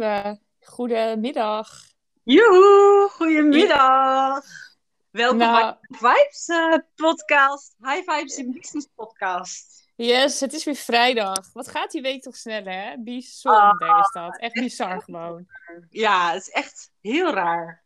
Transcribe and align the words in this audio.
we. 0.00 0.38
Goedemiddag. 0.60 1.82
Joehoe, 2.22 3.08
goedemiddag. 3.12 4.44
Welkom 5.10 5.38
Nou. 5.38 5.60
bij 5.60 5.76
de 5.80 5.96
Vibes 5.96 6.48
eh, 6.48 6.74
podcast. 6.94 7.76
High 7.78 8.10
Vibes 8.10 8.36
in 8.36 8.52
Business 8.52 8.88
podcast. 8.94 9.88
Yes, 9.96 10.40
het 10.40 10.52
is 10.52 10.64
weer 10.64 10.74
vrijdag. 10.74 11.52
Wat 11.52 11.68
gaat 11.68 11.90
die 11.90 12.02
week 12.02 12.22
toch 12.22 12.36
snel, 12.36 12.64
hè? 12.64 12.96
Bijzonder 12.98 13.88
Ah, 13.88 13.98
is 14.00 14.12
dat. 14.12 14.38
Echt 14.38 14.52
bizar 14.54 15.02
gewoon. 15.02 15.46
Ja, 15.90 16.32
het 16.32 16.42
is 16.42 16.50
echt 16.50 16.90
heel 17.00 17.30
raar. 17.32 17.82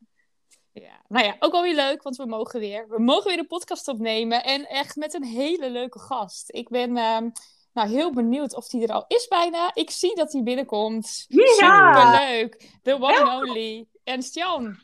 Ja. 0.72 1.00
Nou 1.08 1.26
ja, 1.26 1.36
ook 1.38 1.52
alweer 1.52 1.74
leuk, 1.74 2.02
want 2.02 2.16
we 2.16 2.26
mogen 2.26 2.60
weer. 2.60 2.88
We 2.88 3.00
mogen 3.00 3.30
weer 3.30 3.38
een 3.38 3.46
podcast 3.46 3.88
opnemen. 3.88 4.44
En 4.44 4.68
echt 4.68 4.96
met 4.96 5.14
een 5.14 5.24
hele 5.24 5.70
leuke 5.70 5.98
gast. 5.98 6.44
Ik 6.52 6.68
ben 6.68 6.96
ehm, 6.96 7.30
nou, 7.74 7.88
heel 7.88 8.12
benieuwd 8.12 8.54
of 8.56 8.68
die 8.68 8.82
er 8.86 8.92
al 8.94 9.04
is 9.08 9.28
bijna. 9.28 9.70
Ik 9.74 9.90
zie 9.90 10.14
dat 10.16 10.32
hij 10.32 10.42
binnenkomt. 10.42 11.24
Ja. 11.28 11.46
Superleuk. 11.46 12.70
The 12.82 12.94
one 12.94 13.20
and 13.20 13.48
only. 13.48 13.86
Ernst 14.04 14.34
Jan. 14.34 14.76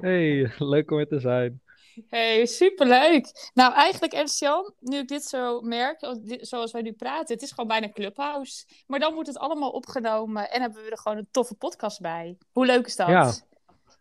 Hey, 0.00 0.52
leuk 0.58 0.90
om 0.90 0.96
weer 0.96 1.06
te 1.08 1.20
zijn. 1.20 1.60
Hey, 2.08 2.46
superleuk. 2.46 3.50
Nou, 3.54 3.72
eigenlijk 3.74 4.12
Ernst 4.12 4.40
Jan, 4.40 4.72
nu 4.80 4.98
ik 4.98 5.08
dit 5.08 5.22
zo 5.24 5.60
merk, 5.60 6.14
zoals 6.40 6.72
wij 6.72 6.82
nu 6.82 6.92
praten, 6.92 7.34
het 7.34 7.42
is 7.42 7.50
gewoon 7.50 7.68
bijna 7.68 7.88
Clubhouse. 7.92 8.64
Maar 8.86 8.98
dan 8.98 9.12
wordt 9.14 9.28
het 9.28 9.38
allemaal 9.38 9.70
opgenomen 9.70 10.50
en 10.50 10.60
hebben 10.60 10.82
we 10.84 10.90
er 10.90 10.98
gewoon 10.98 11.18
een 11.18 11.28
toffe 11.30 11.54
podcast 11.54 12.00
bij. 12.00 12.36
Hoe 12.52 12.66
leuk 12.66 12.86
is 12.86 12.96
dat? 12.96 13.08
Ja. 13.08 13.32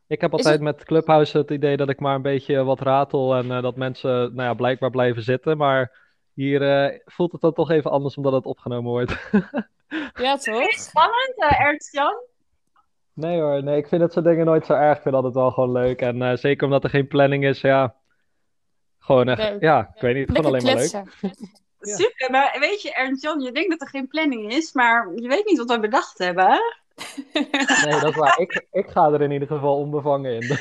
Ik 0.07 0.21
heb 0.21 0.31
altijd 0.31 0.53
het- 0.53 0.63
met 0.63 0.83
Clubhouse 0.83 1.37
het 1.37 1.51
idee 1.51 1.77
dat 1.77 1.89
ik 1.89 1.99
maar 1.99 2.15
een 2.15 2.21
beetje 2.21 2.63
wat 2.63 2.79
ratel 2.79 3.35
en 3.35 3.51
eh, 3.51 3.61
dat 3.61 3.75
mensen 3.75 4.09
nou 4.09 4.41
ja, 4.41 4.53
blijkbaar 4.53 4.89
blijven 4.89 5.23
zitten. 5.23 5.57
Maar 5.57 6.07
hier 6.39 6.61
eh, 6.61 6.99
voelt 7.05 7.31
het 7.31 7.41
dan 7.41 7.53
toch 7.53 7.71
even 7.71 7.91
anders 7.91 8.15
omdat 8.15 8.33
het 8.33 8.45
opgenomen 8.45 8.91
wordt. 8.91 9.15
Ja, 10.13 10.37
toch? 10.37 10.71
Spannend, 10.71 11.33
eh, 11.35 11.61
Ernst 11.61 11.93
Jan. 11.93 12.15
Nee 13.13 13.41
hoor, 13.41 13.63
nee, 13.63 13.77
ik 13.77 13.87
vind 13.87 14.01
dat 14.01 14.13
soort 14.13 14.25
dingen 14.25 14.45
nooit 14.45 14.65
zo 14.65 14.73
erg. 14.73 14.97
Ik 14.97 15.03
vind 15.03 15.15
altijd 15.15 15.33
wel 15.33 15.51
gewoon 15.51 15.71
leuk. 15.71 16.01
En 16.01 16.21
eh, 16.21 16.37
zeker 16.37 16.65
omdat 16.65 16.83
er 16.83 16.89
geen 16.89 17.07
planning 17.07 17.45
is, 17.45 17.61
ja. 17.61 17.95
Gewoon 18.99 19.29
echt, 19.29 19.49
Leuk. 19.49 19.61
ja, 19.61 19.91
ik 19.95 20.01
weet 20.01 20.15
niet, 20.15 20.27
gewoon 20.27 20.45
alleen 20.45 20.63
maar 20.63 20.75
leuk. 20.75 20.91
Ja. 20.91 21.93
Super, 21.95 22.31
maar 22.31 22.57
weet 22.59 22.81
je, 22.81 22.93
Ernst 22.93 23.23
Jan, 23.23 23.39
je 23.39 23.51
denkt 23.51 23.69
dat 23.69 23.81
er 23.81 23.87
geen 23.87 24.07
planning 24.07 24.51
is, 24.51 24.73
maar 24.73 25.11
je 25.15 25.27
weet 25.27 25.45
niet 25.45 25.57
wat 25.57 25.69
we 25.69 25.79
bedacht 25.79 26.17
hebben. 26.17 26.59
Nee, 27.85 27.99
dat 27.99 28.09
is 28.09 28.15
waar. 28.15 28.39
Ik, 28.39 28.65
ik 28.71 28.87
ga 28.89 29.11
er 29.11 29.21
in 29.21 29.31
ieder 29.31 29.47
geval 29.47 29.75
onbevangen 29.75 30.33
in. 30.33 30.57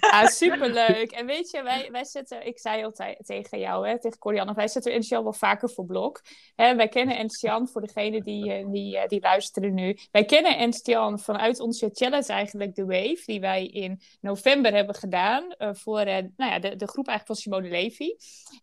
Ja, 0.00 0.26
superleuk. 0.42 1.10
En 1.10 1.26
weet 1.26 1.50
je, 1.50 1.62
wij, 1.62 1.88
wij 1.92 2.04
zetten, 2.04 2.46
ik 2.46 2.58
zei 2.58 2.84
altijd 2.84 3.26
tegen 3.26 3.58
jou, 3.58 3.88
hè, 3.88 4.00
tegen 4.00 4.18
Corianne, 4.18 4.54
wij 4.54 4.68
zetten 4.68 4.92
Ernst 4.92 5.10
Jan 5.10 5.22
wel 5.22 5.32
vaker 5.32 5.70
voor 5.70 5.86
blok. 5.86 6.22
Hè, 6.54 6.74
wij 6.74 6.88
kennen 6.88 7.18
Ernst 7.18 7.40
Jan, 7.40 7.68
voor 7.68 7.80
degenen 7.80 8.22
die, 8.22 8.52
eh, 8.52 8.66
die, 8.70 8.98
eh, 8.98 9.08
die 9.08 9.20
luisteren 9.20 9.74
nu. 9.74 9.98
Wij 10.10 10.24
kennen 10.24 10.58
Ernst 10.58 10.86
Jan 10.86 11.18
vanuit 11.18 11.60
onze 11.60 11.90
challenge 11.92 12.32
eigenlijk, 12.32 12.74
The 12.74 12.84
Wave, 12.84 13.22
die 13.26 13.40
wij 13.40 13.66
in 13.66 14.00
november 14.20 14.74
hebben 14.74 14.94
gedaan 14.94 15.54
eh, 15.58 15.70
voor 15.72 15.98
eh, 15.98 16.24
nou 16.36 16.52
ja, 16.52 16.58
de, 16.58 16.76
de 16.76 16.88
groep 16.88 17.08
eigenlijk 17.08 17.26
van 17.26 17.36
Simone 17.36 17.68
Levy. 17.68 18.08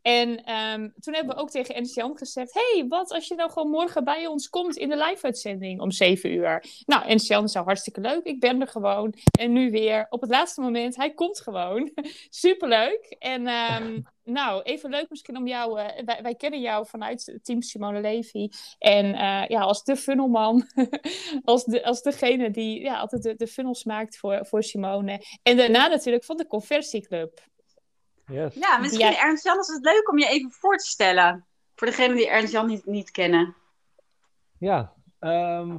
En 0.02 0.44
ehm, 0.44 0.90
toen 1.00 1.14
hebben 1.14 1.36
we 1.36 1.42
ook 1.42 1.50
tegen 1.50 1.76
Ernst 1.76 1.96
Jan 1.96 2.18
gezegd, 2.18 2.54
hey, 2.54 2.86
wat 2.88 3.12
als 3.12 3.28
je 3.28 3.36
nou 3.36 3.52
gewoon 3.52 3.70
morgen 3.70 4.04
bij 4.04 4.28
ons 4.28 4.50
komt 4.50 4.78
in 4.78 4.90
de 4.90 4.98
live-uitzending 4.98 5.82
om 5.82 5.92
7 5.92 6.32
uur? 6.32 6.64
Nou, 6.94 7.06
Ernst 7.06 7.28
Jan 7.28 7.50
zou 7.50 7.66
hartstikke 7.66 8.02
leuk, 8.02 8.24
ik 8.24 8.40
ben 8.40 8.62
er 8.62 8.68
gewoon. 8.68 9.14
En 9.40 9.52
nu 9.52 9.72
weer, 9.72 10.06
op 10.10 10.22
het 10.22 10.30
laatste 10.30 10.62
moment, 10.62 10.96
hij 10.96 11.14
komt 11.14 11.42
gewoon. 11.42 11.92
Superleuk. 12.30 13.16
En 13.20 13.48
ehm, 13.48 14.02
nou, 14.40 14.62
even 14.62 14.90
leuk 14.90 15.10
misschien 15.10 15.38
om 15.38 15.48
jou... 15.48 15.80
eh, 15.80 16.06
wij, 16.06 16.20
wij 16.22 16.36
kennen 16.36 16.62
jou 16.62 16.88
vanuit 16.88 17.40
Team 17.42 17.62
Simone 17.62 18.02
Levy. 18.02 18.50
En 18.80 19.14
eh, 19.14 19.48
ja, 19.48 19.62
als 19.62 19.84
de 19.84 19.96
funnelman. 19.96 20.68
als, 21.44 21.64
de, 21.64 21.84
als 21.84 22.02
degene 22.02 22.52
die 22.52 22.82
ja, 22.82 23.00
altijd 23.00 23.24
de, 23.24 23.36
de 23.36 23.48
funnels 23.48 23.84
maakt 23.84 24.18
voor, 24.18 24.46
voor 24.46 24.64
Simone. 24.64 25.22
En 25.44 25.58
daarna 25.58 25.88
natuurlijk 25.88 26.24
van 26.24 26.38
de 26.38 26.48
Conversieclub. 26.48 27.40
Yes. 28.26 28.54
Ja, 28.56 28.78
misschien 28.78 29.12
Ja. 29.12 29.24
Ernst 29.24 29.44
Jan 29.44 29.60
is 29.60 29.68
het 29.68 29.84
leuk 29.84 30.12
om 30.12 30.18
je 30.18 30.28
even 30.28 30.52
voor 30.52 30.78
te 30.78 30.86
stellen. 30.86 31.46
Voor 31.76 31.88
degenen 31.88 32.16
die 32.16 32.28
Ernst 32.28 32.52
Jan 32.52 32.68
niet, 32.68 32.86
niet 32.86 33.12
kennen. 33.12 33.56
Ja, 34.60 34.94
ehm, 35.20 35.78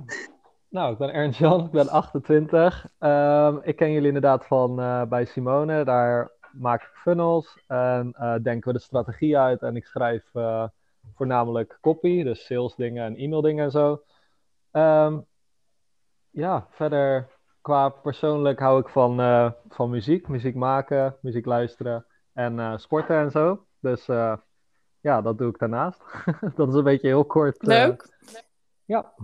nou, 0.74 0.92
ik 0.92 0.98
ben 0.98 1.12
Ernst 1.12 1.38
Jan, 1.38 1.64
ik 1.64 1.70
ben 1.70 1.88
28. 1.88 2.86
Ehm, 2.98 3.56
ik 3.62 3.76
ken 3.76 3.92
jullie 3.92 4.06
inderdaad 4.06 4.46
van 4.46 4.80
eh, 4.80 5.02
bij 5.04 5.24
Simone. 5.24 5.84
Daar 5.84 6.30
maak 6.52 6.82
ik 6.82 6.90
funnels 6.94 7.58
en 7.66 8.12
eh, 8.12 8.34
denken 8.42 8.72
we 8.72 8.78
de 8.78 8.84
strategie 8.84 9.38
uit. 9.38 9.62
En 9.62 9.76
ik 9.76 9.86
schrijf 9.86 10.24
eh, 10.32 10.68
voornamelijk 11.14 11.78
copy, 11.80 12.22
dus 12.22 12.46
sales 12.46 12.74
dingen 12.74 13.04
en 13.04 13.16
e-mail 13.16 13.40
dingen 13.40 13.64
en 13.64 13.70
zo. 13.70 14.02
Ehm, 14.70 15.18
ja, 16.30 16.66
verder 16.70 17.28
qua 17.60 17.88
persoonlijk 17.88 18.58
hou 18.58 18.80
ik 18.80 18.88
van, 18.88 19.16
van 19.68 19.90
muziek, 19.90 20.28
muziek 20.28 20.54
maken, 20.54 21.16
muziek 21.20 21.44
luisteren 21.44 22.06
en 22.32 22.80
sporten 22.80 23.16
en 23.16 23.30
zo. 23.30 23.66
Dus 23.80 24.06
ja, 25.00 25.22
dat 25.22 25.38
doe 25.38 25.48
ik 25.48 25.58
daarnaast. 25.58 26.02
dat 26.56 26.68
is 26.68 26.74
een 26.74 26.84
beetje 26.84 27.08
heel 27.08 27.24
kort. 27.24 27.66
Leuk. 27.66 28.18
ja. 28.84 29.14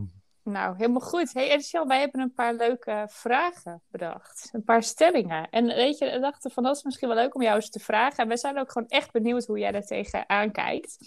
Nou, 0.50 0.76
helemaal 0.76 1.00
goed. 1.00 1.32
Hey, 1.32 1.50
Ernst-Jan, 1.50 1.88
wij 1.88 2.00
hebben 2.00 2.20
een 2.20 2.32
paar 2.32 2.54
leuke 2.54 3.06
vragen 3.10 3.82
bedacht. 3.90 4.48
Een 4.52 4.64
paar 4.64 4.82
stellingen. 4.82 5.50
En 5.50 5.66
weet 5.66 5.98
je, 5.98 6.10
we 6.10 6.20
dachten 6.20 6.50
van 6.50 6.62
dat 6.62 6.76
is 6.76 6.82
misschien 6.82 7.08
wel 7.08 7.16
leuk 7.16 7.34
om 7.34 7.42
jou 7.42 7.56
eens 7.56 7.70
te 7.70 7.78
vragen. 7.78 8.16
En 8.16 8.28
wij 8.28 8.36
zijn 8.36 8.58
ook 8.58 8.72
gewoon 8.72 8.88
echt 8.88 9.12
benieuwd 9.12 9.46
hoe 9.46 9.58
jij 9.58 9.72
daar 9.72 9.86
tegenaan 9.86 10.50
kijkt. 10.52 10.98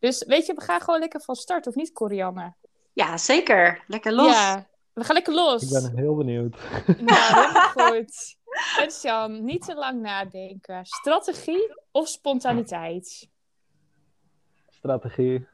Dus 0.00 0.24
weet 0.24 0.46
je, 0.46 0.54
we 0.54 0.60
gaan 0.60 0.80
gewoon 0.80 1.00
lekker 1.00 1.20
van 1.20 1.34
start, 1.34 1.66
of 1.66 1.74
niet, 1.74 1.92
Corianne? 1.92 2.54
Ja, 2.92 3.16
zeker. 3.16 3.84
Lekker 3.86 4.12
los. 4.12 4.32
Ja, 4.32 4.66
we 4.92 5.04
gaan 5.04 5.14
lekker 5.14 5.34
los. 5.34 5.62
Ik 5.62 5.82
ben 5.82 5.96
heel 5.96 6.14
benieuwd. 6.14 6.56
Nou, 6.86 7.34
helemaal 7.34 7.68
goed. 7.68 8.36
Ernst-Jan, 8.78 9.44
niet 9.44 9.64
te 9.64 9.74
lang 9.74 10.00
nadenken. 10.00 10.84
Strategie 10.86 11.74
of 11.90 12.08
spontaniteit? 12.08 13.28
Strategie. 14.70 15.46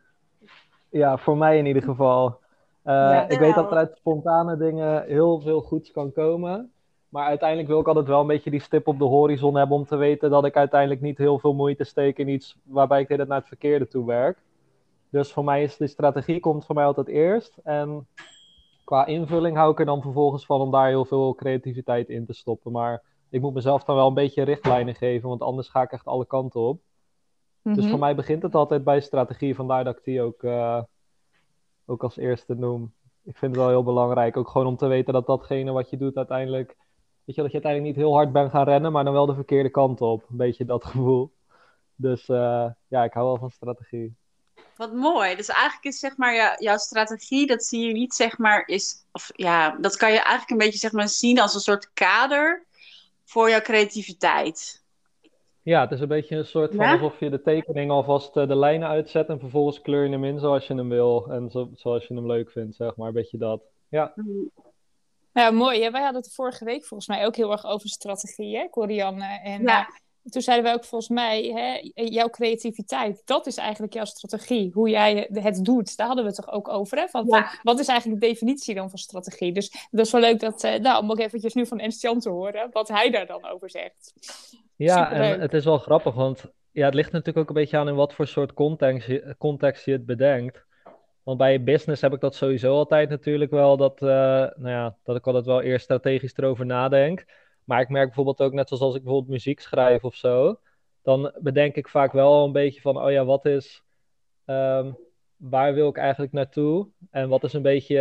Ja, 0.91 1.17
voor 1.17 1.37
mij 1.37 1.59
in 1.59 1.67
ieder 1.67 1.83
geval. 1.83 2.41
Eh, 2.89 2.95
Ja. 2.95 3.29
ik 3.29 3.39
weet 3.39 3.55
dat 3.55 3.71
er 3.71 3.77
uit 3.77 3.97
spontane 3.97 4.57
dingen 4.57 5.05
heel 5.05 5.41
veel 5.41 5.61
goeds 5.61 5.91
kan 5.91 6.13
komen. 6.13 6.73
Maar 7.09 7.27
uiteindelijk 7.27 7.69
wil 7.69 7.81
ik 7.81 7.87
altijd 7.89 8.07
wel 8.07 8.21
een 8.21 8.27
beetje 8.27 8.51
die 8.51 8.61
stip 8.61 8.87
op 8.87 8.99
de 8.99 9.05
horizon 9.05 9.55
hebben 9.57 9.77
om 9.77 9.85
te 9.87 9.97
weten 9.97 10.31
dat 10.31 10.45
ik 10.45 10.57
uiteindelijk 10.57 11.01
niet 11.01 11.19
heel 11.19 11.39
veel 11.39 11.55
moeite 11.55 11.85
steek 11.85 12.19
in 12.19 12.29
iets 12.29 12.57
waarbij 12.65 13.01
ik 13.01 13.09
dit 13.09 13.29
naar 13.29 13.39
het 13.39 13.47
verkeerde 13.49 13.89
toe 13.89 14.07
werk. 14.07 14.39
Dus 15.11 15.33
voor 15.33 15.45
mij 15.45 15.63
is 15.63 15.77
de 15.77 15.87
strategie 15.87 16.41
komt 16.41 16.67
voor 16.67 16.75
mij 16.75 16.85
altijd 16.85 17.09
eerst. 17.09 17.57
En 17.65 18.07
qua 18.85 19.07
invulling 19.07 19.57
hou 19.57 19.71
ik 19.73 19.79
er 19.79 19.85
dan 19.87 20.03
vervolgens 20.03 20.47
van 20.47 20.61
om 20.61 20.71
daar 20.71 20.89
heel 20.89 21.05
veel 21.05 21.35
creativiteit 21.35 22.09
in 22.09 22.27
te 22.27 22.33
stoppen. 22.35 22.73
Maar 22.73 23.03
ik 23.31 23.41
moet 23.41 23.55
mezelf 23.55 23.85
dan 23.85 23.97
wel 23.97 24.07
een 24.09 24.15
beetje 24.15 24.43
richtlijnen 24.43 24.95
geven, 24.95 25.29
want 25.29 25.43
anders 25.43 25.69
ga 25.69 25.83
ik 25.83 25.93
echt 25.93 26.07
alle 26.07 26.27
kanten 26.27 26.61
op. 26.61 26.81
Dus 27.63 27.77
Mhm. 27.77 27.89
voor 27.89 27.99
mij 27.99 28.15
begint 28.15 28.43
het 28.43 28.55
altijd 28.55 28.85
bij 28.85 29.01
strategie, 29.01 29.55
vandaar 29.55 29.85
dat 29.85 29.97
ik 29.99 30.05
die 30.05 30.23
ook, 30.23 30.43
eh, 30.43 30.83
ook 31.89 32.03
als 32.03 32.17
eerste 32.17 32.55
noem. 32.55 32.93
Ik 33.25 33.37
vind 33.37 33.51
het 33.55 33.61
wel 33.61 33.71
heel 33.71 33.83
belangrijk, 33.83 34.37
ook 34.37 34.49
gewoon 34.49 34.67
om 34.67 34.77
te 34.77 34.87
weten 34.87 35.13
dat 35.13 35.27
datgene 35.27 35.73
wat 35.73 35.91
je 35.91 35.97
doet 35.97 36.17
uiteindelijk, 36.17 36.77
weet 37.25 37.37
je, 37.37 37.43
dat 37.43 37.51
je 37.53 37.63
uiteindelijk 37.63 37.85
niet 37.97 38.05
heel 38.05 38.15
hard 38.15 38.33
bent 38.33 38.51
gaan 38.51 38.65
rennen, 38.65 38.93
maar 38.93 39.05
dan 39.05 39.13
wel 39.13 39.27
de 39.27 39.35
verkeerde 39.35 39.71
kant 39.71 40.01
op. 40.01 40.25
Een 40.31 40.37
beetje 40.37 40.65
dat 40.65 40.85
gevoel. 40.91 41.33
Dus 41.95 42.29
eh, 42.29 42.67
ja, 42.89 43.05
ik 43.05 43.13
hou 43.13 43.27
wel 43.27 43.37
van 43.39 43.51
strategie. 43.51 44.15
Wat 44.77 44.93
mooi. 44.93 45.37
Dus 45.37 45.49
eigenlijk 45.49 45.85
is 45.85 45.99
zeg 45.99 46.17
maar 46.17 46.35
jou- 46.35 46.57
jouw 46.59 46.77
strategie, 46.77 47.47
dat 47.47 47.65
zie 47.65 47.87
je 47.87 47.93
niet 47.93 48.15
zeg 48.15 48.39
maar 48.39 48.67
is, 48.67 49.05
of 49.13 49.31
ja, 49.35 49.77
dat 49.81 49.97
kan 49.97 50.13
je 50.13 50.19
eigenlijk 50.19 50.51
een 50.51 50.59
beetje 50.59 50.79
zeg 50.79 50.93
maar 50.93 51.09
zien 51.09 51.41
als 51.41 51.55
een 51.55 51.61
soort 51.61 51.91
kader 51.93 52.65
voor 53.25 53.51
jouw 53.51 53.61
creativiteit. 53.61 54.83
Ja, 55.69 55.81
het 55.81 55.91
is 55.93 56.01
een 56.01 56.09
beetje 56.09 56.37
een 56.37 56.45
soort 56.47 56.75
van 56.75 56.85
Ja? 56.85 56.93
alsof 56.93 57.21
je 57.21 57.31
de 57.31 57.43
tekening 57.43 57.91
alvast 57.91 58.37
eh, 58.37 58.49
de 58.49 58.57
lijnen 58.57 58.89
uitzet 58.89 59.29
en 59.29 59.39
vervolgens 59.41 59.81
kleur 59.81 60.05
je 60.05 60.11
hem 60.11 60.25
in 60.25 60.39
zoals 60.39 60.67
je 60.67 60.75
hem 60.75 60.89
wil 60.89 61.27
en 61.31 61.51
zo, 61.51 61.71
zoals 61.75 62.07
je 62.07 62.15
hem 62.15 62.27
leuk 62.27 62.51
vindt, 62.51 62.77
zeg 62.77 62.97
maar. 62.97 63.09
Een 63.09 63.15
beetje 63.15 63.39
dat. 63.39 63.61
Ja, 63.89 64.15
Ja, 65.33 65.51
mooi. 65.51 65.83
hè? 65.83 65.91
Wij 65.91 66.03
hadden 66.03 66.23
het 66.23 66.35
vorige 66.35 66.65
week 66.65 66.85
volgens 66.85 67.09
mij 67.09 67.27
ook 67.27 67.37
heel 67.37 67.51
erg 67.53 67.65
over 67.67 67.89
strategie, 67.89 68.57
hè, 68.57 68.69
Corianne? 68.71 69.41
En 69.43 69.63
Ja. 69.63 69.81
eh, 69.81 69.87
toen 70.31 70.43
zeiden 70.43 70.71
we 70.71 70.77
ook 70.77 70.85
volgens 70.85 71.11
mij, 71.11 71.43
hè, 71.43 71.91
jouw 72.05 72.29
creativiteit, 72.29 73.23
dat 73.25 73.47
is 73.47 73.57
eigenlijk 73.57 73.93
jouw 73.95 74.05
strategie. 74.05 74.71
Hoe 74.73 74.89
jij 74.89 75.29
het 75.33 75.65
doet, 75.65 75.97
daar 75.97 76.07
hadden 76.07 76.25
we 76.25 76.31
het 76.31 76.45
toch 76.45 76.55
ook 76.55 76.69
over, 76.69 76.99
hè? 76.99 77.09
Van, 77.09 77.25
Ja. 77.29 77.49
van, 77.49 77.59
wat 77.63 77.79
is 77.79 77.89
eigenlijk 77.89 78.21
de 78.21 78.27
definitie 78.27 78.75
dan 78.75 78.89
van 78.91 78.99
strategie? 78.99 79.53
Dus 79.53 79.89
dat 79.91 80.07
is 80.07 80.13
wel 80.13 80.21
leuk 80.21 80.41
dat, 80.41 80.65
eh, 80.65 80.75
nou, 80.81 81.03
om 81.03 81.11
ook 81.11 81.19
eventjes 81.19 81.55
nu 81.55 81.67
van 81.67 81.79
Ernst 81.81 82.03
Jan 82.03 82.19
te 82.21 82.31
horen, 82.31 82.69
wat 82.73 82.89
hij 82.89 83.11
daar 83.11 83.27
dan 83.27 83.47
over 83.47 83.71
zegt. 83.71 84.13
Ja, 84.79 85.13
en 85.13 85.41
het 85.41 85.55
is 85.55 85.65
wel 85.65 85.79
grappig, 85.79 86.15
want 86.15 86.53
ja, 86.71 86.85
het 86.85 86.95
ligt 86.95 87.13
natuurlijk 87.13 87.39
ook 87.39 87.49
een 87.49 87.63
beetje 87.63 87.77
aan 87.79 87.89
in 87.89 87.95
wat 87.95 88.15
voor 88.15 88.27
soort 88.27 88.53
context 88.53 89.07
je, 89.07 89.35
context 89.39 89.85
je 89.85 89.93
het 89.93 90.07
bedenkt. 90.07 90.67
Want 91.23 91.39
bij 91.39 91.63
business 91.63 92.03
heb 92.03 92.13
ik 92.13 92.21
dat 92.21 92.35
sowieso 92.35 92.75
altijd 92.75 93.09
natuurlijk 93.09 93.51
wel, 93.51 93.77
dat, 93.77 94.03
eh, 94.03 94.09
nou 94.57 94.69
ja, 94.69 94.97
dat 95.03 95.17
ik 95.17 95.27
altijd 95.27 95.45
wel 95.45 95.63
eerst 95.63 95.85
strategisch 95.85 96.37
erover 96.37 96.67
nadenk. 96.67 97.25
Maar 97.65 97.81
ik 97.81 97.89
merk 97.89 98.07
bijvoorbeeld 98.07 98.41
ook, 98.41 98.53
net 98.53 98.69
zoals 98.69 98.83
als 98.83 98.95
ik 98.95 99.03
bijvoorbeeld 99.03 99.33
muziek 99.33 99.61
schrijf 99.61 100.05
of 100.05 100.15
zo, 100.15 100.61
dan 101.03 101.33
bedenk 101.41 101.75
ik 101.75 101.89
vaak 101.89 102.13
wel 102.13 102.45
een 102.45 102.53
beetje 102.53 102.81
van, 102.81 103.03
oh 103.03 103.11
ja, 103.11 103.25
wat 103.25 103.45
is, 103.45 103.83
ehm, 104.45 104.93
waar 105.37 105.75
wil 105.75 105.89
ik 105.89 105.97
eigenlijk 105.97 106.33
naartoe? 106.33 106.89
En 107.11 107.29
wat 107.29 107.45
is 107.45 107.53
een 107.53 107.63
beetje, 107.63 107.97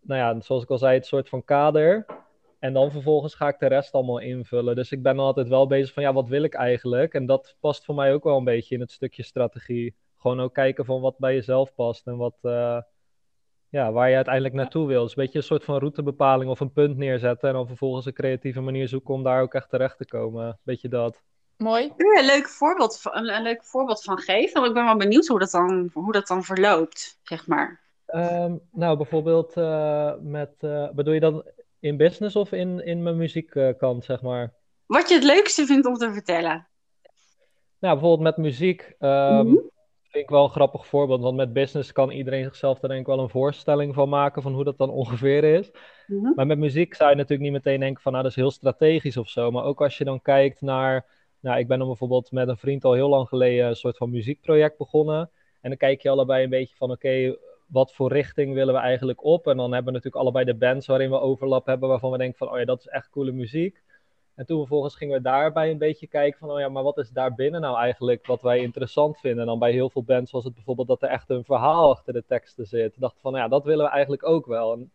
nou 0.00 0.20
ja, 0.20 0.40
zoals 0.40 0.62
ik 0.62 0.70
al 0.70 0.78
zei, 0.78 0.94
het 0.94 1.06
soort 1.06 1.28
van 1.28 1.44
kader. 1.44 2.06
En 2.60 2.72
dan 2.72 2.90
vervolgens 2.90 3.34
ga 3.34 3.48
ik 3.48 3.58
de 3.58 3.66
rest 3.66 3.92
allemaal 3.92 4.18
invullen. 4.18 4.74
Dus 4.74 4.92
ik 4.92 5.02
ben 5.02 5.16
dan 5.16 5.24
altijd 5.24 5.48
wel 5.48 5.66
bezig 5.66 5.94
van, 5.94 6.02
ja, 6.02 6.12
wat 6.12 6.28
wil 6.28 6.42
ik 6.42 6.54
eigenlijk? 6.54 7.14
En 7.14 7.26
dat 7.26 7.56
past 7.60 7.84
voor 7.84 7.94
mij 7.94 8.12
ook 8.12 8.24
wel 8.24 8.36
een 8.36 8.44
beetje 8.44 8.74
in 8.74 8.80
het 8.80 8.92
stukje 8.92 9.22
strategie. 9.22 9.94
Gewoon 10.18 10.40
ook 10.40 10.54
kijken 10.54 10.84
van 10.84 11.00
wat 11.00 11.18
bij 11.18 11.34
jezelf 11.34 11.74
past 11.74 12.06
en 12.06 12.16
wat, 12.16 12.36
uh, 12.42 12.80
ja, 13.68 13.92
waar 13.92 14.08
je 14.08 14.14
uiteindelijk 14.14 14.54
naartoe 14.54 14.86
wil. 14.86 15.02
Dus 15.02 15.16
een 15.16 15.22
beetje 15.22 15.38
een 15.38 15.44
soort 15.44 15.64
van 15.64 15.78
routebepaling 15.78 16.50
of 16.50 16.60
een 16.60 16.72
punt 16.72 16.96
neerzetten. 16.96 17.48
En 17.48 17.54
dan 17.54 17.66
vervolgens 17.66 18.06
een 18.06 18.12
creatieve 18.12 18.60
manier 18.60 18.88
zoeken 18.88 19.14
om 19.14 19.22
daar 19.22 19.42
ook 19.42 19.54
echt 19.54 19.68
terecht 19.68 19.98
te 19.98 20.06
komen. 20.06 20.58
Beetje 20.62 20.88
dat. 20.88 21.22
Mooi. 21.56 21.92
Kun 21.96 22.12
je 22.12 22.18
een 22.18 22.26
leuk 22.26 22.48
voorbeeld, 22.48 23.00
van, 23.00 23.16
een, 23.16 23.42
leuk 23.42 23.64
voorbeeld 23.64 24.02
van 24.02 24.18
geven? 24.18 24.54
Want 24.54 24.66
ik 24.66 24.74
ben 24.74 24.84
wel 24.84 24.96
benieuwd 24.96 25.26
hoe 25.26 25.38
dat 25.38 25.50
dan, 25.50 25.90
hoe 25.92 26.12
dat 26.12 26.26
dan 26.26 26.44
verloopt, 26.44 27.18
zeg 27.22 27.46
maar. 27.46 27.80
Um, 28.06 28.60
nou, 28.72 28.96
bijvoorbeeld 28.96 29.56
uh, 29.56 30.12
met, 30.20 30.54
uh, 30.60 30.90
bedoel 30.90 31.14
je 31.14 31.20
dan 31.20 31.44
in 31.80 31.96
business 31.96 32.36
of 32.36 32.52
in, 32.52 32.84
in 32.84 33.02
mijn 33.02 33.16
muziekkant, 33.16 34.04
zeg 34.04 34.22
maar? 34.22 34.54
Wat 34.86 35.08
je 35.08 35.14
het 35.14 35.24
leukste 35.24 35.66
vindt 35.66 35.86
om 35.86 35.94
te 35.94 36.12
vertellen? 36.12 36.68
Nou, 37.78 37.98
bijvoorbeeld 37.98 38.36
met 38.36 38.36
muziek. 38.36 38.94
Um, 38.98 39.46
mm 39.46 39.70
vind 40.10 40.24
ik 40.24 40.30
wel 40.30 40.44
een 40.44 40.50
grappig 40.50 40.86
voorbeeld. 40.86 41.20
Want 41.20 41.36
met 41.36 41.52
business 41.52 41.92
kan 41.92 42.10
iedereen 42.10 42.44
zichzelf 42.44 42.78
daar 42.78 42.90
denk 42.90 43.00
ik 43.00 43.06
wel 43.06 43.18
een 43.18 43.28
voorstelling 43.28 43.94
van 43.94 44.08
maken 44.08 44.42
van 44.42 44.54
hoe 44.54 44.64
dat 44.64 44.78
dan 44.78 44.90
ongeveer 44.90 45.44
is. 45.44 45.70
Mm 46.06 46.32
Maar 46.34 46.46
met 46.46 46.58
muziek 46.58 46.94
zou 46.94 47.10
je 47.10 47.16
natuurlijk 47.16 47.50
niet 47.50 47.64
meteen 47.64 47.80
denken 47.80 48.02
van 48.02 48.12
nou 48.12 48.24
dat 48.24 48.32
is 48.32 48.38
heel 48.38 48.50
strategisch 48.50 49.16
of 49.16 49.28
zo. 49.28 49.50
Maar 49.50 49.64
ook 49.64 49.80
als 49.80 49.98
je 49.98 50.04
dan 50.04 50.22
kijkt 50.22 50.60
naar, 50.60 51.06
nou 51.40 51.58
ik 51.58 51.68
ben 51.68 51.78
dan 51.78 51.86
bijvoorbeeld 51.86 52.30
met 52.30 52.48
een 52.48 52.56
vriend 52.56 52.84
al 52.84 52.92
heel 52.92 53.08
lang 53.08 53.28
geleden 53.28 53.66
een 53.66 53.76
soort 53.76 53.96
van 53.96 54.10
muziekproject 54.10 54.78
begonnen. 54.78 55.30
En 55.60 55.68
dan 55.68 55.78
kijk 55.78 56.00
je 56.00 56.10
allebei 56.10 56.44
een 56.44 56.50
beetje 56.50 56.76
van 56.76 56.90
oké, 56.90 57.36
wat 57.70 57.94
voor 57.94 58.12
richting 58.12 58.54
willen 58.54 58.74
we 58.74 58.80
eigenlijk 58.80 59.24
op? 59.24 59.46
En 59.46 59.56
dan 59.56 59.72
hebben 59.72 59.92
we 59.92 59.98
natuurlijk 59.98 60.22
allebei 60.22 60.44
de 60.44 60.54
bands 60.54 60.86
waarin 60.86 61.10
we 61.10 61.20
overlap 61.20 61.66
hebben 61.66 61.88
waarvan 61.88 62.10
we 62.10 62.18
denken 62.18 62.38
van 62.38 62.50
oh 62.50 62.58
ja 62.58 62.64
dat 62.64 62.78
is 62.78 62.86
echt 62.86 63.10
coole 63.10 63.32
muziek. 63.32 63.82
En 64.34 64.46
toen 64.46 64.58
vervolgens 64.58 64.96
gingen 64.96 65.16
we 65.16 65.22
daarbij 65.22 65.70
een 65.70 65.78
beetje 65.78 66.06
kijken 66.06 66.38
van, 66.38 66.50
oh 66.50 66.58
ja, 66.58 66.68
maar 66.68 66.82
wat 66.82 66.98
is 66.98 67.10
daar 67.10 67.34
binnen 67.34 67.60
nou 67.60 67.76
eigenlijk 67.76 68.26
wat 68.26 68.42
wij 68.42 68.58
interessant 68.58 69.18
vinden? 69.18 69.40
En 69.40 69.46
dan 69.46 69.58
bij 69.58 69.72
heel 69.72 69.90
veel 69.90 70.02
bands 70.02 70.30
was 70.30 70.44
het 70.44 70.54
bijvoorbeeld 70.54 70.88
dat 70.88 71.02
er 71.02 71.08
echt 71.08 71.30
een 71.30 71.44
verhaal 71.44 71.90
achter 71.90 72.12
de 72.12 72.24
teksten 72.26 72.66
zit. 72.66 73.00
Dacht 73.00 73.20
van, 73.20 73.34
ja, 73.34 73.48
dat 73.48 73.64
willen 73.64 73.84
we 73.84 73.90
eigenlijk 73.90 74.26
ook 74.26 74.46
wel. 74.46 74.72
En 74.72 74.92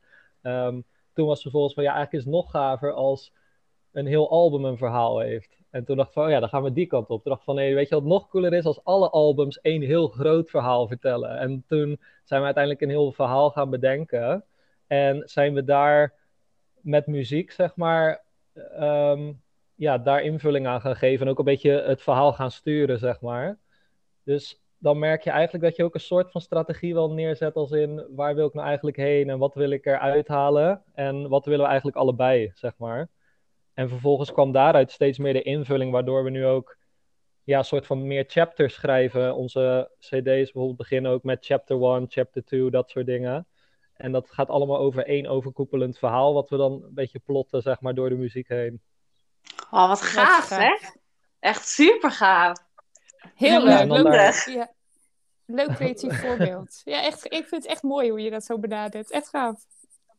um, 0.51 0.83
toen 1.13 1.27
was 1.27 1.41
vervolgens 1.41 1.73
van, 1.73 1.83
ja, 1.83 1.93
eigenlijk 1.93 2.25
is 2.25 2.31
het 2.31 2.41
nog 2.41 2.51
gaver 2.51 2.93
als 2.93 3.31
een 3.91 4.05
heel 4.05 4.29
album 4.29 4.65
een 4.65 4.77
verhaal 4.77 5.19
heeft. 5.19 5.57
En 5.75 5.85
toen 5.85 5.95
dacht 5.95 6.07
ik 6.07 6.13
van, 6.13 6.23
oh 6.23 6.29
ja, 6.29 6.39
dan 6.39 6.49
gaan 6.49 6.63
we 6.63 6.71
die 6.71 6.85
kant 6.85 7.09
op. 7.09 7.21
Toen 7.21 7.31
dacht 7.31 7.39
ik 7.39 7.45
van, 7.45 7.55
nee, 7.55 7.75
weet 7.75 7.89
je 7.89 7.95
wat 7.95 8.03
nog 8.03 8.29
cooler 8.29 8.53
is? 8.53 8.65
Als 8.65 8.83
alle 8.83 9.09
albums 9.09 9.61
één 9.61 9.81
heel 9.81 10.07
groot 10.07 10.49
verhaal 10.49 10.87
vertellen. 10.87 11.37
En 11.37 11.63
toen 11.67 11.99
zijn 12.23 12.39
we 12.39 12.45
uiteindelijk 12.45 12.83
een 12.83 12.89
heel 12.89 13.11
verhaal 13.11 13.49
gaan 13.49 13.69
bedenken. 13.69 14.43
En 14.87 15.21
zijn 15.25 15.53
we 15.53 15.63
daar 15.63 16.13
met 16.81 17.07
muziek, 17.07 17.51
zeg 17.51 17.75
maar, 17.75 18.23
um, 18.79 19.41
ja, 19.75 19.97
daar 19.97 20.21
invulling 20.21 20.67
aan 20.67 20.81
gaan 20.81 20.95
geven 20.95 21.25
en 21.25 21.31
ook 21.31 21.39
een 21.39 21.45
beetje 21.45 21.71
het 21.71 22.01
verhaal 22.01 22.33
gaan 22.33 22.51
sturen, 22.51 22.99
zeg 22.99 23.21
maar. 23.21 23.57
Dus 24.23 24.61
dan 24.77 24.99
merk 24.99 25.23
je 25.23 25.29
eigenlijk 25.29 25.63
dat 25.63 25.75
je 25.75 25.83
ook 25.83 25.93
een 25.93 25.99
soort 25.99 26.31
van 26.31 26.41
strategie 26.41 26.93
wel 26.93 27.13
neerzet 27.13 27.55
als 27.55 27.71
in 27.71 28.05
waar 28.09 28.35
wil 28.35 28.47
ik 28.47 28.53
nou 28.53 28.67
eigenlijk 28.67 28.97
heen 28.97 29.29
en 29.29 29.37
wat 29.37 29.53
wil 29.53 29.69
ik 29.69 29.85
eruit 29.85 30.27
halen 30.27 30.83
en 30.93 31.29
wat 31.29 31.45
willen 31.45 31.61
we 31.61 31.67
eigenlijk 31.67 31.97
allebei, 31.97 32.51
zeg 32.53 32.77
maar. 32.77 33.09
En 33.75 33.89
vervolgens 33.89 34.31
kwam 34.31 34.51
daaruit 34.51 34.91
steeds 34.91 35.17
meer 35.17 35.33
de 35.33 35.41
invulling, 35.41 35.91
waardoor 35.91 36.23
we 36.23 36.29
nu 36.29 36.45
ook 36.45 36.77
ja, 37.43 37.57
een 37.57 37.65
soort 37.65 37.85
van 37.85 38.07
meer 38.07 38.23
chapters 38.27 38.73
schrijven. 38.73 39.35
Onze 39.35 39.91
CD's 39.99 40.21
bijvoorbeeld 40.23 40.77
beginnen 40.77 41.11
ook 41.11 41.23
met 41.23 41.45
chapter 41.45 41.81
1, 41.81 42.05
chapter 42.09 42.43
2, 42.43 42.69
dat 42.69 42.89
soort 42.89 43.05
dingen. 43.05 43.47
En 43.93 44.11
dat 44.11 44.29
gaat 44.29 44.49
allemaal 44.49 44.77
over 44.77 45.05
één 45.05 45.25
overkoepelend 45.25 45.97
verhaal, 45.97 46.33
wat 46.33 46.49
we 46.49 46.57
dan 46.57 46.71
een 46.71 46.93
beetje 46.93 47.19
plotten, 47.19 47.61
zeg 47.61 47.81
maar, 47.81 47.93
door 47.93 48.09
de 48.09 48.15
muziek 48.15 48.47
heen. 48.47 48.81
Oh, 49.71 49.87
wat 49.87 50.01
gaaf, 50.01 50.49
hè? 50.49 50.77
Echt 51.39 51.67
super 51.67 52.11
gaaf. 52.11 52.57
Heel 53.35 53.63
leuk. 53.63 53.87
leuk, 53.89 54.45
ja. 54.45 54.71
leuk 55.45 55.75
creatief 55.75 56.21
voorbeeld. 56.21 56.81
Ja, 56.83 57.01
echt, 57.01 57.25
ik 57.25 57.45
vind 57.45 57.63
het 57.63 57.65
echt 57.65 57.83
mooi 57.83 58.09
hoe 58.09 58.21
je 58.21 58.29
dat 58.29 58.43
zo 58.43 58.59
benadert. 58.59 59.11
Echt 59.11 59.29
gaaf. 59.29 59.65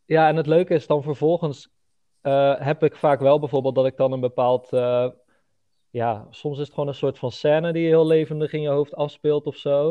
Ja, 0.05 0.29
en 0.29 0.37
het 0.37 0.47
leuke 0.47 0.75
is 0.75 0.87
dan 0.87 1.03
vervolgens 1.03 1.71
uh, 2.27 2.61
heb 2.61 2.83
ik 2.83 2.97
vaak 2.97 3.21
wel 3.21 3.39
bijvoorbeeld 3.39 3.75
dat 3.75 3.87
ik 3.87 3.97
dan 3.97 4.13
een 4.13 4.21
bepaald... 4.21 4.73
Uh, 4.73 5.09
ja, 5.91 6.27
soms 6.31 6.59
is 6.59 6.65
het 6.65 6.75
gewoon 6.75 6.89
een 6.89 6.95
soort 6.95 7.19
van 7.19 7.31
scène 7.31 7.73
die 7.73 7.87
heel 7.87 8.07
levendig 8.07 8.53
in 8.53 8.61
je 8.61 8.69
hoofd 8.69 8.95
afspeelt 8.95 9.47
of 9.47 9.57
zo. 9.57 9.91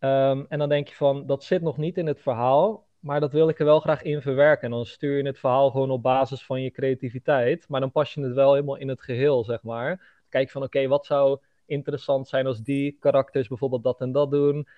Um, 0.00 0.46
en 0.48 0.58
dan 0.58 0.68
denk 0.68 0.88
je 0.88 0.94
van, 0.94 1.26
dat 1.26 1.44
zit 1.44 1.62
nog 1.62 1.76
niet 1.76 1.98
in 1.98 2.06
het 2.06 2.20
verhaal 2.20 2.86
maar 3.06 3.20
dat 3.20 3.32
wil 3.32 3.48
ik 3.48 3.58
er 3.58 3.64
wel 3.64 3.80
graag 3.80 4.02
in 4.02 4.22
verwerken. 4.22 4.64
En 4.64 4.70
dan 4.70 4.86
stuur 4.86 5.16
je 5.16 5.26
het 5.26 5.38
verhaal 5.38 5.70
gewoon 5.70 5.90
op 5.90 6.02
basis 6.02 6.44
van 6.44 6.62
je 6.62 6.70
creativiteit. 6.70 7.68
Maar 7.68 7.80
dan 7.80 7.92
pas 7.92 8.14
je 8.14 8.20
het 8.20 8.34
wel 8.34 8.52
helemaal 8.52 8.76
in 8.76 8.88
het 8.88 9.02
geheel, 9.02 9.44
zeg 9.44 9.62
maar. 9.62 10.22
Kijk 10.28 10.50
van, 10.50 10.62
oké, 10.62 10.86
wat 10.86 11.06
zou 11.06 11.38
interessant 11.66 12.28
zijn 12.28 12.46
als 12.46 12.62
die 12.62 12.96
karakters 13.00 13.48
bijvoorbeeld 13.48 13.82
dat 13.82 14.00
en 14.00 14.12
dat 14.12 14.30
doen. 14.30 14.68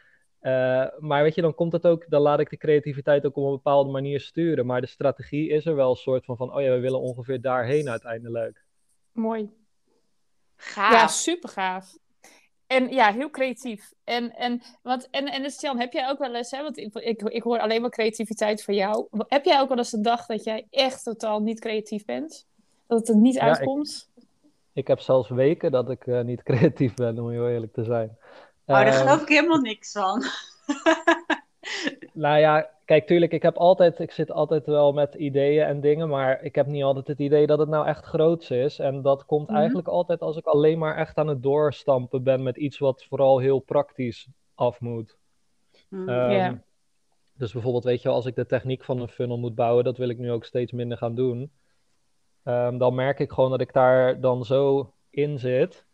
Uh, 0.42 0.86
maar 0.98 1.22
weet 1.22 1.34
je, 1.34 1.42
dan 1.42 1.54
komt 1.54 1.72
het 1.72 1.86
ook, 1.86 2.04
dan 2.08 2.22
laat 2.22 2.40
ik 2.40 2.50
de 2.50 2.56
creativiteit 2.56 3.26
ook 3.26 3.36
op 3.36 3.44
een 3.44 3.50
bepaalde 3.50 3.90
manier 3.90 4.20
sturen. 4.20 4.66
Maar 4.66 4.80
de 4.80 4.86
strategie 4.86 5.48
is 5.48 5.66
er 5.66 5.74
wel 5.74 5.90
een 5.90 5.96
soort 5.96 6.24
van, 6.24 6.36
van 6.36 6.54
oh 6.54 6.62
ja, 6.62 6.70
we 6.70 6.80
willen 6.80 7.00
ongeveer 7.00 7.40
daarheen 7.40 7.88
uiteindelijk. 7.88 8.64
Mooi. 9.12 9.50
Gaaf. 10.56 10.92
Ja, 10.92 11.06
super 11.06 11.48
gaaf. 11.48 11.98
En 12.66 12.88
ja, 12.88 13.12
heel 13.12 13.30
creatief. 13.30 13.92
En, 14.04 14.34
en, 14.34 14.62
want, 14.82 15.08
en, 15.10 15.26
en 15.26 15.42
dus 15.42 15.60
Jan, 15.60 15.78
heb 15.78 15.92
jij 15.92 16.08
ook 16.08 16.18
wel 16.18 16.34
eens, 16.34 16.50
hè, 16.50 16.62
want 16.62 16.76
ik, 16.76 16.94
ik, 16.94 17.22
ik 17.22 17.42
hoor 17.42 17.58
alleen 17.58 17.80
maar 17.80 17.90
creativiteit 17.90 18.64
van 18.64 18.74
jou. 18.74 19.06
Heb 19.28 19.44
jij 19.44 19.60
ook 19.60 19.68
wel 19.68 19.78
eens 19.78 19.90
de 19.90 20.00
dag 20.00 20.26
dat 20.26 20.44
jij 20.44 20.66
echt 20.70 21.02
totaal 21.02 21.40
niet 21.40 21.60
creatief 21.60 22.04
bent? 22.04 22.46
Dat 22.86 22.98
het 22.98 23.08
er 23.08 23.16
niet 23.16 23.38
uitkomt? 23.38 24.10
Ik, 24.14 24.24
ik, 24.72 24.86
heb 24.86 25.00
zelfs 25.00 25.28
weken 25.28 25.70
dat 25.70 25.90
ik 25.90 26.06
uh, 26.06 26.20
niet 26.20 26.42
creatief 26.50 26.94
ben, 26.94 27.18
om 27.18 27.30
heel 27.30 27.48
eerlijk 27.48 27.72
te 27.72 27.84
zijn. 27.84 28.18
Oh, 28.68 28.76
daar 28.76 28.86
uh, 28.86 28.96
geloof 28.96 29.22
ik 29.22 29.28
helemaal 29.28 29.60
niks 29.60 29.92
van. 29.92 30.22
nou 32.24 32.38
ja, 32.38 32.70
kijk, 32.84 33.06
tuurlijk, 33.06 33.32
ik 33.32 33.42
heb 33.42 33.56
altijd, 33.56 33.98
ik 33.98 34.10
zit 34.10 34.30
altijd 34.30 34.66
wel 34.66 34.92
met 34.92 35.14
ideeën 35.14 35.64
en 35.64 35.80
dingen, 35.80 36.08
maar 36.08 36.42
ik 36.42 36.54
heb 36.54 36.66
niet 36.66 36.82
altijd 36.82 37.06
het 37.06 37.18
idee 37.18 37.46
dat 37.46 37.58
het 37.58 37.68
nou 37.68 37.86
echt 37.86 38.04
groots 38.04 38.50
is. 38.50 38.78
En 38.78 39.02
dat 39.02 39.24
komt 39.24 39.40
mm 39.40 39.48
-hmm. 39.48 39.56
eigenlijk 39.56 39.88
altijd 39.88 40.20
als 40.20 40.36
ik 40.36 40.46
alleen 40.46 40.78
maar 40.78 40.96
echt 40.96 41.16
aan 41.16 41.28
het 41.28 41.42
doorstampen 41.42 42.22
ben 42.22 42.42
met 42.42 42.56
iets 42.56 42.78
wat 42.78 43.04
vooral 43.04 43.38
heel 43.38 43.58
praktisch 43.58 44.28
af 44.54 44.80
moet. 44.80 45.16
Mm, 45.88 46.08
um, 46.08 46.30
yeah. 46.30 46.54
Dus 47.34 47.52
bijvoorbeeld, 47.52 47.84
weet 47.84 48.02
je, 48.02 48.08
als 48.08 48.26
ik 48.26 48.34
de 48.34 48.46
techniek 48.46 48.84
van 48.84 49.00
een 49.00 49.08
funnel 49.08 49.38
moet 49.38 49.54
bouwen, 49.54 49.84
dat 49.84 49.96
wil 49.96 50.08
ik 50.08 50.18
nu 50.18 50.32
ook 50.32 50.44
steeds 50.44 50.72
minder 50.72 50.98
gaan 50.98 51.14
doen. 51.14 51.52
Um, 52.44 52.78
dan 52.78 52.94
merk 52.94 53.18
ik 53.18 53.32
gewoon 53.32 53.50
dat 53.50 53.60
ik 53.60 53.72
daar 53.72 54.20
dan 54.20 54.44
zo 54.44 54.92
in 55.10 55.38
zit 55.38 55.86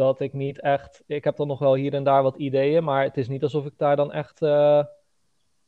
dat 0.00 0.20
ik 0.20 0.32
niet 0.32 0.60
echt. 0.60 1.02
Ik 1.06 1.24
heb 1.24 1.36
dan 1.36 1.46
nog 1.46 1.58
wel 1.58 1.74
hier 1.74 1.94
en 1.94 2.04
daar 2.04 2.22
wat 2.22 2.36
ideeën, 2.36 2.84
maar 2.84 3.02
het 3.02 3.16
is 3.16 3.28
niet 3.28 3.42
alsof 3.42 3.66
ik 3.66 3.72
daar 3.76 3.96
dan 3.96 4.12
echt. 4.12 4.42
Uh, 4.42 4.84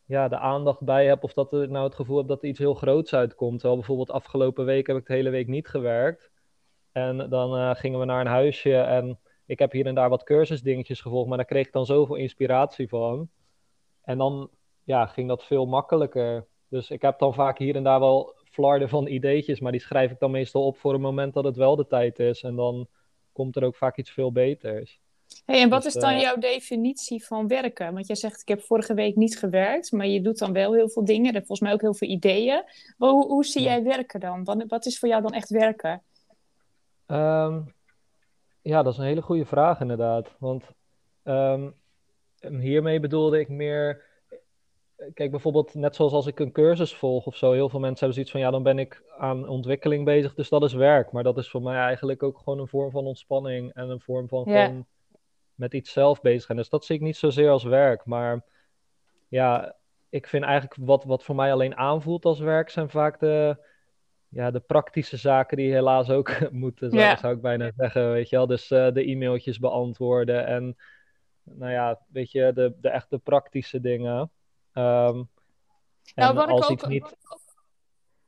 ja, 0.04 0.28
de 0.28 0.38
aandacht 0.38 0.80
bij 0.80 1.06
heb 1.06 1.24
of 1.24 1.32
dat 1.32 1.52
ik 1.52 1.70
nou 1.70 1.84
het 1.84 1.94
gevoel 1.94 2.16
heb 2.16 2.28
dat 2.28 2.42
er 2.42 2.48
iets 2.48 2.58
heel 2.58 2.74
groots 2.74 3.14
uitkomt. 3.14 3.54
Terwijl 3.54 3.76
bijvoorbeeld 3.76 4.10
afgelopen 4.10 4.64
week 4.64 4.86
heb 4.86 4.96
ik 4.96 5.06
de 5.06 5.12
hele 5.12 5.30
week 5.30 5.46
niet 5.46 5.68
gewerkt. 5.68 6.30
En 6.92 7.28
dan 7.28 7.58
uh, 7.58 7.74
gingen 7.74 7.98
we 7.98 8.04
naar 8.04 8.20
een 8.20 8.26
huisje 8.26 8.76
en 8.76 9.18
ik 9.46 9.58
heb 9.58 9.72
hier 9.72 9.86
en 9.86 9.94
daar 9.94 10.08
wat 10.08 10.24
cursusdingetjes 10.24 11.00
gevolgd, 11.00 11.28
maar 11.28 11.36
daar 11.36 11.46
kreeg 11.46 11.66
ik 11.66 11.72
dan 11.72 11.86
zoveel 11.86 12.16
inspiratie 12.16 12.88
van. 12.88 13.28
En 14.02 14.18
dan 14.18 14.50
ja, 14.84 15.06
ging 15.06 15.28
dat 15.28 15.44
veel 15.44 15.66
makkelijker. 15.66 16.46
Dus 16.68 16.90
ik 16.90 17.02
heb 17.02 17.18
dan 17.18 17.34
vaak 17.34 17.58
hier 17.58 17.76
en 17.76 17.82
daar 17.82 18.00
wel 18.00 18.34
flarden 18.44 18.88
van 18.88 19.06
ideetjes, 19.06 19.60
maar 19.60 19.72
die 19.72 19.80
schrijf 19.80 20.10
ik 20.10 20.18
dan 20.18 20.30
meestal 20.30 20.66
op 20.66 20.76
voor 20.76 20.94
een 20.94 21.00
moment 21.00 21.34
dat 21.34 21.44
het 21.44 21.56
wel 21.56 21.76
de 21.76 21.86
tijd 21.86 22.18
is. 22.18 22.42
En 22.42 22.56
dan 22.56 22.88
komt 23.32 23.56
er 23.56 23.64
ook 23.64 23.76
vaak 23.76 23.96
iets 23.96 24.10
veel 24.10 24.32
beters. 24.32 25.00
Hey, 25.44 25.60
en 25.60 25.68
wat 25.68 25.82
dus, 25.82 25.94
is 25.94 26.02
dan 26.02 26.12
uh, 26.12 26.20
jouw 26.20 26.36
definitie 26.36 27.24
van 27.24 27.48
werken? 27.48 27.94
Want 27.94 28.06
jij 28.06 28.16
zegt, 28.16 28.40
ik 28.40 28.48
heb 28.48 28.62
vorige 28.62 28.94
week 28.94 29.16
niet 29.16 29.38
gewerkt, 29.38 29.92
maar 29.92 30.06
je 30.06 30.20
doet 30.20 30.38
dan 30.38 30.52
wel 30.52 30.74
heel 30.74 30.88
veel 30.88 31.04
dingen. 31.04 31.34
Hebt 31.34 31.46
volgens 31.46 31.60
mij 31.60 31.72
ook 31.72 31.80
heel 31.80 31.94
veel 31.94 32.08
ideeën. 32.08 32.64
Maar 32.96 33.10
hoe, 33.10 33.26
hoe 33.26 33.44
zie 33.44 33.62
jij 33.62 33.82
werken 33.82 34.20
dan? 34.20 34.44
Wat, 34.44 34.64
wat 34.68 34.86
is 34.86 34.98
voor 34.98 35.08
jou 35.08 35.22
dan 35.22 35.32
echt 35.32 35.48
werken? 35.48 36.02
Um, 37.06 37.74
ja, 38.62 38.82
dat 38.82 38.92
is 38.92 38.98
een 38.98 39.04
hele 39.04 39.22
goede 39.22 39.46
vraag 39.46 39.80
inderdaad. 39.80 40.36
Want 40.38 40.64
um, 41.24 41.74
hiermee 42.40 43.00
bedoelde 43.00 43.40
ik 43.40 43.48
meer... 43.48 44.10
Kijk, 45.14 45.30
bijvoorbeeld 45.30 45.74
net 45.74 45.96
zoals 45.96 46.12
als 46.12 46.26
ik 46.26 46.40
een 46.40 46.52
cursus 46.52 46.94
volg 46.94 47.26
of 47.26 47.36
zo. 47.36 47.52
Heel 47.52 47.68
veel 47.68 47.80
mensen 47.80 47.98
hebben 47.98 48.14
zoiets 48.14 48.30
van, 48.30 48.40
ja, 48.40 48.50
dan 48.50 48.62
ben 48.62 48.78
ik 48.78 49.02
aan 49.18 49.48
ontwikkeling 49.48 50.04
bezig, 50.04 50.34
dus 50.34 50.48
dat 50.48 50.62
is 50.62 50.72
werk. 50.72 51.12
Maar 51.12 51.22
dat 51.22 51.38
is 51.38 51.50
voor 51.50 51.62
mij 51.62 51.76
eigenlijk 51.76 52.22
ook 52.22 52.38
gewoon 52.38 52.58
een 52.58 52.68
vorm 52.68 52.90
van 52.90 53.04
ontspanning 53.04 53.72
en 53.72 53.88
een 53.88 54.00
vorm 54.00 54.28
van 54.28 54.44
yeah. 54.46 54.64
gewoon 54.64 54.86
met 55.54 55.74
iets 55.74 55.92
zelf 55.92 56.20
bezig 56.20 56.42
zijn. 56.42 56.58
Dus 56.58 56.68
dat 56.68 56.84
zie 56.84 56.96
ik 56.96 57.00
niet 57.00 57.16
zozeer 57.16 57.50
als 57.50 57.64
werk. 57.64 58.04
Maar 58.04 58.44
ja, 59.28 59.76
ik 60.08 60.26
vind 60.26 60.44
eigenlijk 60.44 60.74
wat, 60.80 61.04
wat 61.04 61.24
voor 61.24 61.34
mij 61.34 61.52
alleen 61.52 61.76
aanvoelt 61.76 62.24
als 62.24 62.38
werk 62.38 62.70
zijn 62.70 62.90
vaak 62.90 63.20
de, 63.20 63.56
ja, 64.28 64.50
de 64.50 64.60
praktische 64.60 65.16
zaken 65.16 65.56
die 65.56 65.72
helaas 65.72 66.10
ook 66.10 66.38
moeten, 66.50 66.90
zou, 66.90 67.02
yeah. 67.02 67.18
zou 67.18 67.34
ik 67.34 67.40
bijna 67.40 67.70
zeggen. 67.76 68.12
Weet 68.12 68.28
je 68.28 68.36
wel? 68.36 68.46
Dus 68.46 68.70
uh, 68.70 68.92
de 68.92 69.10
e-mailtjes 69.10 69.58
beantwoorden 69.58 70.46
en 70.46 70.76
nou 71.42 71.72
ja, 71.72 72.00
weet 72.08 72.30
je, 72.30 72.52
de, 72.54 72.74
de 72.80 72.88
echte 72.88 73.18
praktische 73.18 73.80
dingen. 73.80 74.30
Nou, 74.72 75.26
en 76.14 76.34
wat 76.34 76.70
ik 76.70 76.82
ook- 76.82 76.88
niet... 76.88 77.16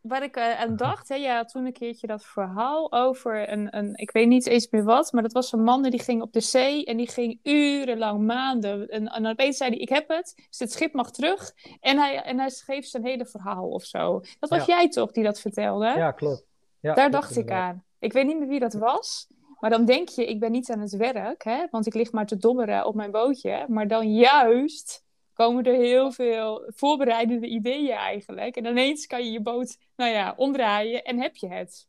Waar 0.00 0.22
ik 0.22 0.36
eh, 0.36 0.60
aan 0.60 0.76
dacht, 0.76 1.08
hè, 1.08 1.14
ja, 1.14 1.44
toen 1.44 1.64
een 1.66 1.72
keertje 1.72 2.06
dat 2.06 2.24
verhaal 2.24 2.92
over 2.92 3.52
een, 3.52 3.76
een, 3.76 3.94
ik 3.96 4.10
weet 4.10 4.28
niet 4.28 4.46
eens 4.46 4.70
meer 4.70 4.84
wat, 4.84 5.12
maar 5.12 5.22
dat 5.22 5.32
was 5.32 5.52
een 5.52 5.62
man 5.62 5.82
die 5.82 6.02
ging 6.02 6.22
op 6.22 6.32
de 6.32 6.40
zee 6.40 6.84
en 6.84 6.96
die 6.96 7.08
ging 7.08 7.38
urenlang, 7.42 8.26
maanden. 8.26 8.88
En, 8.88 9.06
en 9.06 9.26
opeens 9.26 9.56
zei 9.56 9.70
hij, 9.70 9.78
ik 9.78 9.88
heb 9.88 10.08
het, 10.08 10.32
dus 10.48 10.58
het 10.58 10.72
schip 10.72 10.92
mag 10.92 11.10
terug. 11.10 11.52
En 11.80 11.98
hij, 11.98 12.22
en 12.22 12.38
hij 12.38 12.50
schreef 12.50 12.86
zijn 12.86 13.04
hele 13.04 13.26
verhaal 13.26 13.68
of 13.68 13.84
zo. 13.84 14.20
Dat 14.38 14.50
was 14.50 14.64
Ja. 14.64 14.76
jij 14.76 14.88
toch 14.88 15.12
die 15.12 15.24
dat 15.24 15.40
vertelde? 15.40 15.86
Ja, 15.86 16.10
klopt. 16.10 16.44
Ja, 16.80 16.94
Daar 16.94 17.08
klopt 17.10 17.12
dacht 17.12 17.36
ik 17.36 17.50
aan. 17.50 17.84
Ik 17.98 18.12
weet 18.12 18.26
niet 18.26 18.38
meer 18.38 18.48
wie 18.48 18.60
dat 18.60 18.74
was. 18.74 19.26
Maar 19.60 19.70
dan 19.70 19.84
denk 19.84 20.08
je, 20.08 20.26
ik 20.26 20.40
ben 20.40 20.52
niet 20.52 20.70
aan 20.70 20.80
het 20.80 20.96
werk, 20.96 21.44
hè, 21.44 21.66
want 21.70 21.86
ik 21.86 21.94
lig 21.94 22.12
maar 22.12 22.26
te 22.26 22.36
dobberen 22.36 22.86
op 22.86 22.94
mijn 22.94 23.10
bootje. 23.10 23.64
Maar 23.68 23.88
dan 23.88 24.14
juist 24.14 25.03
komen 25.34 25.64
er 25.64 25.74
heel 25.74 26.12
veel 26.12 26.64
voorbereidende 26.66 27.46
ideeën 27.46 27.96
eigenlijk. 27.96 28.56
En 28.56 28.64
ineens 28.66 29.06
kan 29.06 29.24
je 29.24 29.30
je 29.30 29.42
boot, 29.42 29.78
nou 29.96 30.10
ja, 30.12 30.34
omdraaien 30.36 31.04
en 31.04 31.20
heb 31.20 31.36
je 31.36 31.48
het. 31.48 31.88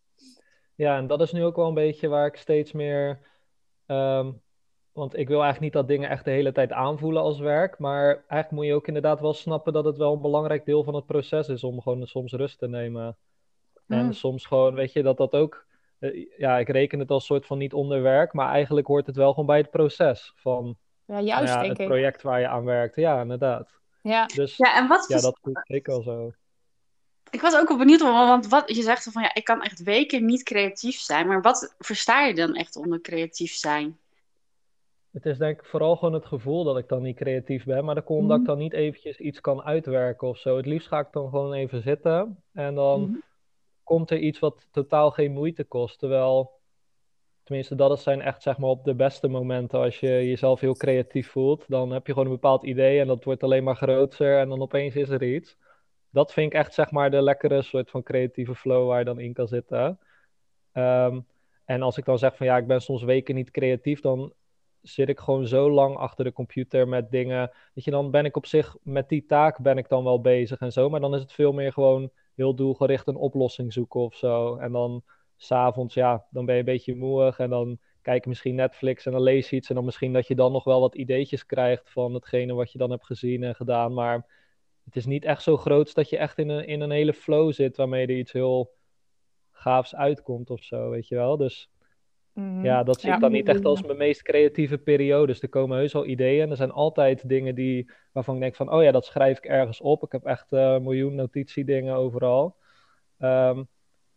Ja, 0.75 0.97
en 0.97 1.07
dat 1.07 1.21
is 1.21 1.31
nu 1.31 1.43
ook 1.45 1.55
wel 1.55 1.67
een 1.67 1.73
beetje 1.73 2.07
waar 2.07 2.25
ik 2.27 2.35
steeds 2.35 2.71
meer. 2.71 3.19
ehm, 3.85 4.31
want 4.91 5.17
ik 5.17 5.27
wil 5.27 5.41
eigenlijk 5.43 5.61
niet 5.61 5.73
dat 5.73 5.87
dingen 5.87 6.09
echt 6.09 6.25
de 6.25 6.31
hele 6.31 6.51
tijd 6.51 6.71
aanvoelen 6.71 7.21
als 7.21 7.39
werk. 7.39 7.79
Maar 7.79 8.05
eigenlijk 8.07 8.51
moet 8.51 8.65
je 8.65 8.73
ook 8.73 8.87
inderdaad 8.87 9.19
wel 9.19 9.33
snappen 9.33 9.73
dat 9.73 9.85
het 9.85 9.97
wel 9.97 10.13
een 10.13 10.21
belangrijk 10.21 10.65
deel 10.65 10.83
van 10.83 10.95
het 10.95 11.05
proces 11.05 11.47
is 11.47 11.63
om 11.63 11.81
gewoon 11.81 12.07
soms 12.07 12.31
rust 12.33 12.59
te 12.59 12.67
nemen. 12.67 13.17
En 13.87 14.05
Mm. 14.05 14.13
soms 14.13 14.45
gewoon, 14.45 14.73
weet 14.75 14.93
je, 14.93 15.03
dat 15.03 15.17
dat 15.17 15.33
ook. 15.35 15.65
eh, 15.99 16.25
ja, 16.37 16.57
ik 16.57 16.69
reken 16.69 16.99
het 16.99 17.11
als 17.11 17.25
soort 17.25 17.45
van 17.45 17.57
niet 17.57 17.73
onder 17.73 18.01
werk, 18.01 18.33
maar 18.33 18.49
eigenlijk 18.51 18.87
hoort 18.87 19.05
het 19.05 19.15
wel 19.15 19.29
gewoon 19.29 19.45
bij 19.45 19.57
het 19.57 19.69
proces 19.71 20.33
van 20.35 20.77
Ja, 21.05 21.13
nou 21.13 21.25
juist 21.25 21.53
ja, 21.53 21.59
denk 21.59 21.71
het 21.71 21.79
ik. 21.79 21.87
project 21.87 22.21
waar 22.21 22.39
je 22.39 22.47
aan 22.47 22.63
werkt. 22.65 22.95
Ja, 22.95 23.21
inderdaad. 23.21 23.69
Ja. 24.01 24.25
Dus 24.25 24.57
Ja, 24.57 24.75
en 24.75 24.87
wat 24.87 25.05
ja, 25.07 25.19
dat 25.21 25.39
zeker 25.63 25.91
wel 25.93 26.01
zo. 26.03 26.31
Ik 27.29 27.41
was 27.41 27.55
ook 27.57 27.67
wel 27.67 27.77
benieuwd, 27.77 28.01
want 28.01 28.47
wat, 28.47 28.75
je 28.75 28.81
zegt 28.81 29.03
van 29.11 29.21
ja, 29.21 29.33
ik 29.33 29.43
kan 29.43 29.61
echt 29.61 29.83
weken 29.83 30.25
niet 30.25 30.43
creatief 30.43 30.99
zijn. 30.99 31.27
Maar 31.27 31.41
wat 31.41 31.75
versta 31.79 32.25
je 32.25 32.33
dan 32.33 32.55
echt 32.55 32.75
onder 32.75 33.01
creatief 33.01 33.53
zijn? 33.53 33.97
Het 35.11 35.25
is 35.25 35.37
denk 35.37 35.59
ik 35.59 35.65
vooral 35.65 35.95
gewoon 35.95 36.13
het 36.13 36.25
gevoel 36.25 36.63
dat 36.63 36.77
ik 36.77 36.87
dan 36.87 37.01
niet 37.01 37.15
creatief 37.15 37.63
ben, 37.63 37.85
maar 37.85 37.95
dat 37.95 38.03
komt 38.03 38.21
omdat 38.21 38.39
ik 38.39 38.45
dan 38.45 38.57
niet 38.57 38.73
eventjes 38.73 39.17
iets 39.19 39.41
kan 39.41 39.63
uitwerken 39.63 40.27
of 40.27 40.37
zo. 40.37 40.57
Het 40.57 40.65
liefst 40.65 40.87
ga 40.87 40.99
ik 40.99 41.07
dan 41.11 41.29
gewoon 41.29 41.53
even 41.53 41.81
zitten 41.81 42.43
en 42.53 42.75
dan 42.75 43.01
Mhm. 43.01 43.15
komt 43.83 44.11
er 44.11 44.17
iets 44.19 44.39
wat 44.39 44.67
totaal 44.71 45.11
geen 45.11 45.31
moeite 45.31 45.63
kost. 45.63 45.99
Terwijl, 45.99 46.54
tenminste, 47.45 47.75
dat 47.75 48.01
zijn 48.01 48.21
echt 48.21 48.41
zeg 48.41 48.57
maar 48.57 48.69
op 48.69 48.83
de 48.83 48.95
beste 48.95 49.27
momenten 49.27 49.79
als 49.79 49.99
je 49.99 50.07
jezelf 50.07 50.59
heel 50.59 50.75
creatief 50.75 51.29
voelt. 51.29 51.65
Dan 51.67 51.91
heb 51.91 52.07
je 52.07 52.13
gewoon 52.13 52.27
een 52.27 52.33
bepaald 52.33 52.63
idee 52.63 52.99
en 52.99 53.07
dat 53.07 53.23
wordt 53.23 53.43
alleen 53.43 53.63
maar 53.63 53.75
groter 53.75 54.39
en 54.39 54.49
dan 54.49 54.61
opeens 54.61 54.95
is 54.95 55.09
er 55.09 55.23
iets. 55.23 55.57
Dat 56.09 56.33
vind 56.33 56.53
ik 56.53 56.59
echt 56.59 56.73
zeg 56.73 56.91
maar 56.91 57.11
de 57.11 57.21
lekkere 57.21 57.61
soort 57.61 57.89
van 57.89 58.03
creatieve 58.03 58.55
flow 58.55 58.87
waar 58.87 58.99
je 58.99 59.05
dan 59.05 59.19
in 59.19 59.33
kan 59.33 59.47
zitten. 59.47 59.99
Ehm, 60.71 61.19
en 61.65 61.81
als 61.81 61.97
ik 61.97 62.05
dan 62.05 62.17
zeg 62.19 62.35
van 62.35 62.45
ja, 62.45 62.57
ik 62.57 62.67
ben 62.67 62.81
soms 62.81 63.03
weken 63.03 63.35
niet 63.35 63.51
creatief, 63.51 64.01
dan 64.01 64.33
zit 64.81 65.09
ik 65.09 65.19
gewoon 65.19 65.47
zo 65.47 65.71
lang 65.71 65.95
achter 65.97 66.25
de 66.25 66.33
computer 66.33 66.87
met 66.87 67.11
dingen. 67.11 67.51
Weet 67.73 67.85
je, 67.85 67.91
dan 67.91 68.11
ben 68.11 68.25
ik 68.25 68.37
op 68.37 68.45
zich 68.45 68.75
met 68.83 69.09
die 69.09 69.25
taak 69.25 69.59
ben 69.59 69.77
ik 69.77 69.89
dan 69.89 70.03
wel 70.03 70.21
bezig 70.21 70.59
en 70.59 70.71
zo. 70.71 70.89
Maar 70.89 70.99
dan 70.99 71.15
is 71.15 71.21
het 71.21 71.33
veel 71.33 71.53
meer 71.53 71.73
gewoon 71.73 72.11
heel 72.35 72.55
doelgericht 72.55 73.07
een 73.07 73.15
oplossing 73.15 73.73
zoeken 73.73 73.99
of 73.99 74.15
zo. 74.15 74.55
En 74.55 74.71
dan 74.71 75.03
s'avonds, 75.35 75.93
ja, 75.93 76.25
dan 76.29 76.45
ben 76.45 76.53
je 76.53 76.59
een 76.59 76.65
beetje 76.65 76.95
moeig 76.95 77.39
en 77.39 77.49
dan 77.49 77.79
kijk 78.01 78.23
je 78.23 78.29
misschien 78.29 78.55
Netflix 78.55 79.05
en 79.05 79.11
dan 79.11 79.21
lees 79.21 79.49
je 79.49 79.55
iets. 79.55 79.69
En 79.69 79.75
dan 79.75 79.85
misschien 79.85 80.13
dat 80.13 80.27
je 80.27 80.35
dan 80.35 80.51
nog 80.51 80.63
wel 80.63 80.79
wat 80.79 80.95
ideetjes 80.95 81.45
krijgt 81.45 81.89
van 81.91 82.13
hetgene 82.13 82.53
wat 82.53 82.71
je 82.71 82.77
dan 82.77 82.91
hebt 82.91 83.05
gezien 83.05 83.43
en 83.43 83.55
gedaan. 83.55 83.93
Maar 83.93 84.25
het 84.85 84.95
is 84.95 85.05
niet 85.05 85.25
echt 85.25 85.41
zo 85.43 85.57
groot 85.57 85.93
dat 85.95 86.09
je 86.09 86.17
echt 86.17 86.37
in 86.37 86.49
een, 86.49 86.67
in 86.67 86.81
een 86.81 86.91
hele 86.91 87.13
flow 87.13 87.53
zit 87.53 87.77
waarmee 87.77 88.07
er 88.07 88.17
iets 88.17 88.31
heel 88.31 88.73
gaafs 89.51 89.95
uitkomt 89.95 90.49
of 90.49 90.63
zo, 90.63 90.89
weet 90.89 91.07
je 91.07 91.15
wel. 91.15 91.37
Dus 91.37 91.69
Mhm. 92.33 92.63
ja, 92.65 92.83
dat 92.83 92.99
zie 92.99 93.09
Ja. 93.09 93.15
ik 93.15 93.21
dan 93.21 93.31
niet 93.31 93.47
echt 93.47 93.65
als 93.65 93.81
mijn 93.81 93.97
meest 93.97 94.21
creatieve 94.21 94.77
periode. 94.77 95.25
Dus 95.27 95.41
er 95.41 95.49
komen 95.49 95.77
heus 95.77 95.93
wel 95.93 96.05
ideeën. 96.05 96.41
En 96.41 96.49
er 96.49 96.55
zijn 96.55 96.71
altijd 96.71 97.29
dingen 97.29 97.55
die, 97.55 97.91
waarvan 98.11 98.35
ik 98.35 98.41
denk 98.41 98.55
van, 98.55 98.71
oh 98.73 98.83
ja, 98.83 98.91
dat 98.91 99.05
schrijf 99.05 99.37
ik 99.37 99.45
ergens 99.45 99.81
op. 99.81 100.03
Ik 100.03 100.11
heb 100.11 100.25
echt 100.25 100.51
eh, 100.51 100.73
een 100.73 100.83
miljoen 100.83 101.15
notitiedingen 101.15 101.95
overal. 101.95 102.55
Ehm, 103.17 103.63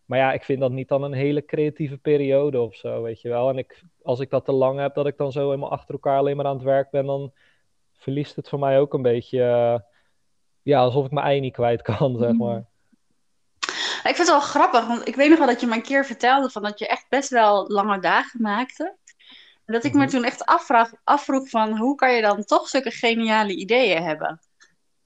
maar 0.09 0.19
ja, 0.19 0.33
ik 0.33 0.43
vind 0.43 0.59
dat 0.59 0.71
niet 0.71 0.87
dan 0.87 1.03
een 1.03 1.13
hele 1.13 1.45
creatieve 1.45 1.97
periode 1.97 2.59
of 2.61 2.75
zo, 2.75 3.01
weet 3.01 3.21
je 3.21 3.29
wel. 3.29 3.49
En 3.49 3.57
ik, 3.57 3.83
als 4.01 4.19
ik 4.19 4.29
dat 4.29 4.45
te 4.45 4.51
lang 4.51 4.79
heb, 4.79 4.93
dat 4.93 5.07
ik 5.07 5.17
dan 5.17 5.31
zo 5.31 5.45
helemaal 5.45 5.71
achter 5.71 5.93
elkaar 5.93 6.17
alleen 6.17 6.35
maar 6.37 6.45
aan 6.45 6.55
het 6.55 6.63
werk 6.63 6.89
ben, 6.89 7.05
dan 7.05 7.33
verliest 7.97 8.35
het 8.35 8.49
voor 8.49 8.59
mij 8.59 8.79
ook 8.79 8.93
een 8.93 9.01
beetje, 9.01 9.43
eh, 9.43 9.79
ja, 10.61 10.79
alsof 10.79 11.05
ik 11.05 11.11
mijn 11.11 11.25
ei 11.25 11.39
niet 11.39 11.53
kwijt 11.53 11.81
kan, 11.81 12.17
zeg 12.19 12.33
maar. 12.33 12.65
Ik 14.03 14.15
vind 14.15 14.17
het 14.17 14.27
wel 14.27 14.39
grappig, 14.39 14.87
want 14.87 15.07
ik 15.07 15.15
weet 15.15 15.29
nog 15.29 15.37
wel 15.37 15.47
dat 15.47 15.61
je 15.61 15.67
me 15.67 15.75
een 15.75 15.81
keer 15.81 16.05
vertelde 16.05 16.49
van 16.49 16.61
dat 16.61 16.79
je 16.79 16.87
echt 16.87 17.05
best 17.09 17.29
wel 17.29 17.67
lange 17.67 17.99
dagen 17.99 18.41
maakte. 18.41 18.95
En 19.65 19.73
dat 19.73 19.83
ik 19.83 19.93
me 19.93 19.99
Mhm. 19.99 20.09
toen 20.09 20.23
echt 20.23 20.45
afvraag, 20.45 20.91
afvroeg 21.03 21.49
van 21.49 21.77
hoe 21.77 21.95
kan 21.95 22.13
je 22.13 22.21
dan 22.21 22.43
toch 22.43 22.67
zulke 22.67 22.91
geniale 22.91 23.55
ideeën 23.55 24.03
hebben? 24.03 24.39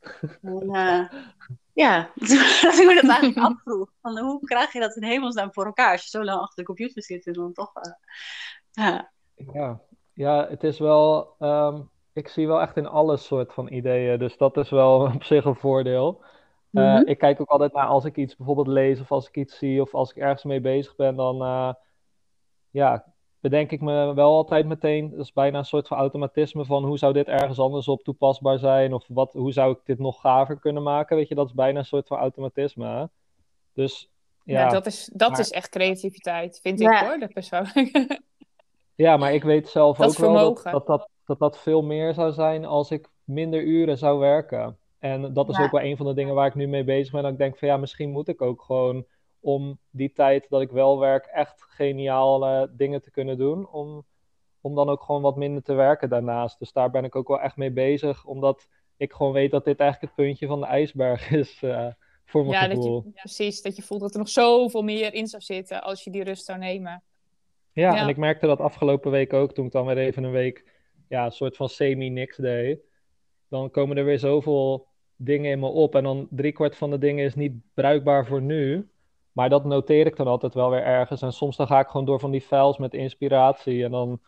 En, 0.41 0.69
eh, 0.71 1.19
ja, 1.73 2.11
dat 2.61 2.77
ik 2.79 2.85
me 2.87 2.93
dat 3.01 3.09
eigenlijk 3.11 3.37
afvroeg. 3.47 3.89
Van 4.01 4.19
hoe 4.19 4.39
krijg 4.43 4.73
je 4.73 4.79
dat 4.79 4.95
in 4.95 5.03
hemelsnaam 5.03 5.53
voor 5.53 5.65
elkaar 5.65 5.91
als 5.91 6.03
je 6.03 6.09
zo 6.09 6.23
lang 6.23 6.39
achter 6.41 6.55
de 6.57 6.63
computer 6.63 7.03
zit 7.03 7.25
en 7.27 7.33
dan 7.33 7.53
toch... 7.53 7.71
eh, 7.75 7.91
ja. 8.71 9.11
Ja, 9.35 9.81
ja, 10.13 10.47
het 10.49 10.63
is 10.63 10.79
wel. 10.79 11.35
ehm, 11.39 11.81
ik 12.13 12.27
zie 12.27 12.47
wel 12.47 12.61
echt 12.61 12.77
in 12.77 12.87
alle 12.87 13.17
soort 13.17 13.53
van 13.53 13.67
ideeën. 13.73 14.19
Dus 14.19 14.37
dat 14.37 14.57
is 14.57 14.69
wel 14.69 15.01
op 15.15 15.23
zich 15.23 15.45
een 15.45 15.55
voordeel. 15.55 16.23
Eh, 16.71 16.99
Mhm. 16.99 17.07
ik 17.07 17.17
kijk 17.17 17.41
ook 17.41 17.49
altijd 17.49 17.73
naar 17.73 17.87
als 17.87 18.05
ik 18.05 18.17
iets 18.17 18.35
bijvoorbeeld 18.35 18.67
lees 18.67 18.99
of 18.99 19.11
als 19.11 19.27
ik 19.27 19.35
iets 19.37 19.57
zie 19.57 19.81
of 19.81 19.93
als 19.95 20.11
ik 20.11 20.17
ergens 20.17 20.43
mee 20.43 20.61
bezig 20.61 20.95
ben, 20.95 21.15
dan 21.15 21.41
eh, 21.41 21.73
ja, 22.69 23.12
bedenk 23.43 23.71
ik 23.71 23.81
me 23.81 24.13
wel 24.13 24.35
altijd 24.35 24.65
meteen. 24.65 25.09
Dat 25.09 25.19
is 25.19 25.33
bijna 25.33 25.57
een 25.57 25.65
soort 25.65 25.87
van 25.87 25.97
automatisme 25.97 26.65
van 26.65 26.85
hoe 26.85 26.97
zou 26.97 27.13
dit 27.13 27.27
ergens 27.27 27.59
anders 27.59 27.87
op 27.87 28.03
toepasbaar 28.03 28.57
zijn 28.59 28.93
of 28.93 29.05
wat, 29.07 29.33
hoe 29.33 29.51
zou 29.51 29.71
ik 29.71 29.79
dit 29.85 29.99
nog 29.99 30.21
gaver 30.21 30.59
kunnen 30.59 30.83
maken. 30.83 31.15
Weet 31.15 31.27
je, 31.27 31.35
dat 31.35 31.47
is 31.47 31.53
bijna 31.53 31.79
een 31.79 31.85
soort 31.85 32.07
van 32.07 32.17
automatisme. 32.17 32.87
hè. 32.87 33.05
Dus 33.73 34.09
Ja, 34.43 34.59
ja. 34.59 34.69
dat, 34.69 34.85
is, 34.85 35.09
dat 35.13 35.29
maar- 35.31 35.39
is 35.39 35.51
echt 35.51 35.69
creativiteit, 35.69 36.59
vind 36.61 36.79
Ja. 36.79 37.01
ik 37.01 37.07
hoor, 37.07 37.19
dat 37.19 37.33
persoonlijk. 37.33 37.91
Ja, 38.95 39.17
maar 39.17 39.33
ik 39.33 39.43
weet 39.43 39.69
zelf 39.69 39.97
Dat 39.97 40.09
ook 40.09 40.17
wel 40.17 40.53
dat, 40.53 40.63
dat, 40.63 40.85
dat, 40.85 41.09
dat 41.25 41.39
dat 41.39 41.59
veel 41.59 41.81
meer 41.83 42.13
zou 42.13 42.31
zijn 42.31 42.65
als 42.65 42.91
ik 42.91 43.09
minder 43.23 43.63
uren 43.63 43.97
zou 43.97 44.19
werken. 44.19 44.77
En 44.99 45.33
dat 45.33 45.49
is 45.49 45.57
Ja. 45.57 45.63
ook 45.63 45.71
wel 45.71 45.81
een 45.81 45.97
van 45.97 46.05
de 46.05 46.13
dingen 46.13 46.35
waar 46.35 46.47
ik 46.47 46.55
nu 46.55 46.67
mee 46.67 46.83
bezig 46.83 47.11
ben. 47.13 47.23
Dat 47.23 47.31
ik 47.31 47.37
denk 47.37 47.57
van 47.57 47.67
ja, 47.67 47.77
misschien 47.77 48.09
moet 48.11 48.27
ik 48.27 48.41
ook 48.41 48.61
gewoon 48.61 49.05
om 49.43 49.79
die 49.89 50.11
tijd 50.11 50.45
dat 50.49 50.61
ik 50.61 50.71
wel 50.71 50.99
werk 50.99 51.25
echt 51.25 51.61
geniale 51.69 52.71
dingen 52.75 53.01
te 53.01 53.11
kunnen 53.11 53.37
doen. 53.37 53.69
Om, 53.69 54.05
om 54.61 54.75
dan 54.75 54.89
ook 54.89 55.01
gewoon 55.03 55.21
wat 55.21 55.35
minder 55.35 55.63
te 55.63 55.73
werken 55.73 56.09
daarnaast. 56.09 56.59
Dus 56.59 56.71
daar 56.71 56.89
ben 56.91 57.03
ik 57.03 57.15
ook 57.15 57.27
wel 57.27 57.39
echt 57.41 57.57
mee 57.57 57.71
bezig. 57.71 58.25
Omdat 58.25 58.67
ik 58.97 59.13
gewoon 59.13 59.33
weet 59.33 59.51
dat 59.51 59.65
dit 59.65 59.79
eigenlijk 59.79 60.15
het 60.15 60.25
puntje 60.25 60.47
van 60.47 60.59
de 60.59 60.65
ijsberg 60.65 61.29
is 61.41 61.63
eh, 61.63 61.87
voor 62.25 62.45
mijn 62.45 62.61
Ja, 62.61 62.67
dat 62.67 62.77
gevoel. 62.83 63.03
je, 63.05 63.11
precies. 63.11 63.61
Dat 63.61 63.75
je 63.75 63.81
voelt 63.81 64.01
dat 64.01 64.13
er 64.13 64.19
nog 64.19 64.29
zoveel 64.29 64.81
meer 64.81 65.13
in 65.13 65.27
zou 65.27 65.41
zitten 65.41 65.83
als 65.83 66.03
je 66.03 66.11
die 66.11 66.23
rust 66.23 66.45
zou 66.45 66.59
nemen. 66.59 67.03
Ja, 67.71 67.95
Ja. 67.95 68.01
en 68.01 68.07
ik 68.07 68.17
merkte 68.17 68.47
dat 68.47 68.59
afgelopen 68.59 69.11
week 69.11 69.33
ook, 69.33 69.53
toen 69.53 69.65
ik 69.65 69.71
dan 69.71 69.85
weer 69.85 69.97
even 69.97 70.23
een 70.23 70.31
week, 70.31 70.65
ja, 71.07 71.25
een 71.25 71.31
soort 71.31 71.55
van 71.55 71.69
semi-niks 71.69 72.37
deed. 72.37 72.79
Dan 73.49 73.71
komen 73.71 73.97
er 73.97 74.05
weer 74.05 74.19
zoveel 74.19 74.87
dingen 75.15 75.51
in 75.51 75.59
me 75.59 75.67
op. 75.67 75.95
En 75.95 76.03
dan 76.03 76.27
driekwart 76.29 76.75
van 76.75 76.89
de 76.89 76.97
dingen 76.97 77.25
is 77.25 77.35
niet 77.35 77.53
bruikbaar 77.73 78.25
voor 78.25 78.41
nu. 78.41 78.87
Maar 79.33 79.49
dat 79.49 79.65
noteer 79.65 80.05
ik 80.05 80.15
dan 80.15 80.27
altijd 80.27 80.53
wel 80.53 80.69
weer 80.69 80.83
ergens. 80.83 81.21
En 81.21 81.33
soms 81.33 81.55
dan 81.55 81.67
ga 81.67 81.79
ik 81.79 81.87
gewoon 81.87 82.05
door 82.05 82.19
van 82.19 82.31
die 82.31 82.41
files 82.41 82.77
met 82.77 82.93
inspiratie. 82.93 83.83
En 83.83 83.91
dan 83.91 84.21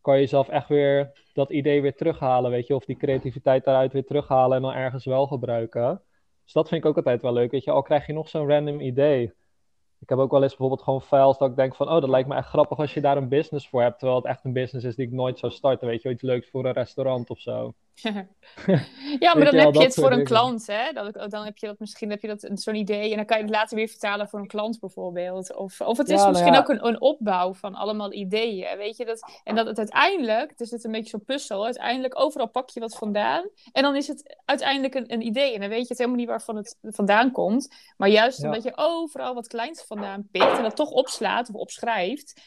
kan 0.00 0.14
je 0.14 0.20
jezelf 0.20 0.48
echt 0.48 0.68
weer 0.68 1.12
dat 1.32 1.50
idee 1.50 1.82
weer 1.82 1.94
terughalen, 1.94 2.50
weet 2.50 2.66
je. 2.66 2.74
Of 2.74 2.84
die 2.84 2.96
creativiteit 2.96 3.64
daaruit 3.64 3.92
weer 3.92 4.04
terughalen 4.04 4.56
en 4.56 4.62
dan 4.62 4.72
ergens 4.72 5.04
wel 5.04 5.26
gebruiken. 5.26 6.02
Dus 6.44 6.52
dat 6.52 6.68
vind 6.68 6.84
ik 6.84 6.90
ook 6.90 6.96
altijd 6.96 7.22
wel 7.22 7.32
leuk, 7.32 7.50
weet 7.50 7.64
je. 7.64 7.70
Al 7.70 7.82
krijg 7.82 8.06
je 8.06 8.12
nog 8.12 8.28
zo'n 8.28 8.48
random 8.48 8.80
idee. 8.80 9.32
Ik 9.98 10.08
heb 10.08 10.18
ook 10.18 10.30
wel 10.30 10.42
eens 10.42 10.56
bijvoorbeeld 10.56 10.82
gewoon 10.82 11.02
files 11.02 11.38
dat 11.38 11.50
ik 11.50 11.56
denk 11.56 11.74
van, 11.74 11.88
oh, 11.88 12.00
dat 12.00 12.08
lijkt 12.08 12.28
me 12.28 12.34
echt 12.34 12.48
grappig 12.48 12.78
als 12.78 12.94
je 12.94 13.00
daar 13.00 13.16
een 13.16 13.28
business 13.28 13.68
voor 13.68 13.82
hebt. 13.82 13.98
Terwijl 13.98 14.18
het 14.18 14.28
echt 14.28 14.44
een 14.44 14.52
business 14.52 14.86
is 14.86 14.96
die 14.96 15.06
ik 15.06 15.12
nooit 15.12 15.38
zou 15.38 15.52
starten, 15.52 15.88
weet 15.88 16.02
je. 16.02 16.10
Iets 16.10 16.22
leuks 16.22 16.50
voor 16.50 16.64
een 16.64 16.72
restaurant 16.72 17.30
of 17.30 17.40
zo. 17.40 17.74
ja, 19.18 19.34
maar 19.34 19.44
dan 19.44 19.54
heb 19.54 19.74
je 19.74 19.82
het 19.82 19.94
voor 19.94 20.12
een 20.12 20.24
klant, 20.24 20.66
hè? 20.66 20.92
Dat, 20.92 21.30
dan 21.30 21.44
heb 21.44 21.58
je 21.58 21.66
dat 21.66 21.78
misschien 21.78 22.10
heb 22.10 22.22
je 22.22 22.28
dat, 22.28 22.48
zo'n 22.54 22.74
idee 22.74 23.10
en 23.10 23.16
dan 23.16 23.24
kan 23.26 23.36
je 23.36 23.42
het 23.42 23.52
later 23.52 23.76
weer 23.76 23.88
vertalen 23.88 24.28
voor 24.28 24.38
een 24.38 24.46
klant 24.46 24.80
bijvoorbeeld. 24.80 25.56
Of, 25.56 25.80
of 25.80 25.98
het 25.98 26.08
is 26.08 26.12
Ja, 26.12 26.20
nou 26.20 26.30
misschien 26.30 26.52
ja. 26.52 26.58
ook 26.58 26.68
een, 26.68 26.86
een 26.86 27.00
opbouw 27.00 27.54
van 27.54 27.74
allemaal 27.74 28.12
ideeën, 28.12 28.76
weet 28.76 28.96
je? 28.96 29.04
Dat, 29.04 29.40
en 29.44 29.54
dat 29.54 29.66
het 29.66 29.78
uiteindelijk, 29.78 30.50
het 30.50 30.60
is 30.60 30.70
het 30.70 30.84
een 30.84 30.92
beetje 30.92 31.10
zo'n 31.10 31.24
puzzel, 31.24 31.64
uiteindelijk 31.64 32.20
overal 32.20 32.48
pak 32.48 32.70
je 32.70 32.80
wat 32.80 32.94
vandaan 32.94 33.48
en 33.72 33.82
dan 33.82 33.96
is 33.96 34.08
het 34.08 34.38
uiteindelijk 34.44 34.94
een, 34.94 35.12
een 35.12 35.26
idee 35.26 35.54
en 35.54 35.60
dan 35.60 35.68
weet 35.68 35.82
je 35.82 35.88
het 35.88 35.98
helemaal 35.98 36.18
niet 36.18 36.28
waarvan 36.28 36.56
het 36.56 36.78
vandaan 36.82 37.32
komt. 37.32 37.74
Maar 37.96 38.08
juist 38.08 38.40
Ja. 38.40 38.46
omdat 38.46 38.62
je 38.62 38.72
overal 38.74 39.34
wat 39.34 39.46
kleins 39.46 39.82
vandaan 39.82 40.28
pikt 40.30 40.56
en 40.56 40.62
dat 40.62 40.76
toch 40.76 40.90
opslaat 40.90 41.48
of 41.48 41.54
opschrijft, 41.54 42.40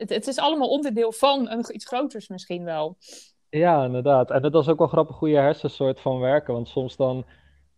het, 0.00 0.10
het 0.10 0.26
is 0.26 0.38
allemaal 0.38 0.68
onderdeel 0.68 1.12
van 1.12 1.50
een, 1.50 1.64
iets 1.74 1.86
groters 1.86 2.28
misschien 2.28 2.64
wel. 2.64 2.96
Ja, 3.50 3.84
inderdaad. 3.84 4.30
En 4.30 4.42
dat 4.42 4.54
is 4.54 4.68
ook 4.68 4.78
wel 4.78 4.86
grappig 4.88 5.18
hoe 5.18 5.28
je 5.28 5.36
hersensoort 5.36 6.00
van 6.00 6.18
werken. 6.20 6.54
Want 6.54 6.68
soms 6.68 6.96
dan 6.96 7.24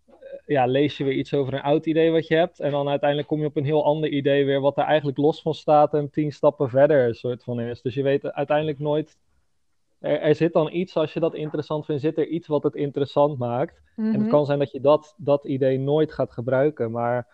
eh, 0.06 0.14
ja, 0.46 0.66
lees 0.66 0.96
je 0.96 1.04
weer 1.04 1.14
iets 1.14 1.34
over 1.34 1.54
een 1.54 1.62
oud 1.62 1.86
idee 1.86 2.10
wat 2.10 2.26
je 2.26 2.34
hebt. 2.34 2.60
En 2.60 2.70
dan 2.70 2.88
uiteindelijk 2.88 3.28
kom 3.28 3.40
je 3.40 3.46
op 3.46 3.56
een 3.56 3.64
heel 3.64 3.84
ander 3.84 4.10
idee 4.10 4.44
weer, 4.44 4.60
wat 4.60 4.76
er 4.78 4.84
eigenlijk 4.84 5.18
los 5.18 5.42
van 5.42 5.54
staat 5.54 5.94
en 5.94 6.10
tien 6.10 6.32
stappen 6.32 6.68
verder 6.70 7.06
een 7.06 7.14
soort 7.14 7.44
van 7.44 7.60
is. 7.60 7.82
Dus 7.82 7.94
je 7.94 8.02
weet 8.02 8.32
uiteindelijk 8.32 8.78
nooit. 8.78 9.18
Er, 9.98 10.20
er 10.20 10.34
zit 10.34 10.52
dan 10.52 10.72
iets, 10.72 10.96
als 10.96 11.12
je 11.12 11.20
dat 11.20 11.34
interessant 11.34 11.84
vindt, 11.84 12.02
zit 12.02 12.18
er 12.18 12.26
iets 12.26 12.46
wat 12.46 12.62
het 12.62 12.74
interessant 12.74 13.38
maakt. 13.38 13.80
En 13.96 14.04
het 14.04 14.20
Mhm. 14.20 14.28
kan 14.28 14.46
zijn 14.46 14.58
dat 14.58 14.70
je 14.70 14.80
dat, 14.80 15.14
dat 15.16 15.44
idee 15.44 15.78
nooit 15.78 16.12
gaat 16.12 16.32
gebruiken, 16.32 16.90
maar 16.90 17.26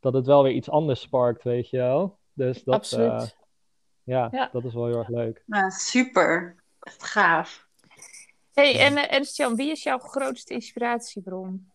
dat 0.00 0.14
het 0.14 0.26
wel 0.26 0.42
weer 0.42 0.52
iets 0.52 0.70
anders 0.70 1.00
sparkt, 1.00 1.42
weet 1.42 1.70
je 1.70 1.76
wel. 1.76 2.18
Dus 2.32 2.64
dat, 2.64 2.74
Absoluut. 2.74 3.10
eh, 3.10 3.26
ja, 4.02 4.28
Ja. 4.32 4.48
dat 4.52 4.64
is 4.64 4.74
wel 4.74 4.86
heel 4.86 4.98
erg 4.98 5.08
leuk. 5.08 5.42
Nou, 5.46 5.70
super. 5.70 6.56
Echt 6.80 7.04
gaaf. 7.04 7.65
Hey, 8.56 8.78
en 8.78 8.92
uh, 8.92 9.12
Ernst-Jan, 9.12 9.56
wie 9.56 9.70
is 9.70 9.82
jouw 9.82 9.98
grootste 9.98 10.54
inspiratiebron? 10.54 11.70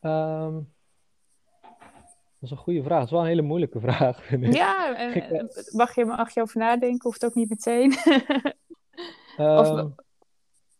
Ehm, 0.00 0.54
dat 1.62 2.40
is 2.40 2.50
een 2.50 2.56
goede 2.56 2.82
vraag. 2.82 2.98
Dat 2.98 3.06
is 3.06 3.12
wel 3.12 3.20
een 3.20 3.26
hele 3.26 3.42
moeilijke 3.42 3.80
vraag, 3.80 4.24
vind 4.24 4.44
ik. 4.44 4.54
Ja, 4.54 5.08
uh, 5.14 5.44
mag, 5.70 5.94
je, 5.94 6.04
mag 6.04 6.34
je 6.34 6.40
over 6.40 6.58
nadenken? 6.58 7.02
Hoeft 7.02 7.24
ook 7.24 7.34
niet 7.34 7.48
meteen. 7.48 7.96
um, 9.38 9.58
of, 9.58 9.90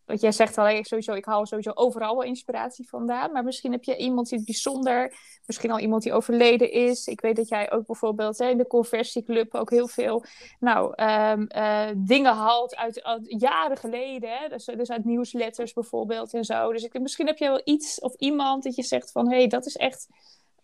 want 0.08 0.20
jij 0.20 0.32
zegt 0.32 0.58
al 0.58 0.84
sowieso, 0.84 1.12
ik 1.12 1.24
haal 1.24 1.46
sowieso 1.46 1.70
overal 1.74 2.16
wel 2.16 2.24
inspiratie 2.24 2.88
vandaan. 2.88 3.32
Maar 3.32 3.44
misschien 3.44 3.72
heb 3.72 3.84
je 3.84 3.96
iemand 3.96 4.28
die 4.28 4.38
het 4.38 4.46
bijzonder, 4.46 5.14
misschien 5.46 5.70
al 5.70 5.78
iemand 5.78 6.02
die 6.02 6.12
overleden 6.12 6.72
is. 6.72 7.06
Ik 7.06 7.20
weet 7.20 7.36
dat 7.36 7.48
jij 7.48 7.72
ook 7.72 7.86
bijvoorbeeld 7.86 8.38
hè, 8.38 8.48
in 8.48 8.56
de 8.56 8.66
conversieclub 8.66 9.54
ook 9.54 9.70
heel 9.70 9.88
veel 9.88 10.24
nou, 10.60 11.02
um, 11.02 11.46
uh, 11.56 11.86
dingen 11.96 12.34
haalt 12.34 12.76
uit, 12.76 13.02
uit, 13.02 13.40
jaren 13.40 13.76
geleden. 13.76 14.30
Hè? 14.30 14.48
Dus, 14.48 14.64
dus 14.64 14.90
uit 14.90 15.04
nieuwsletters 15.04 15.72
bijvoorbeeld 15.72 16.34
en 16.34 16.44
zo. 16.44 16.72
Dus 16.72 16.82
ik, 16.82 17.00
misschien 17.00 17.26
heb 17.26 17.38
je 17.38 17.48
wel 17.48 17.60
iets 17.64 18.00
of 18.00 18.14
iemand 18.14 18.62
dat 18.62 18.74
je 18.74 18.82
zegt 18.82 19.12
van 19.12 19.30
hé, 19.30 19.36
hey, 19.36 19.46
dat 19.46 19.66
is 19.66 19.76
echt 19.76 20.08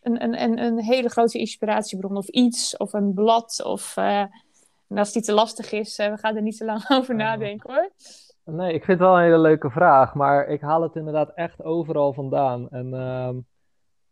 een, 0.02 0.22
een, 0.22 0.42
een, 0.42 0.58
een 0.58 0.80
hele 0.80 1.08
grote 1.08 1.38
inspiratiebron. 1.38 2.16
Of 2.16 2.28
iets, 2.28 2.76
of 2.76 2.92
een 2.92 3.14
blad. 3.14 3.62
Of 3.64 3.96
uh, 3.96 4.24
en 4.88 4.98
als 4.98 5.14
niet 5.14 5.24
te 5.24 5.32
lastig 5.32 5.72
is, 5.72 5.98
uh, 5.98 6.08
we 6.08 6.16
gaan 6.16 6.36
er 6.36 6.42
niet 6.42 6.56
te 6.56 6.64
lang 6.64 6.90
over 6.98 7.14
nadenken 7.14 7.72
hoor. 7.72 7.90
Nee, 8.44 8.72
ik 8.72 8.84
vind 8.84 8.98
het 8.98 9.08
wel 9.08 9.16
een 9.16 9.22
hele 9.22 9.38
leuke 9.38 9.70
vraag, 9.70 10.14
maar 10.14 10.48
ik 10.48 10.60
haal 10.60 10.82
het 10.82 10.96
inderdaad 10.96 11.30
echt 11.34 11.62
overal 11.62 12.12
vandaan. 12.12 12.70
En 12.70 12.86
uh, 12.86 13.30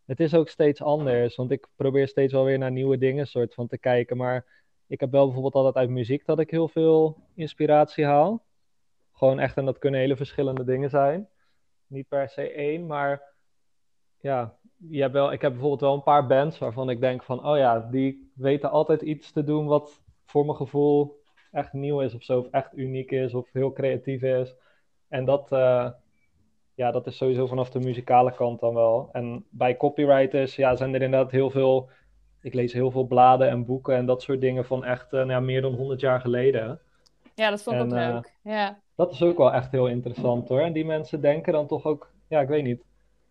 het 0.05 0.21
is 0.21 0.35
ook 0.35 0.49
steeds 0.49 0.83
anders, 0.83 1.37
want 1.37 1.51
ik 1.51 1.69
probeer 1.77 2.09
steeds 2.09 2.33
wel 2.33 2.45
weer 2.45 2.59
naar 2.59 2.71
nieuwe 2.71 2.99
dingen 2.99 3.27
soort 3.27 3.55
van 3.55 3.67
te 3.67 3.79
kijken. 3.79 4.17
Maar 4.17 4.65
ik 4.87 5.01
heb 5.01 5.11
wel 5.11 5.25
bijvoorbeeld 5.25 5.55
altijd 5.55 5.75
uit 5.75 5.91
muziek 5.91 6.27
dat 6.27 6.39
ik 6.39 6.51
heel 6.51 6.69
veel 6.69 7.17
inspiratie 7.35 8.05
haal. 8.05 8.45
Gewoon 9.13 9.39
echt, 9.39 9.57
en 9.57 9.65
dat 9.65 9.79
kunnen 9.79 10.01
hele 10.01 10.17
verschillende 10.17 10.65
dingen 10.65 10.91
zijn. 10.91 11.29
Niet 11.87 12.09
per 12.09 12.29
se 12.29 12.53
één, 12.53 12.87
maar 12.87 13.23
ja, 14.19 14.59
je 14.77 15.01
hebt 15.01 15.13
wel, 15.13 15.33
ik 15.33 15.41
heb 15.41 15.51
bijvoorbeeld 15.51 15.81
wel 15.81 15.95
een 15.95 16.03
paar 16.03 16.27
bands 16.27 16.59
waarvan 16.59 16.91
ik 16.91 17.01
denk 17.01 17.23
van, 17.23 17.47
oh 17.47 17.57
ja, 17.57 17.81
die 17.81 18.33
weten 18.35 18.71
altijd 18.71 19.03
iets 19.03 19.33
te 19.33 19.45
doen 19.45 19.67
wat 19.67 20.03
voor 20.25 20.45
mijn 20.45 20.57
gevoel 20.57 21.22
echt 21.53 21.73
nieuw 21.73 22.01
is 22.01 22.15
of 22.15 22.23
zo, 22.23 22.39
of 22.39 22.47
echt 22.51 22.77
uniek 22.77 23.11
is, 23.11 23.35
of 23.35 23.49
heel 23.53 23.73
creatief 23.73 24.23
is. 24.23 24.55
En 25.09 25.25
dat, 25.25 25.53
uh, 25.53 25.89
ja, 26.75 26.91
dat 26.91 27.07
is 27.07 27.17
sowieso 27.17 27.47
vanaf 27.47 27.71
de 27.71 27.81
muzikale 27.81 28.35
kant 28.35 28.61
dan 28.61 28.75
wel. 28.75 29.09
En 29.13 29.45
bij 29.51 29.77
copywriters, 29.77 30.57
ja, 30.57 30.77
zijn 30.77 30.95
er 30.95 31.03
inderdaad 31.03 31.31
heel 31.31 31.51
veel, 31.51 31.91
ik 32.41 32.55
lees 32.55 32.73
heel 32.73 32.91
veel 32.91 33.07
bladen 33.07 33.49
en 33.49 33.65
boeken 33.65 33.97
en 33.97 34.07
dat 34.07 34.23
soort 34.23 34.41
dingen 34.41 34.65
van 34.65 34.85
echt 34.85 35.05
uh, 35.05 35.11
nou 35.13 35.31
ja, 35.31 35.41
meer 35.41 35.61
dan 35.61 35.75
100 35.75 36.01
jaar 36.01 36.21
geleden. 36.21 36.81
Ja, 37.35 37.51
dat 37.51 37.63
vond 37.63 37.77
ik 37.77 37.83
en, 37.83 37.93
ook 37.93 37.99
uh, 37.99 38.13
leuk. 38.13 38.33
Ja. 38.43 38.79
Dat 38.97 39.13
is 39.13 39.23
ook 39.23 39.37
wel 39.37 39.53
echt 39.53 39.71
heel 39.71 39.87
interessant 39.87 40.49
hoor. 40.49 40.61
En 40.61 40.73
die 40.73 40.85
mensen 40.85 41.21
denken 41.21 41.53
dan 41.53 41.67
toch 41.67 41.85
ook, 41.85 42.11
ja, 42.29 42.41
ik 42.41 42.49
weet 42.49 42.65
niet, 42.65 42.83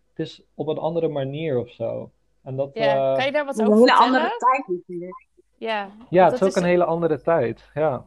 het 0.08 0.18
is 0.26 0.42
op 0.54 0.68
een 0.68 0.78
andere 0.78 1.08
manier 1.08 1.58
of 1.58 1.70
zo. 1.70 2.10
En 2.42 2.56
dat, 2.56 2.70
ja, 2.74 3.10
uh, 3.10 3.16
kan 3.16 3.24
je 3.24 3.32
daar 3.32 3.44
wat 3.44 3.58
Een 3.58 3.66
over 3.66 3.78
hele 3.78 3.88
vertellen? 3.88 4.20
andere 4.20 4.36
tijd 4.38 4.68
natuurlijk. 4.68 5.26
Ja, 5.58 5.90
ja, 6.08 6.24
het 6.24 6.40
is 6.40 6.42
ook 6.42 6.56
een 6.56 6.68
hele 6.68 6.84
andere 6.84 7.20
tijd. 7.20 7.70
Ja. 7.74 8.04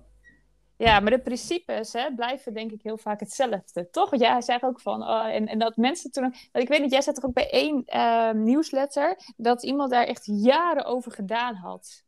Ja, 0.77 0.99
maar 0.99 1.11
de 1.11 1.19
principes 1.19 1.93
hè, 1.93 2.13
blijven 2.15 2.53
denk 2.53 2.71
ik 2.71 2.81
heel 2.81 2.97
vaak 2.97 3.19
hetzelfde, 3.19 3.89
toch? 3.89 4.09
Want 4.09 4.21
jij 4.21 4.41
zei 4.41 4.59
ook 4.61 4.79
van, 4.79 5.01
oh, 5.03 5.25
en, 5.25 5.47
en 5.47 5.59
dat 5.59 5.77
mensen 5.77 6.11
toen... 6.11 6.33
Dat 6.51 6.61
ik 6.61 6.67
weet 6.67 6.81
niet, 6.81 6.91
jij 6.91 7.01
zei 7.01 7.15
toch 7.15 7.25
ook 7.25 7.33
bij 7.33 7.49
één 7.49 7.83
uh, 7.87 8.31
nieuwsletter... 8.31 9.17
dat 9.37 9.63
iemand 9.63 9.91
daar 9.91 10.05
echt 10.05 10.25
jaren 10.25 10.85
over 10.85 11.11
gedaan 11.11 11.55
had. 11.55 12.03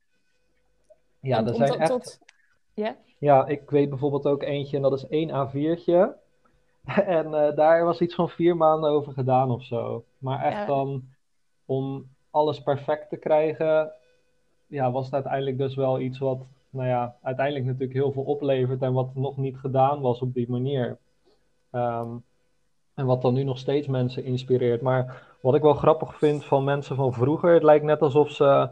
Ja, 1.20 1.40
Om- 1.40 1.46
er 1.46 1.52
om 1.52 1.58
zijn 1.58 1.70
tot- 1.70 1.80
echt... 1.80 1.90
tot- 1.90 2.20
Ja? 2.74 2.96
Ja, 3.18 3.46
ik 3.48 3.70
weet 3.70 3.90
bijvoorbeeld 3.90 4.26
ook 4.26 4.44
eentje 4.44 4.76
en 4.76 4.82
dat 4.82 4.94
is 4.94 5.08
één 5.08 5.30
A4'tje. 5.30 6.26
En 7.18 7.34
eh, 7.34 7.56
daar 7.56 7.84
was 7.86 8.00
iets 8.02 8.16
van 8.16 8.30
vier 8.30 8.58
maanden 8.58 8.90
over 8.90 9.14
gedaan 9.14 9.52
of 9.52 9.64
zo. 9.64 10.04
Maar 10.18 10.44
echt 10.44 10.58
Ja. 10.58 10.66
dan 10.66 11.04
om 11.66 12.08
alles 12.32 12.62
perfect 12.64 13.10
te 13.10 13.18
krijgen, 13.18 13.92
ja, 14.68 14.92
was 14.92 15.06
het 15.06 15.14
uiteindelijk 15.14 15.58
dus 15.58 15.76
wel 15.76 16.00
iets 16.00 16.18
wat, 16.20 16.40
nou 16.78 16.90
ja, 16.90 17.16
uiteindelijk 17.22 17.66
natuurlijk 17.66 17.94
heel 17.94 18.12
veel 18.12 18.24
oplevert 18.24 18.82
en 18.82 18.94
wat 18.94 19.16
nog 19.16 19.38
niet 19.38 19.58
gedaan 19.58 20.02
was 20.02 20.20
op 20.22 20.34
die 20.34 20.50
manier. 20.50 20.98
Ehm, 21.72 22.08
en 22.94 23.06
wat 23.06 23.22
dan 23.22 23.34
nu 23.34 23.44
nog 23.44 23.58
steeds 23.58 23.88
mensen 23.88 24.24
inspireert. 24.24 24.82
Maar 24.82 25.24
wat 25.42 25.56
ik 25.56 25.62
wel 25.62 25.74
grappig 25.74 26.18
vind 26.18 26.46
van 26.46 26.64
mensen 26.64 26.96
van 26.96 27.14
vroeger, 27.14 27.54
het 27.54 27.64
lijkt 27.64 27.86
net 27.86 28.02
alsof 28.02 28.32
ze, 28.32 28.70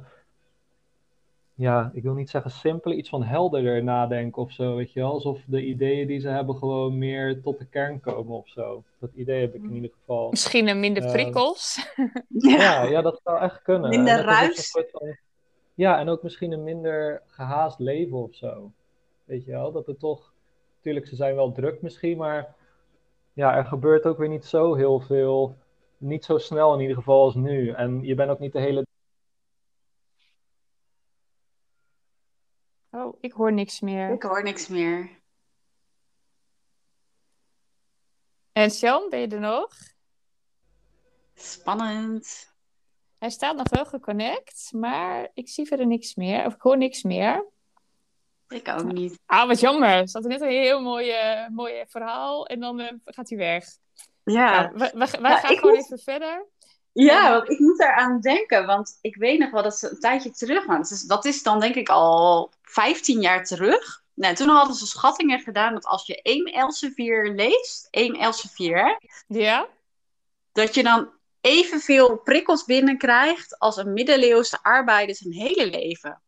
ja, 1.54 1.92
ik 1.94 2.04
wil 2.04 2.14
niet 2.14 2.30
zeggen 2.30 2.52
simpel, 2.52 2.92
iets 2.92 3.10
van 3.10 3.24
helderder 3.24 3.84
nadenken 3.84 4.42
of 4.42 4.52
zo, 4.52 4.76
weet 4.76 4.92
je 4.94 5.00
wel. 5.00 5.12
Alsof 5.12 5.40
de 5.46 5.66
ideeën 5.66 6.08
die 6.08 6.20
ze 6.20 6.28
hebben 6.28 6.56
gewoon 6.56 6.98
meer 6.98 7.42
tot 7.42 7.60
de 7.60 7.66
kern 7.66 8.00
komen 8.00 8.38
of 8.38 8.48
zo. 8.48 8.84
Dat 9.00 9.10
idee 9.14 9.42
heb 9.42 9.54
ik 9.56 9.64
in 9.64 9.74
ieder 9.74 9.90
geval. 10.00 10.30
Misschien 10.30 10.68
een 10.68 10.80
minder 10.80 11.04
Eh, 11.04 11.12
prikkels. 11.12 11.94
Ja, 12.58 12.84
ja, 12.84 13.02
dat 13.02 13.20
zou 13.24 13.40
echt 13.40 13.62
kunnen. 13.62 13.90
Minder 13.90 14.22
ruis. 14.22 14.58
een 14.58 14.64
soort 14.64 14.92
van- 14.92 15.18
ja, 15.76 16.00
en 16.00 16.10
ook 16.10 16.24
misschien 16.24 16.52
een 16.52 16.64
minder 16.64 17.24
gehaast 17.26 17.80
leven 17.80 18.18
of 18.18 18.36
zo. 18.36 18.72
Weet 19.24 19.46
je 19.46 19.52
wel, 19.52 19.72
dat 19.72 19.88
het 19.88 20.00
toch... 20.00 20.34
Tuurlijk, 20.82 21.08
ze 21.08 21.16
zijn 21.16 21.36
wel 21.36 21.52
druk 21.52 21.82
misschien, 21.82 22.18
maar... 22.18 22.56
Ja, 23.34 23.56
er 23.56 23.66
gebeurt 23.66 24.06
ook 24.06 24.18
weer 24.18 24.30
niet 24.30 24.46
zo 24.46 24.76
heel 24.76 25.00
veel. 25.00 25.58
Niet 25.98 26.26
zo 26.26 26.38
snel 26.38 26.74
in 26.74 26.80
ieder 26.80 26.96
geval 26.96 27.24
als 27.24 27.36
nu. 27.36 27.70
En 27.70 28.02
je 28.02 28.16
bent 28.16 28.30
ook 28.30 28.40
niet 28.40 28.54
de 28.54 28.60
hele... 28.60 28.86
Oh, 32.92 33.18
ik 33.20 33.32
hoor 33.32 33.54
niks 33.54 33.80
meer. 33.80 34.14
Ik 34.14 34.24
hoor 34.24 34.44
niks 34.44 34.68
meer. 34.68 35.10
En 38.52 38.72
Sjan, 38.72 39.10
ben 39.10 39.20
je 39.20 39.28
er 39.28 39.40
nog? 39.40 39.70
Spannend. 41.34 42.55
Hij 43.26 43.34
staat 43.34 43.56
nog 43.56 43.70
wel 43.70 43.86
geconnect, 43.86 44.70
maar 44.72 45.28
ik 45.34 45.50
zie 45.50 45.66
verder 45.68 45.88
niks 45.88 46.16
meer. 46.16 46.46
Of 46.46 46.54
ik 46.54 46.62
hoor 46.62 46.78
niks 46.78 47.04
meer. 47.04 47.46
Ik 48.48 48.68
ook 48.68 48.84
niet. 48.92 49.20
Ah, 49.26 49.48
wat 49.48 49.60
jammer. 49.60 50.08
Ze 50.08 50.18
had 50.18 50.28
net 50.28 50.42
een 50.42 50.48
heel 50.50 50.82
mooi, 50.82 51.14
mooi 51.52 51.84
verhaal 51.88 52.48
en 52.48 52.60
dan 52.60 52.80
eh, 52.80 52.94
gaat 53.06 53.30
hij 53.30 53.38
weg. 53.38 53.66
Ja. 54.24 54.62
Nou, 54.62 54.78
wij 54.78 54.92
wij, 54.94 55.08
wij 55.22 55.32
Ja, 55.32 55.38
gaan 55.40 55.56
gewoon 55.58 55.76
moet- 55.76 55.84
even 55.84 56.00
verder. 56.00 56.46
Ja, 56.92 57.32
want 57.32 57.50
ik 57.50 57.60
moet 57.60 57.80
eraan 57.80 58.20
denken, 58.22 58.66
want 58.66 58.98
ik 59.02 59.16
weet 59.16 59.40
nog 59.40 59.52
wel 59.52 59.64
dat 59.64 59.76
ze 59.78 59.90
een 59.90 60.00
tijdje 60.00 60.32
terug 60.32 60.66
waren. 60.66 60.86
Dus 60.90 61.02
dat 61.04 61.26
is 61.26 61.44
dan 61.44 61.60
denk 61.60 61.76
ik 61.76 61.90
al 61.90 62.52
15 62.62 63.22
jaar 63.22 63.46
terug. 63.46 64.04
Nou, 64.14 64.36
toen 64.36 64.50
hadden 64.50 64.76
ze 64.76 64.86
schattingen 64.88 65.40
gedaan 65.40 65.74
dat 65.74 65.86
als 65.86 66.06
je 66.06 66.22
één 66.22 66.46
Elsevier 66.46 67.32
leest, 67.32 67.88
één 67.92 68.14
Elsevier, 68.16 68.78
hè, 68.78 68.96
Ja? 69.40 69.68
dat 70.52 70.74
je 70.76 70.84
dan 70.84 71.10
evenveel 71.46 72.18
prikkels 72.18 72.66
binnenkrijgt 72.66 73.60
als 73.60 73.78
een 73.78 73.94
middeleeuwse 73.94 74.60
arbeider 74.62 75.16
zijn 75.16 75.34
hele 75.34 75.70
leven. 75.70 76.22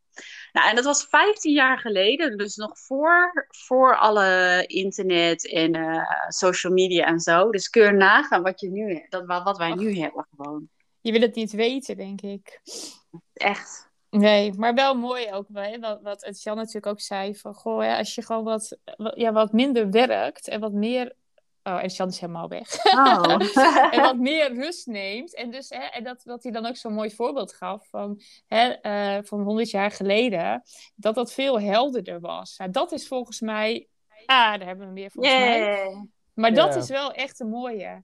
Nou, 0.52 0.68
en 0.68 0.74
dat 0.74 0.84
was 0.84 1.06
15 1.08 1.52
jaar 1.52 1.78
geleden, 1.78 2.36
dus 2.36 2.56
nog 2.56 2.78
voor, 2.78 3.46
voor 3.48 3.96
alle 3.96 4.64
internet 4.66 5.52
en 5.52 5.74
eh, 5.74 6.28
social 6.28 6.72
media 6.72 7.06
en 7.06 7.20
zo. 7.20 7.50
Dus 7.50 7.68
kun 7.68 7.82
je 7.82 7.90
nagaan 7.90 8.42
wat, 8.42 8.60
je 8.60 8.70
nu, 8.70 9.06
dat, 9.08 9.26
wat 9.26 9.58
wij 9.58 9.74
nu 9.74 9.98
hebben 9.98 10.26
gewoon. 10.36 10.68
Je 11.00 11.12
wil 11.12 11.20
het 11.20 11.34
niet 11.34 11.52
weten, 11.52 11.96
denk 11.96 12.20
ik. 12.20 12.60
Echt. 13.32 13.90
Nee, 14.10 14.52
maar 14.52 14.74
wel 14.74 14.94
mooi 14.94 15.32
ook, 15.32 15.46
hè, 15.52 15.78
wat, 16.02 16.40
Jan 16.42 16.56
natuurlijk 16.56 16.86
ook 16.86 17.00
zei. 17.00 17.34
Van, 17.34 17.54
goh, 17.54 17.80
hè, 17.80 17.96
als 17.96 18.14
je 18.14 18.22
gewoon 18.22 18.44
wat, 18.44 18.78
wat, 18.96 19.16
ja, 19.16 19.32
wat 19.32 19.52
minder 19.52 19.90
werkt 19.90 20.48
en 20.48 20.60
wat 20.60 20.72
meer... 20.72 21.14
Oh, 21.68 21.82
en 21.82 21.88
Jan 21.88 22.08
is 22.08 22.20
helemaal 22.20 22.48
weg. 22.48 22.84
Oh. 22.84 23.36
en 23.94 24.00
wat 24.00 24.16
meer 24.16 24.54
rust 24.54 24.86
neemt. 24.86 25.34
En, 25.34 25.50
dus, 25.50 25.68
hè, 25.68 25.82
en 25.82 26.04
dat, 26.04 26.22
wat 26.24 26.42
hij 26.42 26.52
dan 26.52 26.66
ook 26.66 26.76
zo'n 26.76 26.92
mooi 26.92 27.10
voorbeeld 27.10 27.52
gaf 27.52 27.88
van, 27.88 28.20
hè, 28.46 28.68
eh, 28.68 29.18
van 29.24 29.40
100 29.40 29.70
jaar 29.70 29.90
geleden, 29.90 30.62
dat 30.94 31.14
dat 31.14 31.32
veel 31.32 31.60
helderder 31.60 32.20
was. 32.20 32.56
Nou, 32.56 32.70
dat 32.70 32.92
is 32.92 33.08
volgens 33.08 33.40
mij, 33.40 33.88
ah, 34.26 34.26
daar 34.26 34.66
hebben 34.66 34.86
we 34.86 34.92
meer 34.92 35.10
volgens 35.10 35.34
mij. 35.34 35.58
Yeah. 35.58 36.02
Maar 36.34 36.54
dat 36.54 36.76
is 36.76 36.88
wel 36.88 37.12
echt 37.12 37.40
een 37.40 37.48
mooie. 37.48 38.02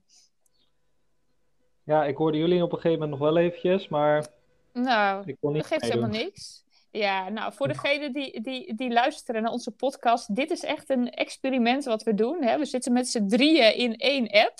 Ja, 1.83 2.05
ik 2.05 2.17
hoorde 2.17 2.37
jullie 2.37 2.63
op 2.63 2.71
een 2.71 2.79
gegeven 2.79 2.99
moment 2.99 3.19
nog 3.19 3.29
wel 3.29 3.43
eventjes, 3.43 3.87
maar 3.87 4.27
Nou, 4.73 5.23
ik 5.25 5.37
kon 5.39 5.53
niet 5.53 5.61
dat 5.61 5.71
geeft 5.71 5.81
meedoen. 5.81 6.01
helemaal 6.01 6.25
niks. 6.25 6.64
Ja, 6.95 7.29
nou, 7.29 7.53
voor 7.53 7.67
degenen 7.67 8.13
die, 8.13 8.41
die, 8.41 8.75
die 8.75 8.91
luisteren 8.91 9.41
naar 9.41 9.51
onze 9.51 9.71
podcast, 9.71 10.35
dit 10.35 10.51
is 10.51 10.63
echt 10.63 10.89
een 10.89 11.09
experiment 11.09 11.85
wat 11.85 12.03
we 12.03 12.13
doen. 12.13 12.43
Hè? 12.43 12.57
We 12.57 12.65
zitten 12.65 12.93
met 12.93 13.07
z'n 13.07 13.27
drieën 13.27 13.75
in 13.75 13.95
één 13.97 14.29
app, 14.29 14.53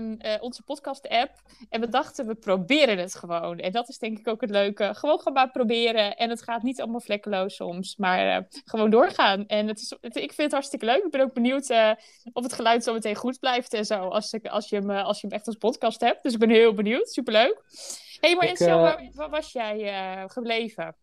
um, 0.00 0.18
onze 0.40 0.62
podcast-app. 0.62 1.30
En 1.70 1.80
we 1.80 1.88
dachten, 1.88 2.26
we 2.26 2.34
proberen 2.34 2.98
het 2.98 3.14
gewoon. 3.14 3.58
En 3.58 3.72
dat 3.72 3.88
is 3.88 3.98
denk 3.98 4.18
ik 4.18 4.28
ook 4.28 4.40
het 4.40 4.50
leuke. 4.50 4.94
Gewoon 4.94 5.20
gaan 5.20 5.32
maar 5.32 5.50
proberen. 5.50 6.16
En 6.16 6.30
het 6.30 6.42
gaat 6.42 6.62
niet 6.62 6.80
allemaal 6.80 7.00
vlekkeloos 7.00 7.54
soms, 7.54 7.96
maar 7.96 8.38
uh, 8.38 8.44
gewoon 8.64 8.90
doorgaan. 8.90 9.46
En 9.46 9.68
het 9.68 9.80
is, 9.80 9.96
het, 10.00 10.16
ik 10.16 10.32
vind 10.32 10.42
het 10.42 10.52
hartstikke 10.52 10.86
leuk. 10.86 11.04
Ik 11.04 11.10
ben 11.10 11.20
ook 11.20 11.34
benieuwd 11.34 11.70
uh, 11.70 11.92
of 12.32 12.42
het 12.42 12.52
geluid 12.52 12.84
zo 12.84 12.92
meteen 12.92 13.14
goed 13.14 13.38
blijft 13.38 13.74
en 13.74 13.84
zo, 13.84 14.08
als, 14.08 14.32
ik, 14.32 14.46
als, 14.46 14.68
je, 14.68 14.76
hem, 14.76 14.90
als 14.90 15.20
je 15.20 15.26
hem 15.26 15.36
echt 15.36 15.46
als 15.46 15.56
podcast 15.56 16.00
hebt. 16.00 16.22
Dus 16.22 16.32
ik 16.32 16.38
ben 16.38 16.50
heel 16.50 16.74
benieuwd. 16.74 17.08
Superleuk. 17.08 17.62
Hé, 18.20 18.28
hey, 18.28 18.36
maar 18.36 18.48
ik, 18.48 18.58
waar, 18.58 19.10
waar, 19.14 19.30
was 19.30 19.52
jij 19.52 20.28
gebleven? 20.28 20.96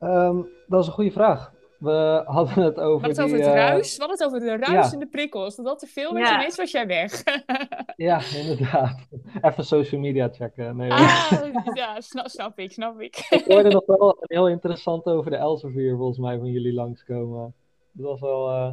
Um, 0.00 0.48
dat 0.66 0.80
is 0.80 0.86
een 0.86 0.92
goede 0.92 1.10
vraag. 1.10 1.54
We 1.78 2.22
hadden 2.26 2.64
het 2.64 2.78
over. 2.78 3.08
We 3.08 3.14
hadden 3.14 3.24
het 3.24 3.34
over 3.34 3.36
het 3.36 3.46
uh... 3.46 3.54
ruis. 3.54 3.96
We 3.96 4.02
hadden 4.02 4.18
het 4.18 4.26
over 4.26 4.40
de 4.40 4.72
ruis 4.72 4.92
en 4.92 4.98
de 4.98 5.06
prikkels. 5.06 5.56
Dat 5.56 5.64
dat 5.64 5.78
te 5.78 5.86
veel 5.86 6.16
is, 6.16 6.28
ja. 6.28 6.34
ineens 6.34 6.56
was 6.56 6.70
jij 6.70 6.86
weg. 6.86 7.22
ja, 7.96 8.20
inderdaad. 8.34 9.08
Even 9.42 9.64
social 9.64 10.00
media 10.00 10.28
checken. 10.32 10.76
Nee, 10.76 10.92
ah, 10.92 11.32
ja, 11.74 12.00
snap, 12.00 12.28
snap, 12.28 12.58
ik, 12.58 12.72
snap 12.72 13.00
ik. 13.00 13.26
ik 13.30 13.44
hoorde 13.46 13.68
nog 13.68 13.86
wel 13.86 14.16
heel 14.20 14.48
interessant 14.48 15.04
over 15.04 15.30
de 15.30 15.36
Elsevier, 15.36 15.96
volgens 15.96 16.18
mij, 16.18 16.38
van 16.38 16.50
jullie 16.50 16.74
langskomen. 16.74 17.54
Dat 17.92 18.06
was 18.06 18.20
wel. 18.20 18.50
Uh... 18.50 18.72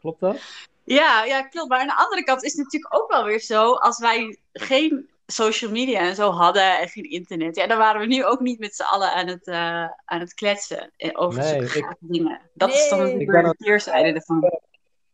Klopt 0.00 0.20
dat? 0.20 0.36
Ja, 0.84 1.24
ja, 1.24 1.42
klopt. 1.42 1.68
Maar 1.68 1.80
aan 1.80 1.86
de 1.86 2.04
andere 2.04 2.24
kant 2.24 2.44
is 2.44 2.52
het 2.52 2.64
natuurlijk 2.64 2.94
ook 2.94 3.10
wel 3.10 3.24
weer 3.24 3.40
zo, 3.40 3.72
als 3.72 3.98
wij 3.98 4.38
geen 4.52 5.08
social 5.32 5.70
media 5.70 6.00
en 6.00 6.14
zo 6.14 6.30
hadden 6.30 6.78
en 6.78 6.88
geen 6.88 7.10
internet. 7.10 7.56
Ja, 7.56 7.66
dan 7.66 7.78
waren 7.78 8.00
we 8.00 8.06
nu 8.06 8.24
ook 8.24 8.40
niet 8.40 8.58
met 8.58 8.74
z'n 8.74 8.82
allen 8.82 9.12
aan 9.12 9.26
het, 9.26 9.46
uh, 9.46 9.88
aan 10.04 10.20
het 10.20 10.34
kletsen 10.34 10.92
over 11.12 11.40
nee, 11.40 11.62
ik... 11.62 11.94
dingen. 11.98 12.40
Dat 12.54 12.68
nee. 12.68 12.78
is 12.78 12.88
dan 12.88 13.18
de 13.18 13.54
keerzijde 13.58 14.12
ervan. 14.12 14.60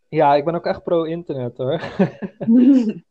Ja, 0.08 0.34
ik 0.34 0.44
ben 0.44 0.54
ook 0.54 0.66
echt 0.66 0.82
pro-internet 0.82 1.56
hoor. 1.56 1.80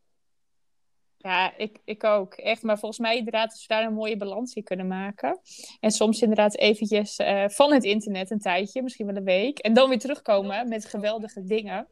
ja, 1.18 1.58
ik, 1.58 1.80
ik 1.86 2.04
ook. 2.04 2.34
Echt, 2.34 2.64
maar 2.64 2.80
volgens 2.80 3.00
mij 3.00 3.18
inderdaad 3.18 3.52
als 3.52 3.68
we 3.68 3.74
daar 3.74 3.84
een 3.84 3.94
mooie 3.94 4.18
balans 4.18 4.54
in 4.54 4.64
kunnen 4.64 4.88
maken. 4.88 5.40
En 5.80 5.92
soms 5.92 6.22
inderdaad 6.22 6.58
eventjes 6.58 7.20
uh, 7.20 7.48
van 7.48 7.74
het 7.74 7.84
internet 7.84 8.32
een 8.32 8.40
tijdje, 8.40 8.84
misschien 8.84 9.06
wel 9.06 9.16
een 9.16 9.24
week. 9.24 9.60
En 9.60 9.74
dan 9.74 9.90
weer 9.90 10.00
terugkomen 10.00 10.70
met 10.70 10.86
geweldige 10.86 11.44
dingen. 11.44 11.88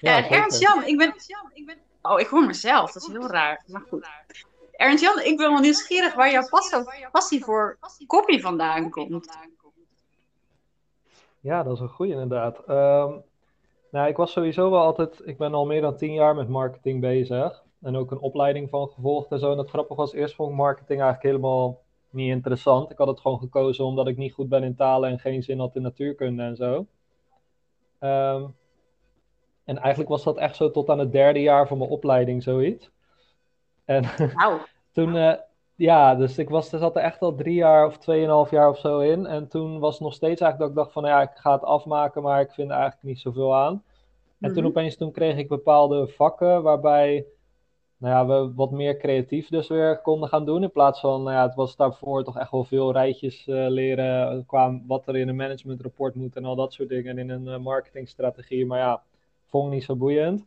Ja, 0.00 0.16
ja 0.16 0.28
en 0.28 0.30
Ernst 0.30 0.60
Jan, 0.60 0.86
ik 0.86 0.96
ben, 0.96 1.14
ik 1.52 1.66
ben 1.66 1.76
Oh, 2.02 2.20
ik 2.20 2.26
hoor 2.26 2.46
mezelf. 2.46 2.92
Dat 2.92 3.02
is 3.02 3.08
heel 3.08 3.26
raar. 3.26 3.64
Maar 3.66 3.82
goed. 3.88 4.08
Ernst 4.72 5.04
Jan, 5.04 5.20
ik 5.20 5.36
ben 5.36 5.50
wel 5.50 5.60
nieuwsgierig 5.60 6.14
waar 6.14 6.30
jouw 6.30 6.48
passie 7.12 7.44
voor 7.44 7.78
copy 8.06 8.40
vandaan 8.40 8.90
komt. 8.90 9.38
Ja, 11.40 11.62
dat 11.62 11.74
is 11.74 11.80
een 11.80 11.88
goede 11.88 12.12
inderdaad. 12.12 12.58
Um, 12.58 13.22
nou, 13.90 14.08
ik 14.08 14.16
was 14.16 14.32
sowieso 14.32 14.70
wel 14.70 14.80
altijd, 14.80 15.20
ik 15.24 15.38
ben 15.38 15.54
al 15.54 15.66
meer 15.66 15.80
dan 15.80 15.96
tien 15.96 16.12
jaar 16.12 16.34
met 16.34 16.48
marketing 16.48 17.00
bezig. 17.00 17.62
En 17.80 17.96
ook 17.96 18.10
een 18.10 18.18
opleiding 18.18 18.70
van 18.70 18.88
gevolgd 18.88 19.30
en 19.30 19.38
zo. 19.38 19.52
En 19.52 19.58
het 19.58 19.68
grappige 19.68 20.00
was, 20.00 20.12
eerst 20.12 20.34
vond 20.34 20.50
ik 20.50 20.56
marketing 20.56 21.00
eigenlijk 21.00 21.22
helemaal 21.22 21.80
niet 22.10 22.30
interessant. 22.30 22.90
Ik 22.90 22.98
had 22.98 23.06
het 23.06 23.20
gewoon 23.20 23.38
gekozen 23.38 23.84
omdat 23.84 24.06
ik 24.06 24.16
niet 24.16 24.32
goed 24.32 24.48
ben 24.48 24.62
in 24.62 24.76
talen 24.76 25.10
en 25.10 25.18
geen 25.18 25.42
zin 25.42 25.58
had 25.58 25.76
in 25.76 25.82
natuurkunde 25.82 26.42
en 26.42 26.56
zo. 26.56 26.86
Um, 28.00 28.56
en 29.70 29.78
eigenlijk 29.78 30.10
was 30.10 30.22
dat 30.22 30.36
echt 30.36 30.56
zo 30.56 30.70
tot 30.70 30.88
aan 30.88 30.98
het 30.98 31.12
derde 31.12 31.40
jaar 31.40 31.66
van 31.66 31.78
mijn 31.78 31.90
opleiding, 31.90 32.42
zoiets. 32.42 32.90
En 33.84 34.04
wow. 34.42 34.60
toen, 34.92 35.14
uh, 35.14 35.32
ja, 35.74 36.14
dus 36.14 36.38
ik 36.38 36.48
was, 36.48 36.72
er 36.72 36.78
zat 36.78 36.96
er 36.96 37.02
echt 37.02 37.20
al 37.20 37.34
drie 37.34 37.54
jaar 37.54 37.86
of 37.86 37.98
tweeënhalf 37.98 38.50
jaar 38.50 38.68
of 38.68 38.78
zo 38.78 38.98
in. 38.98 39.26
En 39.26 39.48
toen 39.48 39.78
was 39.78 39.92
het 39.92 40.02
nog 40.02 40.14
steeds 40.14 40.40
eigenlijk 40.40 40.58
dat 40.58 40.68
ik 40.68 40.74
dacht 40.74 40.92
van, 40.92 41.04
ja, 41.04 41.22
ik 41.22 41.30
ga 41.34 41.52
het 41.52 41.64
afmaken, 41.64 42.22
maar 42.22 42.40
ik 42.40 42.50
vind 42.50 42.70
er 42.70 42.76
eigenlijk 42.76 43.02
niet 43.02 43.18
zoveel 43.18 43.56
aan. 43.56 43.82
En 44.40 44.52
toen 44.52 44.62
mhm. 44.62 44.66
opeens, 44.66 44.96
toen 44.96 45.12
kreeg 45.12 45.36
ik 45.36 45.48
bepaalde 45.48 46.08
vakken 46.08 46.62
waarbij 46.62 47.26
nou 47.96 48.14
ja, 48.14 48.26
we 48.26 48.54
wat 48.54 48.70
meer 48.70 48.96
creatief 48.96 49.48
dus 49.48 49.68
weer 49.68 50.00
konden 50.00 50.28
gaan 50.28 50.44
doen. 50.44 50.62
In 50.62 50.72
plaats 50.72 51.00
van, 51.00 51.22
nou 51.22 51.36
ja, 51.36 51.46
het 51.46 51.54
was 51.54 51.76
daarvoor 51.76 52.24
toch 52.24 52.38
echt 52.38 52.50
wel 52.50 52.64
veel 52.64 52.92
rijtjes 52.92 53.46
uh, 53.46 53.68
leren 53.68 54.46
qua 54.46 54.80
wat 54.86 55.06
er 55.06 55.16
in 55.16 55.28
een 55.28 55.36
managementrapport 55.36 56.14
moet 56.14 56.36
en 56.36 56.44
al 56.44 56.56
dat 56.56 56.72
soort 56.72 56.88
dingen. 56.88 57.18
En 57.18 57.18
in 57.18 57.30
een 57.30 57.46
uh, 57.46 57.58
marketingstrategie. 57.58 58.66
Maar 58.66 58.78
ja, 58.78 59.02
vond 59.50 59.66
ik 59.66 59.72
niet 59.72 59.84
zo 59.84 59.96
boeiend. 59.96 60.46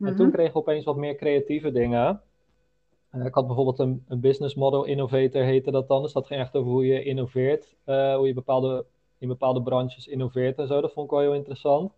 En 0.00 0.16
toen 0.16 0.26
mhm. 0.26 0.34
kreeg 0.34 0.48
ik 0.48 0.56
opeens 0.56 0.84
wat 0.84 0.96
meer 0.96 1.16
creatieve 1.16 1.72
dingen. 1.72 2.20
Uh, 3.12 3.24
ik 3.24 3.34
had 3.34 3.46
bijvoorbeeld 3.46 3.78
een, 3.78 4.04
een, 4.08 4.20
business 4.20 4.54
model 4.54 4.84
innovator, 4.84 5.42
heette 5.42 5.70
dat 5.70 5.88
dan. 5.88 6.02
Dus 6.02 6.12
dat 6.12 6.26
ging 6.26 6.40
echt 6.40 6.56
over 6.56 6.70
hoe 6.70 6.86
je 6.86 7.02
innoveert, 7.02 7.76
uh, 7.86 8.16
hoe 8.16 8.26
je 8.26 8.34
bepaalde, 8.34 8.84
in 9.18 9.28
bepaalde 9.28 9.62
branches 9.62 10.06
innoveert 10.06 10.58
en 10.58 10.66
zo. 10.66 10.80
Dat 10.80 10.92
vond 10.92 11.06
ik 11.06 11.12
wel 11.12 11.20
heel 11.20 11.34
interessant. 11.34 11.92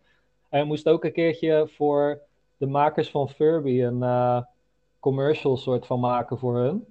En 0.49 0.61
ik 0.61 0.67
moest 0.67 0.89
ook 0.89 1.05
een 1.05 1.13
keertje 1.13 1.69
voor 1.69 2.21
de 2.57 2.67
makers 2.67 3.11
van 3.11 3.29
Furby 3.29 3.83
een 3.83 4.01
uh, 4.01 4.41
commercial 5.01 5.57
soort 5.57 5.87
van 5.87 6.01
maken 6.01 6.39
voor 6.39 6.57
hun. 6.57 6.87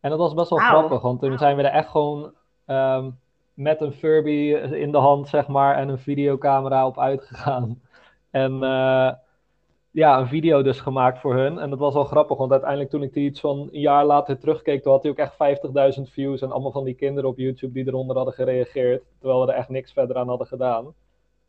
En 0.00 0.10
dat 0.10 0.18
was 0.18 0.34
best 0.34 0.50
wel 0.50 0.58
grappig, 0.58 1.00
want 1.00 1.20
toen 1.20 1.38
zijn 1.38 1.56
we 1.56 1.62
er 1.62 1.72
echt 1.72 1.88
gewoon 1.88 2.32
um, 2.66 3.18
met 3.54 3.80
een 3.80 3.92
Furby 3.92 4.54
in 4.72 4.92
de 4.92 4.98
hand, 4.98 5.28
zeg 5.28 5.48
maar, 5.48 5.76
en 5.76 5.88
een 5.88 5.98
videocamera 5.98 6.86
op 6.86 6.98
uitgegaan. 6.98 7.80
En 8.32 8.52
uh, 8.52 9.12
ja, 9.90 10.18
een 10.18 10.26
video 10.26 10.62
dus 10.62 10.80
gemaakt 10.80 11.18
voor 11.18 11.34
hun. 11.34 11.58
En 11.58 11.70
dat 11.70 11.78
was 11.78 11.94
wel 11.94 12.04
grappig, 12.04 12.38
want 12.38 12.50
uiteindelijk 12.50 12.90
toen 12.90 13.02
ik 13.02 13.12
die 13.12 13.28
iets 13.28 13.40
van 13.40 13.68
een 13.72 13.80
jaar 13.80 14.04
later 14.04 14.38
terugkeek, 14.38 14.82
toen 14.82 14.92
had 14.92 15.02
hij 15.02 15.10
ook 15.10 15.18
echt 15.18 15.96
50.000 15.96 16.02
views. 16.02 16.42
En 16.42 16.52
allemaal 16.52 16.72
van 16.72 16.84
die 16.84 16.94
kinderen 16.94 17.30
op 17.30 17.38
YouTube 17.38 17.72
die 17.72 17.86
eronder 17.86 18.16
hadden 18.16 18.34
gereageerd. 18.34 19.02
Terwijl 19.18 19.46
we 19.46 19.52
er 19.52 19.58
echt 19.58 19.68
niks 19.68 19.92
verder 19.92 20.16
aan 20.16 20.28
hadden 20.28 20.46
gedaan. 20.46 20.94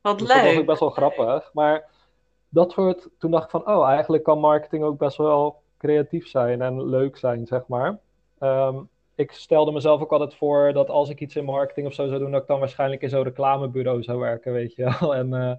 Wat 0.02 0.20
dus 0.20 0.28
leuk. 0.28 0.38
Dat 0.38 0.46
was 0.46 0.58
ook 0.58 0.66
best 0.66 0.80
wel 0.80 0.90
grappig. 0.90 1.54
Maar 1.54 1.90
dat 2.50 2.72
soort, 2.72 3.10
toen 3.18 3.32
dacht 3.32 3.44
ik 3.44 3.50
van, 3.50 3.68
oh, 3.68 3.88
eigenlijk 3.88 4.24
kan 4.24 4.40
marketing 4.40 4.84
ook 4.84 4.98
best 4.98 5.18
wel 5.18 5.62
creatief 5.78 6.28
zijn 6.28 6.62
en 6.62 6.90
leuk 6.90 7.18
zijn, 7.18 7.46
zeg 7.46 7.68
maar. 7.68 8.00
Um, 8.40 8.90
ik 9.16 9.32
stelde 9.32 9.72
mezelf 9.72 10.02
ook 10.02 10.12
altijd 10.12 10.36
voor 10.36 10.74
dat 10.74 10.90
als 10.90 11.10
ik 11.10 11.20
iets 11.20 11.36
in 11.36 11.46
marketing 11.46 11.88
of 11.88 11.94
zo 11.94 12.08
zou 12.08 12.20
doen, 12.20 12.32
dat 12.32 12.42
ik 12.42 12.48
dan 12.48 12.60
waarschijnlijk 12.60 13.02
in 13.02 13.10
zo'n 13.10 13.24
reclamebureau 13.24 14.04
zou 14.04 14.20
werken, 14.20 14.54
weet 14.54 14.76
je 14.76 14.96
wel. 15.00 15.16
En 15.22 15.28
uh, 15.28 15.52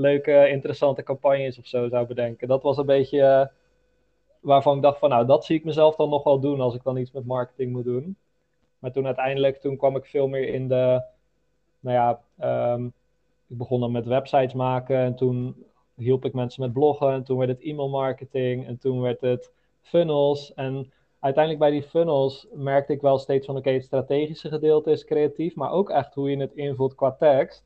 leuke, 0.00 0.48
interessante 0.48 1.02
campagnes 1.02 1.58
of 1.58 1.66
zo 1.66 1.88
zou 1.88 2.06
bedenken. 2.06 2.48
Dat 2.48 2.62
was 2.62 2.76
een 2.76 2.86
beetje 2.86 3.18
uh, 3.18 3.46
waarvan 4.40 4.76
ik 4.76 4.82
dacht 4.82 4.98
van 4.98 5.08
nou, 5.08 5.26
dat 5.26 5.44
zie 5.44 5.56
ik 5.56 5.64
mezelf 5.64 5.96
dan 5.96 6.08
nog 6.08 6.22
wel 6.22 6.40
doen 6.40 6.60
als 6.60 6.74
ik 6.74 6.82
dan 6.82 6.96
iets 6.96 7.12
met 7.12 7.26
marketing 7.26 7.72
moet 7.72 7.84
doen. 7.84 8.16
Maar 8.78 8.92
toen 8.92 9.06
uiteindelijk, 9.06 9.56
toen 9.56 9.76
kwam 9.76 9.96
ik 9.96 10.06
veel 10.06 10.28
meer 10.28 10.48
in 10.48 10.68
de, 10.68 11.02
nou 11.80 11.96
ja, 11.96 12.20
um, 12.72 12.92
ik 13.46 13.58
begon 13.58 13.80
dan 13.80 13.92
met 13.92 14.06
websites 14.06 14.54
maken 14.54 14.96
en 14.96 15.14
toen 15.14 15.64
hielp 15.96 16.24
ik 16.24 16.32
mensen 16.32 16.62
met 16.62 16.72
bloggen 16.72 17.12
en 17.12 17.24
toen 17.24 17.38
werd 17.38 17.50
het 17.50 17.62
e-mail 17.62 17.88
marketing 17.88 18.66
en 18.66 18.78
toen 18.78 19.00
werd 19.00 19.20
het 19.20 19.52
funnels 19.80 20.54
en 20.54 20.92
uiteindelijk 21.20 21.64
bij 21.64 21.70
die 21.80 21.88
funnels 21.88 22.46
merkte 22.52 22.92
ik 22.92 23.00
wel 23.00 23.18
steeds 23.18 23.46
van 23.46 23.56
oké, 23.56 23.70
het 23.70 23.84
strategische 23.84 24.48
gedeelte 24.48 24.90
is 24.90 25.04
creatief, 25.04 25.54
maar 25.54 25.70
ook 25.70 25.90
echt 25.90 26.14
hoe 26.14 26.30
je 26.30 26.36
het 26.36 26.52
invult 26.52 26.94
qua 26.94 27.12
tekst. 27.12 27.64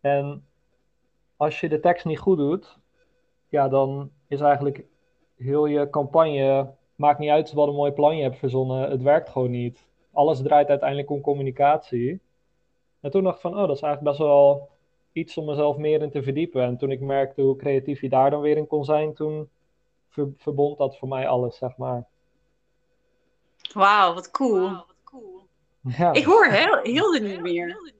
En 0.00 0.44
als 1.36 1.60
je 1.60 1.68
de 1.68 1.80
tekst 1.80 2.04
niet 2.04 2.18
goed 2.18 2.38
doet, 2.38 2.78
ja, 3.48 3.68
dan 3.68 4.10
is 4.28 4.40
eigenlijk 4.40 4.84
heel 5.36 5.66
je 5.66 5.90
campagne, 5.90 6.74
maakt 6.94 7.18
niet 7.18 7.30
uit 7.30 7.52
wat 7.52 7.68
een 7.68 7.74
mooi 7.74 7.92
plan 7.92 8.16
je 8.16 8.22
hebt 8.22 8.38
verzonnen, 8.38 8.90
het 8.90 9.02
werkt 9.02 9.28
gewoon 9.28 9.50
niet. 9.50 9.86
Alles 10.12 10.42
draait 10.42 10.68
uiteindelijk 10.68 11.10
om 11.10 11.20
communicatie. 11.20 12.20
En 13.00 13.10
toen 13.10 13.22
dacht 13.22 13.34
ik 13.34 13.40
van, 13.40 13.52
oh, 13.52 13.66
dat 13.66 13.76
is 13.76 13.82
eigenlijk 13.82 14.16
best 14.16 14.28
wel 14.28 14.68
iets 15.12 15.36
om 15.36 15.44
mezelf 15.44 15.76
meer 15.76 16.02
in 16.02 16.10
te 16.10 16.22
verdiepen. 16.22 16.62
En 16.62 16.76
toen 16.76 16.90
ik 16.90 17.00
merkte 17.00 17.42
hoe 17.42 17.56
creatief 17.56 18.00
je 18.00 18.08
daar 18.08 18.30
dan 18.30 18.40
weer 18.40 18.56
in 18.56 18.66
kon 18.66 18.84
zijn, 18.84 19.14
toen 19.14 19.48
verbond 20.36 20.78
dat 20.78 20.98
voor 20.98 21.08
mij 21.08 21.28
alles, 21.28 21.56
zeg 21.56 21.76
maar. 21.76 22.06
Wauw, 23.72 24.14
wat 24.14 24.30
cool. 24.30 24.60
Wow, 24.60 24.70
wat 24.70 24.96
cool. 25.04 25.46
Ja. 25.80 26.12
Ik 26.12 26.24
hoor 26.24 26.46
heel, 26.46 26.76
heel 26.82 27.12
niet 27.12 27.40
meer. 27.40 27.94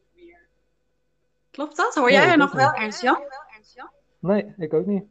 Klopt 1.56 1.76
dat? 1.76 1.94
Hoor 1.94 2.10
jij 2.10 2.28
er 2.28 2.36
nog 2.36 2.52
wel, 2.52 2.72
Ernst 2.72 3.02
Jan? 3.02 3.22
Nee, 4.18 4.54
ik 4.58 4.74
ook 4.74 4.86
niet. 4.86 5.04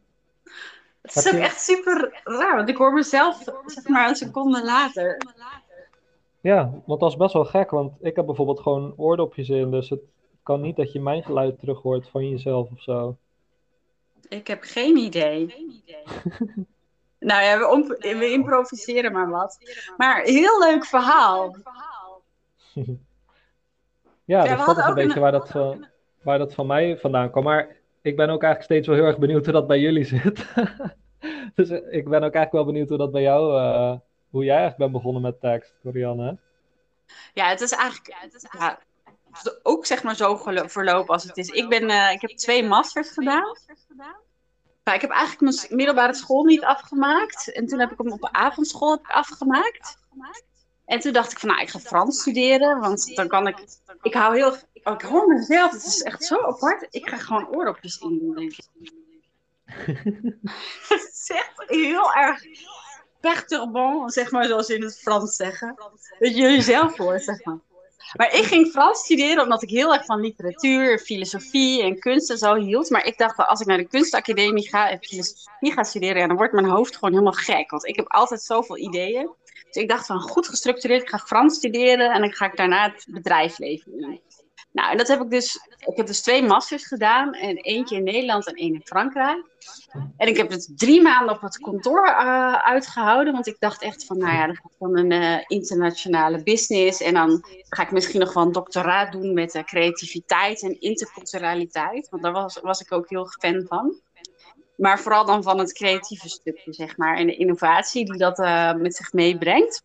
Het 1.02 1.16
is 1.16 1.34
ook 1.34 1.40
echt 1.40 1.60
super 1.60 2.20
raar, 2.24 2.56
want 2.56 2.68
ik 2.68 2.76
hoor 2.76 2.92
mezelf 2.92 3.42
zeg 3.66 3.88
maar 3.88 4.08
een 4.08 4.14
seconde 4.14 4.64
later. 4.64 5.20
Ja, 6.40 6.72
want 6.84 7.00
dat 7.00 7.10
is 7.10 7.16
best 7.16 7.32
wel 7.32 7.44
gek, 7.44 7.70
want 7.70 7.92
ik 8.00 8.16
heb 8.16 8.26
bijvoorbeeld 8.26 8.60
gewoon 8.60 8.94
oordopjes 8.96 9.48
in, 9.48 9.70
dus 9.70 9.90
het 9.90 10.00
kan 10.42 10.60
niet 10.60 10.76
dat 10.76 10.92
je 10.92 11.00
mijn 11.00 11.22
geluid 11.22 11.58
terug 11.58 11.82
hoort 11.82 12.08
van 12.08 12.28
jezelf 12.28 12.70
of 12.70 12.82
zo. 12.82 13.16
Ik 14.28 14.46
heb 14.46 14.62
geen 14.62 14.96
idee. 14.96 15.48
Geen 15.48 15.82
idee. 15.84 16.04
nou 17.30 17.42
ja, 17.42 17.58
we, 17.58 18.16
we, 18.18 18.32
improviseren 18.32 19.12
maar 19.12 19.30
wat. 19.30 19.58
Maar 19.96 20.22
heel 20.22 20.58
leuk 20.58 20.84
verhaal. 20.84 21.56
ja, 24.24 24.56
dat 24.56 24.78
is 24.78 24.84
een 24.84 24.94
beetje 24.94 25.20
waar 25.20 25.32
dat... 25.32 25.54
Uh, 25.54 25.70
waar 26.26 26.38
dat 26.38 26.54
van 26.54 26.66
mij 26.66 26.98
vandaan 26.98 27.30
kwam. 27.30 27.44
Maar 27.44 27.76
ik 28.02 28.16
ben 28.16 28.30
ook 28.30 28.42
eigenlijk 28.42 28.62
steeds 28.62 28.86
wel 28.86 28.96
heel 28.96 29.06
erg 29.06 29.18
benieuwd 29.18 29.44
hoe 29.44 29.52
dat 29.54 29.66
bij 29.66 29.80
jullie 29.80 30.04
zit. 30.14 30.46
dus 31.54 31.70
ik 31.70 32.08
ben 32.08 32.22
ook 32.22 32.34
eigenlijk 32.34 32.52
wel 32.52 32.64
benieuwd 32.64 32.88
hoe 32.88 32.98
dat 32.98 33.12
bij 33.12 33.22
jou, 33.22 33.60
uh, 33.60 33.94
hoe 34.30 34.44
jij 34.44 34.56
eigenlijk 34.56 34.78
bent 34.78 34.92
begonnen 34.92 35.22
met 35.22 35.40
tekst, 35.40 35.74
Corianne. 35.82 36.38
Ja, 37.34 37.48
het 37.48 37.60
is 37.60 37.72
eigenlijk 37.72 38.08
ja, 38.08 38.16
het 38.20 38.34
is 38.34 38.46
ja, 38.58 38.78
het 39.32 39.46
is 39.46 39.60
ook 39.62 39.86
zeg 39.86 40.02
maar 40.02 40.16
zo 40.16 40.36
verlopen 40.66 41.14
als 41.14 41.24
het 41.24 41.36
is. 41.36 41.48
Ik, 41.48 41.68
ben, 41.68 41.88
eh, 41.88 42.12
ik 42.12 42.20
heb 42.20 42.30
twee 42.30 42.64
masters 42.64 43.10
gedaan. 43.10 43.56
Maar 44.84 44.94
ik 44.94 45.00
heb 45.00 45.10
eigenlijk 45.10 45.40
mijn 45.40 45.76
middelbare 45.76 46.14
school 46.14 46.44
niet 46.44 46.64
afgemaakt. 46.64 47.52
En 47.52 47.66
toen 47.66 47.78
heb 47.78 47.92
ik 47.92 47.98
hem 47.98 48.12
op 48.12 48.20
de 48.20 48.32
avondschool 48.32 48.90
heb 48.90 49.00
ik 49.00 49.10
afgemaakt. 49.10 49.98
En 50.84 51.00
toen 51.00 51.12
dacht 51.12 51.32
ik 51.32 51.38
van, 51.38 51.48
nou, 51.48 51.60
ik 51.60 51.68
ga 51.68 51.78
Frans 51.78 52.20
studeren. 52.20 52.80
Want 52.80 53.14
dan 53.16 53.28
kan 53.28 53.46
ik... 53.46 53.64
Ik 54.02 54.14
hou 54.14 54.36
heel... 54.36 54.54
Oh, 54.86 54.94
ik 54.94 55.02
hoor 55.02 55.26
mezelf. 55.26 55.72
Het 55.72 55.84
is 55.84 56.02
echt 56.02 56.24
zo 56.24 56.40
apart. 56.40 56.86
Ik 56.90 57.08
ga 57.08 57.16
gewoon 57.16 57.48
oordopjes 57.48 57.98
in 57.98 58.18
doen, 58.18 58.34
denk 58.34 58.52
ik. 58.52 58.92
Het 60.88 61.10
is 61.12 61.30
echt 61.34 61.64
heel 61.66 62.12
erg 62.12 62.42
perturbant, 63.20 64.12
zeg 64.12 64.30
maar, 64.30 64.44
zoals 64.44 64.66
ze 64.66 64.74
in 64.74 64.82
het 64.82 64.98
Frans 64.98 65.36
zeggen. 65.36 65.74
Dat 66.18 66.36
je 66.36 66.42
jezelf 66.42 66.96
hoort, 66.96 67.24
zeg 67.24 67.44
maar. 67.44 67.58
Maar 68.16 68.34
ik 68.34 68.44
ging 68.44 68.66
Frans 68.66 68.98
studeren 68.98 69.42
omdat 69.42 69.62
ik 69.62 69.70
heel 69.70 69.94
erg 69.94 70.04
van 70.04 70.20
literatuur, 70.20 70.98
filosofie 70.98 71.82
en 71.82 71.98
kunst 71.98 72.30
en 72.30 72.38
zo 72.38 72.54
hield. 72.54 72.90
Maar 72.90 73.06
ik 73.06 73.18
dacht, 73.18 73.36
wel, 73.36 73.46
als 73.46 73.60
ik 73.60 73.66
naar 73.66 73.76
de 73.76 73.88
kunstacademie 73.88 74.68
ga 74.68 74.90
en 74.90 74.98
filosofie 75.00 75.72
ga 75.72 75.82
studeren, 75.82 76.20
ja, 76.20 76.26
dan 76.26 76.36
wordt 76.36 76.52
mijn 76.52 76.66
hoofd 76.66 76.94
gewoon 76.94 77.10
helemaal 77.10 77.32
gek. 77.32 77.70
Want 77.70 77.86
ik 77.86 77.96
heb 77.96 78.08
altijd 78.08 78.42
zoveel 78.42 78.78
ideeën. 78.78 79.30
Dus 79.70 79.82
ik 79.82 79.88
dacht 79.88 80.06
van, 80.06 80.20
goed 80.20 80.48
gestructureerd, 80.48 81.02
ik 81.02 81.08
ga 81.08 81.18
Frans 81.18 81.56
studeren 81.56 82.12
en 82.12 82.20
dan 82.20 82.32
ga 82.32 82.46
ik 82.46 82.56
daarna 82.56 82.90
het 82.92 83.06
bedrijfsleven 83.10 84.00
in. 84.00 84.20
Nou, 84.76 84.90
en 84.90 84.96
dat 84.96 85.08
heb 85.08 85.20
ik 85.20 85.30
dus. 85.30 85.60
Ik 85.86 85.96
heb 85.96 86.06
dus 86.06 86.20
twee 86.20 86.42
masters 86.42 86.86
gedaan. 86.86 87.32
En 87.32 87.56
eentje 87.56 87.96
in 87.96 88.04
Nederland 88.04 88.46
en 88.46 88.54
één 88.54 88.74
in 88.74 88.82
Frankrijk. 88.84 89.44
En 90.16 90.28
ik 90.28 90.36
heb 90.36 90.50
het 90.50 90.72
drie 90.76 91.02
maanden 91.02 91.34
op 91.34 91.40
het 91.40 91.58
kantoor 91.58 92.06
uh, 92.06 92.52
uitgehouden. 92.52 93.32
Want 93.32 93.46
ik 93.46 93.56
dacht 93.58 93.82
echt 93.82 94.04
van, 94.04 94.18
nou 94.18 94.32
ja, 94.32 94.46
dat 94.46 94.56
gaat 94.56 94.74
van 94.78 94.98
een 94.98 95.10
uh, 95.10 95.38
internationale 95.46 96.42
business. 96.42 97.00
En 97.00 97.14
dan 97.14 97.44
ga 97.68 97.82
ik 97.82 97.90
misschien 97.90 98.20
nog 98.20 98.32
wel 98.32 98.42
een 98.42 98.52
doctoraat 98.52 99.12
doen 99.12 99.34
met 99.34 99.54
uh, 99.54 99.62
creativiteit 99.62 100.62
en 100.62 100.80
interculturaliteit. 100.80 102.08
Want 102.08 102.22
daar 102.22 102.32
was, 102.32 102.60
was 102.60 102.80
ik 102.80 102.92
ook 102.92 103.10
heel 103.10 103.26
fan 103.26 103.64
van. 103.68 104.00
Maar 104.76 105.00
vooral 105.00 105.24
dan 105.24 105.42
van 105.42 105.58
het 105.58 105.72
creatieve 105.72 106.28
stukje, 106.28 106.72
zeg 106.72 106.96
maar. 106.96 107.16
En 107.16 107.26
de 107.26 107.36
innovatie 107.36 108.04
die 108.04 108.18
dat 108.18 108.38
met 108.78 108.96
zich 108.96 109.12
meebrengt. 109.12 109.82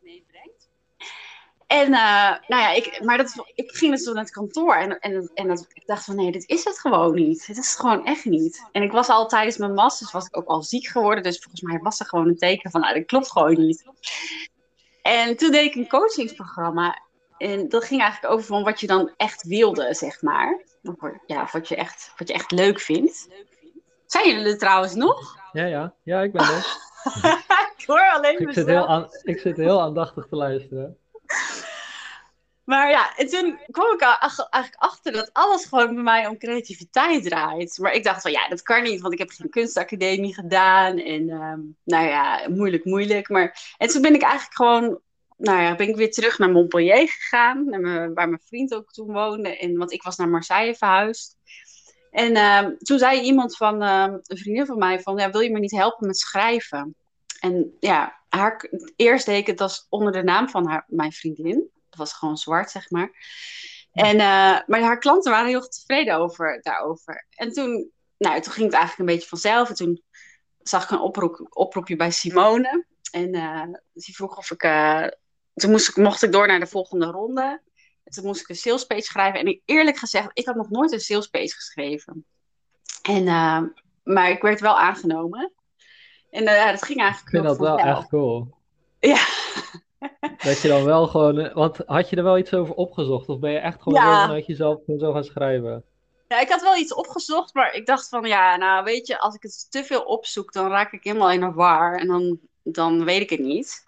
En 1.72 1.88
uh, 1.88 2.32
nou 2.48 2.62
ja, 2.62 2.72
ik, 2.72 3.02
maar 3.04 3.18
dat, 3.18 3.46
ik 3.56 3.72
ging 3.72 3.92
dus 3.92 4.06
naar 4.06 4.24
het 4.24 4.32
kantoor 4.32 4.76
en, 4.76 5.00
en, 5.00 5.32
en 5.34 5.48
dat, 5.48 5.66
ik 5.74 5.88
dacht 5.88 6.06
van 6.06 6.16
nee, 6.16 6.32
dit 6.32 6.50
is 6.50 6.64
het 6.64 6.80
gewoon 6.80 7.16
niet. 7.16 7.48
Dit 7.48 7.58
is 7.58 7.72
het 7.72 7.80
gewoon 7.80 8.06
echt 8.06 8.26
niet. 8.26 8.68
En 8.72 8.82
ik 8.82 8.92
was 8.92 9.08
al 9.08 9.28
tijdens 9.28 9.58
mijn 9.58 9.74
masters 9.74 10.12
was 10.12 10.26
ik 10.26 10.38
ook 10.38 10.48
al 10.48 10.64
ziek 10.64 10.88
geworden. 10.88 11.24
Dus 11.24 11.40
volgens 11.40 11.62
mij 11.62 11.80
was 11.80 12.00
er 12.00 12.06
gewoon 12.06 12.28
een 12.28 12.38
teken 12.38 12.72
van 12.72 12.82
nou, 12.82 12.94
dat 12.94 13.06
klopt 13.06 13.32
gewoon 13.32 13.66
niet. 13.66 13.86
En 15.02 15.38
toen 15.38 15.52
deed 15.52 15.66
ik 15.66 15.76
een 15.76 15.88
coachingsprogramma. 15.88 17.02
En 17.38 17.70
dat 17.70 17.84
ging 17.84 18.02
eigenlijk 18.02 18.34
over 18.34 18.46
van 18.46 18.64
wat 18.64 18.80
je 18.80 18.88
dan 18.88 19.14
echt 19.18 19.44
wilde, 19.44 19.94
zeg 19.94 20.22
maar. 20.22 20.64
Ja, 21.26 21.50
wat 21.52 21.68
je 21.68 21.76
echt, 21.76 22.14
wat 22.18 22.28
je 22.28 22.34
echt 22.34 22.52
leuk 22.52 22.80
vindt. 22.80 23.28
Zijn 24.06 24.30
jullie 24.30 24.52
er 24.52 24.58
trouwens 24.58 24.96
nog? 24.96 25.38
Ja, 25.52 25.66
ja. 25.66 25.94
Ja, 26.04 26.22
ik 26.22 26.32
ben 26.32 26.42
er. 26.42 26.78
ik 27.78 27.84
hoor 27.86 28.12
alleen 28.12 28.40
ik 28.40 28.54
zit, 28.54 28.68
heel 28.68 28.88
aan, 28.88 29.08
ik 29.24 29.40
zit 29.40 29.58
heel 29.58 29.82
aandachtig 29.82 30.28
te 30.28 30.36
luisteren. 30.36 30.98
Maar 32.72 32.90
ja, 32.90 33.18
en 33.18 33.28
toen 33.28 33.60
kwam 33.72 33.94
ik 33.94 34.02
eigenlijk 34.02 34.76
achter 34.76 35.12
dat 35.12 35.30
alles 35.34 35.66
gewoon 35.66 35.94
bij 35.94 36.04
mij 36.04 36.28
om 36.28 36.38
creativiteit 36.38 37.24
draait. 37.24 37.78
Maar 37.78 37.94
ik 37.94 38.04
dacht 38.04 38.22
van 38.22 38.32
ja, 38.32 38.48
dat 38.48 38.62
kan 38.62 38.84
niet, 38.84 39.02
want 39.02 39.14
ik 39.14 39.20
heb 39.20 39.30
geen 39.30 39.50
kunstacademie 39.50 40.34
gedaan. 40.34 40.98
En 40.98 41.30
um, 41.30 41.78
nou 41.84 42.08
ja, 42.08 42.50
moeilijk, 42.50 42.86
moeilijk. 42.86 43.30
Maar, 43.30 43.76
en 43.78 43.88
toen 43.88 44.02
ben 44.02 44.14
ik 44.14 44.22
eigenlijk 44.22 44.54
gewoon, 44.54 45.00
nou 45.38 45.62
ja, 45.62 45.76
ben 45.76 45.90
ik 45.90 45.96
weer 45.96 46.12
terug 46.12 46.38
naar 46.38 46.50
Montpellier 46.50 47.10
gegaan. 47.10 47.66
Naar 47.70 48.14
waar 48.14 48.30
mijn 48.30 48.42
vriend 48.46 48.74
ook 48.74 48.92
toen 48.92 49.12
woonde. 49.12 49.58
En, 49.58 49.78
want 49.78 49.92
ik 49.92 50.04
was 50.04 50.18
naar 50.18 50.30
Marseille 50.30 50.76
verhuisd. 50.76 51.38
En 52.12 52.38
um, 52.38 52.78
toen 52.78 53.00
zei 53.00 53.22
iemand 53.22 53.58
van, 53.58 53.74
um, 53.84 54.20
een 54.24 54.38
vriendin 54.38 54.66
van 54.66 54.78
mij, 54.78 55.00
van 55.00 55.18
ja, 55.18 55.32
wil 55.32 55.42
je 55.42 55.52
me 55.52 55.60
niet 55.60 55.72
helpen 55.72 56.08
met 56.08 56.18
schrijven? 56.18 56.96
En 57.40 57.76
ja, 57.80 58.22
haar, 58.30 58.70
eerst 58.96 59.26
deed 59.26 59.48
ik 59.48 59.60
het 59.60 59.86
onder 59.90 60.12
de 60.12 60.24
naam 60.24 60.50
van 60.50 60.68
haar, 60.68 60.86
mijn 60.88 61.12
vriendin. 61.12 61.70
Dat 61.92 62.00
was 62.00 62.14
gewoon 62.14 62.38
zwart, 62.38 62.72
zeg 62.72 62.90
maar. 62.90 63.12
En, 63.92 64.16
uh, 64.16 64.60
maar 64.68 64.82
haar 64.82 65.00
klanten 65.00 65.32
waren 65.32 65.48
heel 65.48 65.68
tevreden 65.68 66.16
over, 66.16 66.60
daarover. 66.62 67.28
En 67.30 67.52
toen, 67.52 67.92
nou, 68.18 68.42
toen 68.42 68.54
ging 68.54 68.66
het 68.66 68.76
eigenlijk 68.76 69.10
een 69.10 69.16
beetje 69.16 69.30
vanzelf. 69.30 69.70
En 69.70 69.76
toen 69.76 70.04
zag 70.62 70.84
ik 70.84 70.90
een 70.90 71.00
oproep, 71.00 71.48
oproepje 71.50 71.96
bij 71.96 72.12
Simone. 72.12 72.86
En 73.12 73.36
uh, 73.36 73.64
die 73.94 74.16
vroeg 74.16 74.38
of 74.38 74.52
ik... 74.52 74.64
Uh, 74.64 75.08
toen 75.54 75.72
moest 75.72 75.90
ik, 75.90 75.96
mocht 75.96 76.24
ik 76.24 76.32
door 76.32 76.48
naar 76.48 76.60
de 76.60 76.68
volgende 76.68 77.06
ronde. 77.06 77.62
En 78.04 78.12
toen 78.12 78.26
moest 78.26 78.42
ik 78.42 78.50
een 78.50 78.56
sales 78.56 78.86
page 78.86 79.02
schrijven. 79.02 79.40
En 79.40 79.48
ik, 79.48 79.62
eerlijk 79.66 79.98
gezegd, 79.98 80.30
ik 80.34 80.46
had 80.46 80.56
nog 80.56 80.70
nooit 80.70 80.92
een 80.92 81.00
sales 81.00 81.28
page 81.28 81.54
geschreven. 81.54 82.26
En, 83.02 83.24
maar 84.04 84.30
ik 84.30 84.42
werd 84.42 84.60
wel 84.60 84.80
aangenomen. 84.80 85.54
En 86.30 86.46
dat 86.46 86.84
ging 86.84 87.00
eigenlijk 87.00 87.22
Ik 87.22 87.30
vind 87.30 87.44
dat 87.44 87.58
wel 87.58 87.78
echt 87.78 88.08
cool. 88.08 88.56
Ja. 89.00 89.26
Dat 90.44 90.62
je 90.62 90.68
dan 90.68 90.84
wel 90.84 91.08
gewoon. 91.08 91.54
Want 91.54 91.78
had 91.86 92.10
je 92.10 92.16
er 92.16 92.24
wel 92.24 92.38
iets 92.38 92.54
over 92.54 92.76
opgezocht? 92.76 93.30
Of 93.30 93.40
ben 93.40 93.52
je 93.52 93.58
echt 93.58 93.82
gewoon 93.82 94.04
Ja. 94.04 94.22
vanuit 94.22 94.46
jezelf 94.46 94.80
zo 94.98 95.14
gaan 95.14 95.24
schrijven? 95.24 95.84
Ja, 96.28 96.40
ik 96.40 96.50
had 96.50 96.62
wel 96.62 96.76
iets 96.76 96.94
opgezocht, 96.94 97.54
maar 97.54 97.74
ik 97.74 97.86
dacht 97.86 98.10
van 98.10 98.26
ja, 98.26 98.56
nou 98.56 98.84
weet 98.84 99.08
je, 99.08 99.20
als 99.20 99.36
ik 99.36 99.42
het 99.42 99.72
te 99.72 99.84
veel 99.84 100.02
opzoek, 100.02 100.54
dan 100.54 100.70
raak 100.70 100.92
ik 100.92 101.04
helemaal 101.04 101.32
in 101.32 101.42
een 101.42 101.54
war 101.54 102.00
en 102.00 102.08
dan, 102.08 102.40
dan 102.64 103.04
weet 103.04 103.22
ik 103.22 103.30
het 103.30 103.40
niet. 103.40 103.84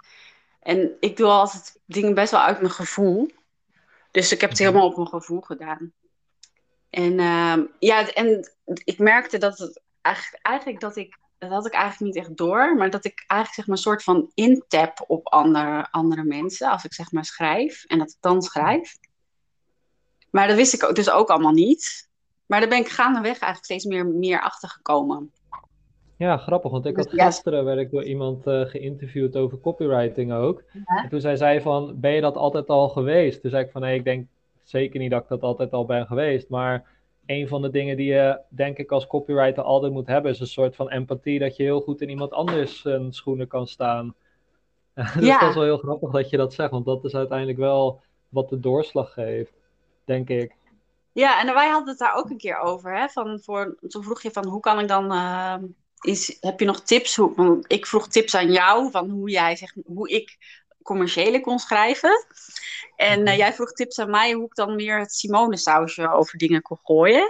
En 0.60 0.92
ik 1.00 1.18
doe 1.18 1.28
altijd 1.28 1.80
dingen 1.86 2.14
best 2.14 2.32
wel 2.32 2.42
uit 2.42 2.60
mijn 2.60 2.74
gevoel. 2.74 3.30
Dus 4.12 4.32
ik 4.32 4.42
heb 4.42 4.50
het 4.50 4.60
helemaal 4.60 4.86
op 4.88 4.96
mijn 4.96 5.08
gevoel 5.08 5.42
gedaan. 5.42 5.94
En 6.90 7.20
ehm, 7.20 7.64
ja, 7.80 8.14
en 8.14 8.52
ik 8.66 9.00
merkte 9.00 9.38
dat 9.38 9.58
het 9.58 9.82
eigenlijk, 10.02 10.46
eigenlijk 10.46 10.80
dat 10.80 10.96
ik, 10.96 11.18
dat 11.44 11.52
had 11.52 11.66
ik 11.66 11.74
eigenlijk 11.74 12.14
niet 12.14 12.26
echt 12.26 12.38
door, 12.38 12.76
maar 12.76 12.90
dat 12.90 13.06
ik 13.06 13.24
eigenlijk 13.28 13.54
zeg 13.54 13.68
maar 13.68 13.76
een 13.76 13.84
soort 13.84 14.04
van 14.04 14.32
intap 14.34 15.04
op 15.08 15.28
andere, 15.28 15.88
andere 15.92 16.24
mensen 16.24 16.70
als 16.70 16.84
ik 16.84 16.94
zeg 16.94 17.12
maar 17.12 17.26
schrijf 17.26 17.84
en 17.86 17.98
dat 17.98 18.10
ik 18.10 18.18
dan 18.20 18.42
schrijf. 18.42 18.98
Maar 20.30 20.48
dat 20.48 20.56
wist 20.56 20.74
ik 20.74 20.96
dus 20.96 21.10
ook 21.10 21.30
allemaal 21.30 21.52
niet. 21.52 22.10
Maar 22.46 22.60
daar 22.60 22.70
ben 22.70 22.80
ik 22.80 22.88
gaandeweg 22.88 23.40
eigenlijk 23.40 23.64
steeds 23.64 23.86
meer, 23.86 24.08
meer 24.08 24.42
achter 24.42 24.70
gekomen. 24.70 25.32
Ja, 26.18 26.38
grappig, 26.38 26.72
want 26.72 26.86
ik 26.86 26.96
had 26.96 27.10
Dus 27.10 27.14
ja. 27.14 27.26
gisteren 27.26 27.66
werd 27.66 27.80
ik 27.80 27.92
door 27.92 28.04
iemand 28.04 28.48
eh, 28.48 28.62
geïnterviewd 28.62 29.36
over 29.36 29.60
copywriting 29.60 30.34
ook. 30.34 30.64
Ja. 30.72 31.04
En 31.04 31.10
toen 31.10 31.22
zei 31.22 31.38
zij 31.38 31.62
van, 31.62 32.00
ben 32.00 32.12
je 32.12 32.22
dat 32.22 32.36
altijd 32.36 32.68
al 32.68 32.90
geweest? 32.90 33.42
Toen 33.42 33.50
zei 33.50 33.64
ik 33.64 33.72
van, 33.72 33.82
nee, 33.82 33.98
ik 33.98 34.04
denk 34.04 34.28
zeker 34.64 35.00
niet 35.00 35.12
dat 35.12 35.22
ik 35.22 35.30
dat 35.30 35.42
altijd 35.42 35.72
al 35.72 35.86
ben 35.86 36.06
geweest. 36.06 36.50
Maar 36.50 36.86
een 37.26 37.48
van 37.48 37.62
de 37.62 37.70
dingen 37.70 37.98
die 37.98 38.14
je, 38.14 38.40
denk 38.50 38.78
ik, 38.78 38.92
als 38.92 39.08
copywriter 39.08 39.64
altijd 39.64 39.92
moet 39.94 40.08
hebben, 40.08 40.32
is 40.32 40.40
een 40.40 40.48
soort 40.48 40.76
van 40.76 40.90
empathie, 40.90 41.40
dat 41.40 41.56
je 41.56 41.64
heel 41.64 41.82
goed 41.82 42.02
in 42.02 42.10
iemand 42.10 42.32
anders 42.32 42.82
zijn 42.82 43.14
schoenen 43.14 43.48
kan 43.48 43.68
staan. 43.68 44.16
dus 44.94 45.14
Ja. 45.20 45.40
dat 45.40 45.50
is 45.50 45.56
wel 45.56 45.64
heel 45.64 45.78
grappig 45.78 46.12
dat 46.12 46.30
je 46.30 46.38
dat 46.38 46.54
zegt, 46.54 46.72
want 46.72 46.86
dat 46.86 47.04
is 47.06 47.16
uiteindelijk 47.16 47.58
wel 47.58 48.02
wat 48.30 48.50
de 48.50 48.60
doorslag 48.60 49.14
geeft, 49.14 49.54
denk 50.06 50.30
ik. 50.30 50.56
Ja, 51.12 51.42
en 51.42 51.54
wij 51.54 51.70
hadden 51.70 51.90
het 51.90 51.98
daar 52.00 52.16
ook 52.16 52.30
een 52.30 52.38
keer 52.38 52.60
over. 52.60 52.98
Hè? 52.98 53.08
Van 53.10 53.40
voor, 53.40 53.78
toen 53.88 54.04
vroeg 54.04 54.22
je 54.22 54.32
van 54.32 54.48
hoe 54.48 54.60
kan 54.60 54.80
ik 54.80 54.88
dan. 54.88 55.12
eh, 55.12 55.56
is, 56.02 56.38
heb 56.40 56.60
je 56.60 56.66
nog 56.66 56.82
tips? 56.82 57.16
Hoe, 57.16 57.36
want 57.36 57.72
ik 57.72 57.86
vroeg 57.86 58.08
tips 58.08 58.36
aan 58.36 58.52
jou 58.52 58.92
van 58.92 59.10
hoe 59.10 59.30
jij 59.30 59.56
zeg, 59.56 59.74
hoe 59.86 60.10
ik 60.10 60.38
commerciële 60.84 61.42
kon 61.42 61.60
schrijven. 61.60 62.26
En 62.96 63.26
eh, 63.26 63.38
jij 63.38 63.54
vroeg 63.54 63.72
tips 63.72 64.00
aan 64.00 64.10
mij 64.10 64.32
hoe 64.34 64.46
ik 64.46 64.56
dan 64.56 64.76
meer 64.76 65.00
het 65.00 65.14
Simone 65.14 65.58
sausje 65.58 66.12
over 66.12 66.38
dingen 66.38 66.62
kon 66.62 66.80
gooien. 66.84 67.26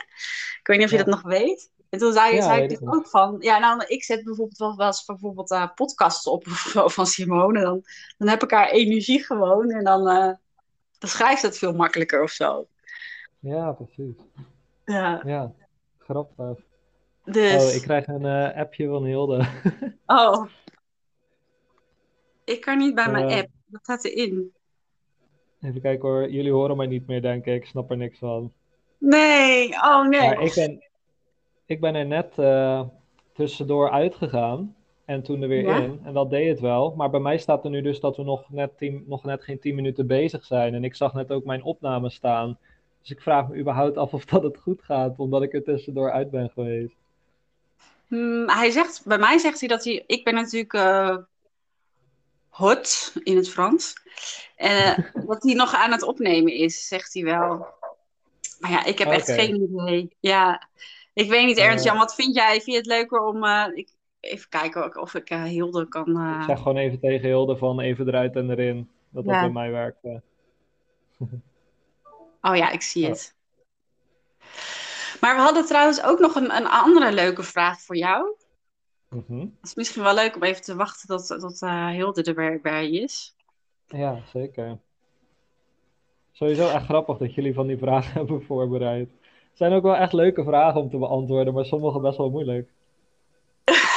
Ik 0.59 0.67
weet 0.67 0.77
niet 0.77 0.85
of 0.85 0.91
je 0.91 0.97
Ja. 0.97 1.03
dat 1.03 1.13
nog 1.13 1.23
weet. 1.23 1.71
En 1.89 1.99
toen 1.99 2.13
zei, 2.13 2.35
Ja, 2.35 2.41
zei 2.41 2.63
ik 2.63 2.71
ik 2.71 2.79
dus 2.79 2.87
ook 2.87 3.07
van, 3.07 3.35
ja, 3.39 3.59
nou, 3.59 3.83
ik 3.87 4.03
zet 4.03 4.23
bijvoorbeeld 4.23 4.57
wel, 4.57 4.75
wel 4.75 4.87
eens 4.87 5.05
bijvoorbeeld 5.05 5.51
eh, 5.51 5.67
podcasts 5.75 6.27
op 6.27 6.43
van 6.95 7.05
Simone. 7.05 7.61
Dan, 7.61 7.81
dan 8.17 8.27
heb 8.27 8.43
ik 8.43 8.51
haar 8.51 8.69
energie 8.69 9.23
gewoon 9.25 9.71
en 9.71 9.83
dan, 9.83 10.07
eh, 10.07 10.31
dan 10.99 11.09
schrijft 11.09 11.41
het 11.41 11.57
veel 11.57 11.73
makkelijker 11.73 12.23
of 12.23 12.31
zo. 12.31 12.67
Ja, 13.39 13.71
precies. 13.71 14.15
Ja, 14.85 15.21
Ja, 15.25 15.51
grappig. 15.99 16.57
dus. 17.23 17.63
Oh, 17.63 17.73
ik 17.73 17.81
krijg 17.81 18.07
een 18.07 18.53
appje 18.55 18.87
van 18.87 19.03
Hilde. 19.05 19.45
Oh. 20.05 20.45
Ik 22.45 22.61
kan 22.61 22.77
niet 22.77 22.95
bij 22.95 23.11
mijn 23.11 23.27
Eh. 23.29 23.37
app. 23.37 23.47
Wat 23.65 23.81
staat 23.83 24.03
erin? 24.03 24.53
Even 25.61 25.81
kijken 25.81 26.09
hoor, 26.09 26.29
jullie 26.29 26.51
horen 26.51 26.77
mij 26.77 26.87
niet 26.87 27.07
meer, 27.07 27.21
denk 27.21 27.45
ik. 27.45 27.55
Ik 27.55 27.65
snap 27.65 27.91
er 27.91 27.97
niks 27.97 28.17
van. 28.19 28.51
Nee, 28.97 29.69
oh 29.69 30.07
nee. 30.07 30.19
Maar 30.21 30.41
ik 30.41 30.53
ben, 30.55 30.83
ik 31.65 31.81
ben 31.81 31.95
er 31.95 32.05
net 32.05 32.33
eh, 32.37 32.81
tussendoor 33.33 33.89
uitgegaan 33.89 34.75
en 35.05 35.23
toen 35.23 35.41
er 35.41 35.47
weer 35.47 35.63
Ja? 35.63 35.77
in. 35.81 35.99
En 36.03 36.13
dat 36.13 36.29
deed 36.29 36.47
het 36.49 36.59
wel. 36.59 36.93
Maar 36.97 37.09
bij 37.09 37.19
mij 37.19 37.37
staat 37.37 37.63
er 37.63 37.69
nu 37.69 37.81
dus 37.81 37.99
dat 37.99 38.17
we 38.17 38.23
nog 38.23 38.49
net, 38.49 38.77
tien, 38.77 39.03
nog 39.07 39.23
net 39.23 39.43
geen 39.43 39.59
10 39.59 39.75
minuten 39.75 40.07
bezig 40.07 40.45
zijn. 40.45 40.73
En 40.73 40.83
ik 40.83 40.95
zag 40.95 41.13
net 41.13 41.31
ook 41.31 41.43
mijn 41.45 41.63
opname 41.63 42.09
staan. 42.09 42.57
Dus 43.01 43.11
ik 43.11 43.21
vraag 43.21 43.47
me 43.49 43.57
überhaupt 43.57 43.97
af 43.97 44.13
of 44.13 44.25
dat 44.25 44.43
het 44.43 44.57
goed 44.57 44.81
gaat, 44.83 45.19
omdat 45.19 45.41
ik 45.43 45.53
er 45.53 45.63
tussendoor 45.63 46.11
uit 46.11 46.31
ben 46.31 46.49
geweest. 46.49 46.95
Hmm, 48.07 48.49
hij 48.49 48.69
zegt, 48.71 49.01
bij 49.05 49.17
mij 49.17 49.37
zegt 49.37 49.59
hij 49.59 49.69
dat 49.69 49.83
hij. 49.83 50.03
Ik 50.07 50.23
ben 50.23 50.33
natuurlijk. 50.33 50.73
eh, 50.73 51.17
hot 52.53 53.13
in 53.23 53.35
het 53.35 53.49
Frans. 53.49 53.93
Uh, 54.57 54.97
dat 55.25 55.43
hij 55.43 55.53
nog 55.53 55.73
aan 55.73 55.91
het 55.91 56.01
opnemen 56.01 56.53
is, 56.53 56.87
zegt 56.87 57.13
hij 57.13 57.23
wel. 57.23 57.67
Maar 58.59 58.71
ja, 58.71 58.85
ik 58.85 58.97
heb 58.97 59.07
echt 59.07 59.31
geen 59.31 59.61
idee. 59.61 60.15
Ja, 60.19 60.67
ik 61.13 61.29
weet 61.29 61.45
niet, 61.45 61.57
Ernst 61.57 61.85
Jan, 61.85 61.97
wat 61.97 62.15
vind 62.15 62.35
jij? 62.35 62.51
Vind 62.51 62.65
je 62.65 62.75
het 62.75 62.85
leuker 62.85 63.19
om. 63.19 63.43
Uh, 63.43 63.65
ik, 63.73 63.89
even 64.19 64.49
kijken 64.49 65.01
of 65.01 65.13
ik 65.13 65.29
uh, 65.29 65.43
Hilde 65.43 65.87
kan. 65.87 66.37
Ik 66.39 66.43
zeg 66.45 66.57
gewoon 66.57 66.77
even 66.77 66.99
tegen 66.99 67.27
Hilde 67.27 67.57
van 67.57 67.79
even 67.79 68.07
eruit 68.07 68.35
en 68.35 68.49
erin. 68.49 68.89
Dat 69.09 69.25
dat 69.25 69.39
bij 69.39 69.49
mij 69.49 69.71
werkt. 69.71 70.03
oh 72.41 72.55
ja, 72.55 72.69
ik 72.69 72.81
zie 72.81 73.05
het. 73.05 73.35
Maar 75.19 75.35
we 75.35 75.41
hadden 75.41 75.65
trouwens 75.65 76.03
ook 76.03 76.19
nog 76.19 76.35
een, 76.35 76.55
een 76.55 76.67
andere 76.67 77.11
leuke 77.11 77.43
vraag 77.43 77.81
voor 77.81 77.95
jou. 77.95 78.35
Mm 79.13 79.39
Het 79.39 79.69
is 79.69 79.75
misschien 79.75 80.03
wel 80.03 80.15
leuk 80.15 80.35
om 80.35 80.43
even 80.43 80.61
te 80.61 80.75
wachten 80.75 81.07
tot, 81.07 81.27
tot 81.27 81.61
uh, 81.61 81.89
Hilde 81.89 82.23
er 82.23 82.61
bij 82.61 82.89
is. 82.89 83.35
Ja, 83.87 84.21
zeker. 84.25 84.79
Sowieso 86.31 86.69
echt 86.69 86.85
grappig 86.85 87.17
dat 87.17 87.33
jullie 87.33 87.53
van 87.53 87.67
die 87.67 87.77
vragen 87.77 88.13
hebben 88.19 88.43
voorbereid. 88.43 89.09
Het 89.49 89.57
zijn 89.57 89.73
ook 89.73 89.83
wel 89.83 89.95
echt 89.95 90.13
leuke 90.13 90.43
vragen 90.43 90.81
om 90.81 90.89
te 90.89 90.97
beantwoorden, 90.97 91.53
maar 91.53 91.65
sommige 91.65 91.99
best 91.99 92.17
wel 92.17 92.29
moeilijk. 92.29 92.69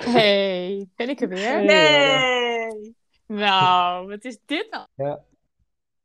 Hey, 0.00 0.88
ben 0.96 1.08
ik 1.08 1.20
er 1.20 1.28
weer? 1.28 1.64
Nee! 1.64 2.94
Nou, 3.26 4.08
wat 4.08 4.24
is 4.24 4.38
dit 4.46 4.66
nou? 4.70 4.86
Ja 4.94 5.24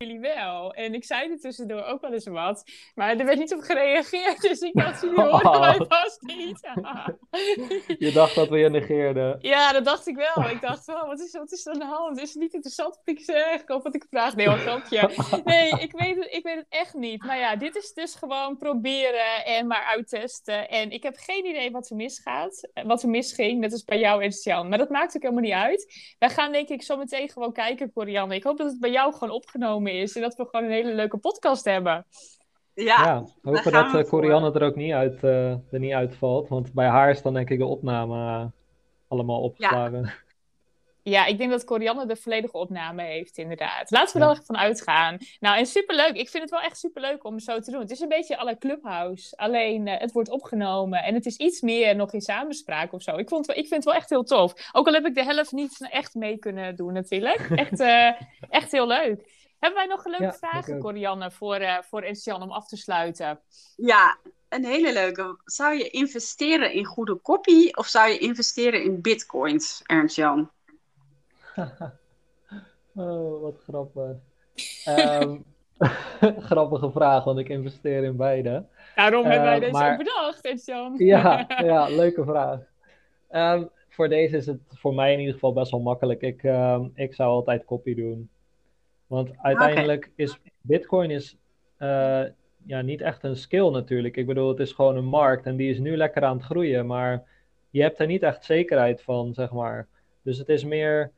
jullie 0.06 0.20
wel. 0.20 0.74
En 0.74 0.94
ik 0.94 1.04
zei 1.04 1.32
er 1.32 1.39
tussendoor 1.39 1.84
ook 1.84 2.02
wel 2.02 2.13
eens 2.13 2.28
wat. 2.28 2.63
Maar 2.96 3.18
er 3.18 3.26
werd 3.26 3.39
niet 3.39 3.54
op 3.54 3.62
gereageerd. 3.62 4.41
Dus 4.56 4.60
ik 4.60 4.74
dacht, 4.74 5.02
jullie 5.02 5.22
hoorden 5.22 5.52
oh. 5.52 5.60
mij 5.60 5.86
vast 5.88 6.22
niet. 6.22 6.60
je 8.06 8.12
dacht 8.12 8.36
dat 8.36 8.50
we 8.50 8.58
je 8.58 8.70
negeerden. 8.70 9.38
Ja, 9.41 9.72
dat 9.72 9.86
dacht 9.86 10.08
ik 10.08 10.15
wel. 10.15 10.50
Ik 10.50 10.62
dacht, 10.62 10.88
oh, 10.88 11.08
wat, 11.08 11.20
is, 11.20 11.32
wat 11.32 11.52
is 11.52 11.65
er 11.65 11.74
aan 11.74 11.80
de 11.80 11.86
hand? 11.86 12.22
Is 12.22 12.34
het 12.34 12.41
niet 12.41 12.54
interessant 12.54 12.96
wat 12.96 13.15
ik 13.15 13.24
zeg? 13.24 13.68
Of 13.68 13.84
wat 13.84 13.96
ik 13.96 14.06
vraag? 14.10 14.36
Nee, 14.36 14.48
wat 14.48 14.60
grapje. 14.60 15.10
Nee, 15.44 15.70
ik 15.70 15.91
weet, 15.91 16.15
het, 16.15 16.34
ik 16.34 16.44
weet 16.44 16.56
het 16.56 16.65
echt 16.70 16.94
niet. 16.94 17.24
Maar 17.24 17.38
ja, 17.38 17.56
dit 17.56 17.76
is 17.76 17.94
dus 17.94 18.15
gewoon 18.15 18.58
proberen 18.58 19.46
en 19.46 19.68
maar 19.68 19.84
uittesten. 19.84 20.70
En 20.70 20.91
ik 20.91 21.04
heb 21.04 21.15
geen 21.18 21.46
idee 21.46 21.72
wat 21.72 21.89
er 21.89 21.96
misgaat. 21.96 22.70
Wat 22.84 23.04
er 23.04 23.10
misging, 23.10 23.60
net 23.60 23.72
als 23.72 23.84
bij 23.84 24.00
jou 24.00 24.24
en 24.24 24.32
Sjan. 24.32 24.70
Maar 24.70 24.78
dat 24.78 24.89
maakt 24.89 25.15
ook 25.15 25.22
helemaal 25.22 25.44
niet 25.44 25.54
uit. 25.54 26.13
Wij 26.20 26.30
gaan 26.30 26.52
denk 26.52 26.70
ik 26.70 26.84
zo 26.84 26.98
meteen 26.98 27.30
gewoon 27.30 27.54
kijken, 27.54 27.91
Corianne. 27.91 28.36
Ik 28.36 28.44
hoop 28.44 28.58
dat 28.58 28.68
het 28.68 28.80
bij 28.80 28.91
jou 28.91 29.13
gewoon 29.13 29.34
opgenomen 29.34 29.91
is. 29.91 29.95
En 30.00 30.22
dat 30.22 30.36
we 30.36 30.46
gewoon 30.46 30.66
een 30.66 30.72
hele 30.72 30.94
leuke 30.94 31.18
podcast 31.18 31.66
hebben. 31.66 32.06
Ja, 32.74 32.84
ja 32.84 33.26
hopen 33.42 33.72
dat 33.72 33.94
uh, 33.94 34.04
Corianne 34.04 34.52
er 34.52 34.64
ook 34.64 34.76
niet, 34.76 34.94
uit, 34.94 35.24
uh, 35.24 35.50
er 35.50 35.80
niet 35.80 35.94
uitvalt. 35.94 36.50
Want 36.50 36.74
bij 36.74 36.88
haar 36.88 37.10
is 37.10 37.22
dan 37.22 37.34
denk 37.34 37.50
ik 37.50 37.58
de 37.58 37.66
opname 37.66 38.16
uh, 38.16 38.46
allemaal 39.08 39.42
opgeslagen. 39.42 40.02
Ja. 40.04 40.14
Ja, 41.08 41.26
ik 41.26 41.38
denk 41.38 41.52
dat 41.52 41.64
Corianne 41.64 42.06
de 42.06 42.16
volledige 42.16 42.58
opname 42.58 43.04
heeft, 43.04 43.38
inderdaad. 43.38 43.92
Laten 43.92 44.14
we 44.14 44.20
ja. 44.20 44.30
er 44.30 44.36
wel 44.36 44.44
van 44.46 44.58
uitgaan. 44.58 45.18
Nou, 45.40 45.58
en 45.58 45.66
superleuk. 45.66 46.16
Ik 46.16 46.30
vind 46.30 46.44
het 46.44 46.52
wel 46.52 46.62
echt 46.62 46.78
superleuk 46.78 47.24
om 47.24 47.40
zo 47.40 47.60
te 47.60 47.72
doen. 47.72 47.80
Het 47.80 47.92
is 47.92 48.00
een 48.00 48.08
beetje 48.08 48.38
alle 48.38 48.58
Clubhouse. 48.58 49.38
Alleen, 49.38 49.88
uh, 49.88 49.98
het 49.98 50.12
wordt 50.12 50.30
opgenomen. 50.30 51.04
En 51.04 51.14
het 51.14 51.26
is 51.26 51.38
iets 51.38 51.62
meer 51.62 51.96
nog 51.96 52.14
in 52.14 52.22
samenspraak 52.22 52.94
of 52.94 53.02
zo. 53.02 53.18
Ik, 53.18 53.30
vond, 53.30 53.50
ik 53.50 53.56
vind 53.56 53.70
het 53.70 53.84
wel 53.84 53.94
echt 53.94 54.10
heel 54.10 54.24
tof. 54.24 54.54
Ook 54.72 54.88
al 54.88 54.94
heb 54.94 55.06
ik 55.06 55.16
de 55.16 55.24
helft 55.24 55.52
niet 55.52 55.88
echt 55.90 56.16
mee 56.16 56.38
kunnen 56.38 56.76
doen, 56.76 56.94
natuurlijk. 56.94 57.50
Echt, 57.50 57.80
uh, 57.80 58.12
echt 58.60 58.72
heel 58.72 58.88
leuk. 58.88 59.45
Hebben 59.65 59.84
wij 59.84 59.95
nog 59.95 60.06
een 60.06 60.12
leuke 60.12 60.25
ja, 60.25 60.34
vragen, 60.34 60.80
Corianne, 60.80 61.32
voor, 61.32 61.62
uh, 61.62 61.78
voor 61.82 62.01
Ernst-Jan 62.01 62.41
om 62.41 62.51
af 62.51 62.67
te 62.67 62.78
sluiten? 62.78 63.39
Ja, 63.75 64.17
een 64.49 64.65
hele 64.65 64.93
leuke. 64.93 65.38
Zou 65.45 65.78
je 65.78 65.89
investeren 65.89 66.73
in 66.73 66.86
goede 66.86 67.15
kopie 67.15 67.78
of 67.78 67.86
zou 67.86 68.10
je 68.10 68.17
investeren 68.17 68.84
in 68.84 69.01
bitcoins, 69.01 69.82
Ernst-Jan? 69.86 70.49
oh, 72.95 73.41
wat 73.41 73.56
grappig. 73.67 74.17
Um, 74.88 75.43
grappige 76.49 76.91
vraag, 76.91 77.23
want 77.23 77.39
ik 77.39 77.49
investeer 77.49 78.04
in 78.04 78.15
beide. 78.15 78.65
Daarom 78.95 79.25
hebben 79.25 79.43
wij 79.43 79.56
uh, 79.56 79.62
deze 79.62 79.71
maar... 79.71 79.91
ook 79.91 79.97
bedacht, 79.97 80.45
Ernst-Jan. 80.45 80.95
ja, 81.13 81.45
ja, 81.47 81.88
leuke 81.88 82.23
vraag. 82.23 82.60
Um, 83.32 83.69
voor 83.89 84.10
deze 84.10 84.38
is 84.38 84.45
het 84.45 84.62
voor 84.69 84.93
mij 84.93 85.13
in 85.13 85.19
ieder 85.19 85.34
geval 85.34 85.54
best 85.54 85.71
wel 85.71 85.80
makkelijk. 85.82 86.21
Ik, 86.21 86.43
um, 86.43 86.91
ik 86.95 87.13
zou 87.13 87.30
altijd 87.30 87.65
kopie 87.65 87.95
doen. 87.95 88.30
Want 89.08 89.38
uiteindelijk 89.38 90.12
is 90.15 90.39
Bitcoin 90.62 91.12
is, 91.12 91.38
uh, 91.80 92.24
ja, 92.65 92.82
niet 92.82 93.02
echt 93.02 93.24
een 93.24 93.36
skill 93.36 93.70
natuurlijk. 93.70 94.18
Ik 94.18 94.26
bedoel, 94.26 94.50
het 94.50 94.60
is 94.60 94.72
gewoon 94.72 94.98
een 94.98 95.06
markt 95.06 95.46
en 95.46 95.56
die 95.56 95.70
is 95.70 95.80
nu 95.80 95.98
lekker 95.98 96.24
aan 96.24 96.38
het 96.38 96.46
groeien, 96.46 96.86
maar 96.86 97.24
je 97.70 97.82
hebt 97.82 98.00
er 98.00 98.08
niet 98.08 98.24
echt 98.24 98.46
zekerheid 98.46 99.02
van, 99.02 99.34
zeg 99.34 99.52
maar. 99.52 99.88
Dus 100.22 100.38
het 100.38 100.50
is 100.50 100.63
meer, 100.63 101.12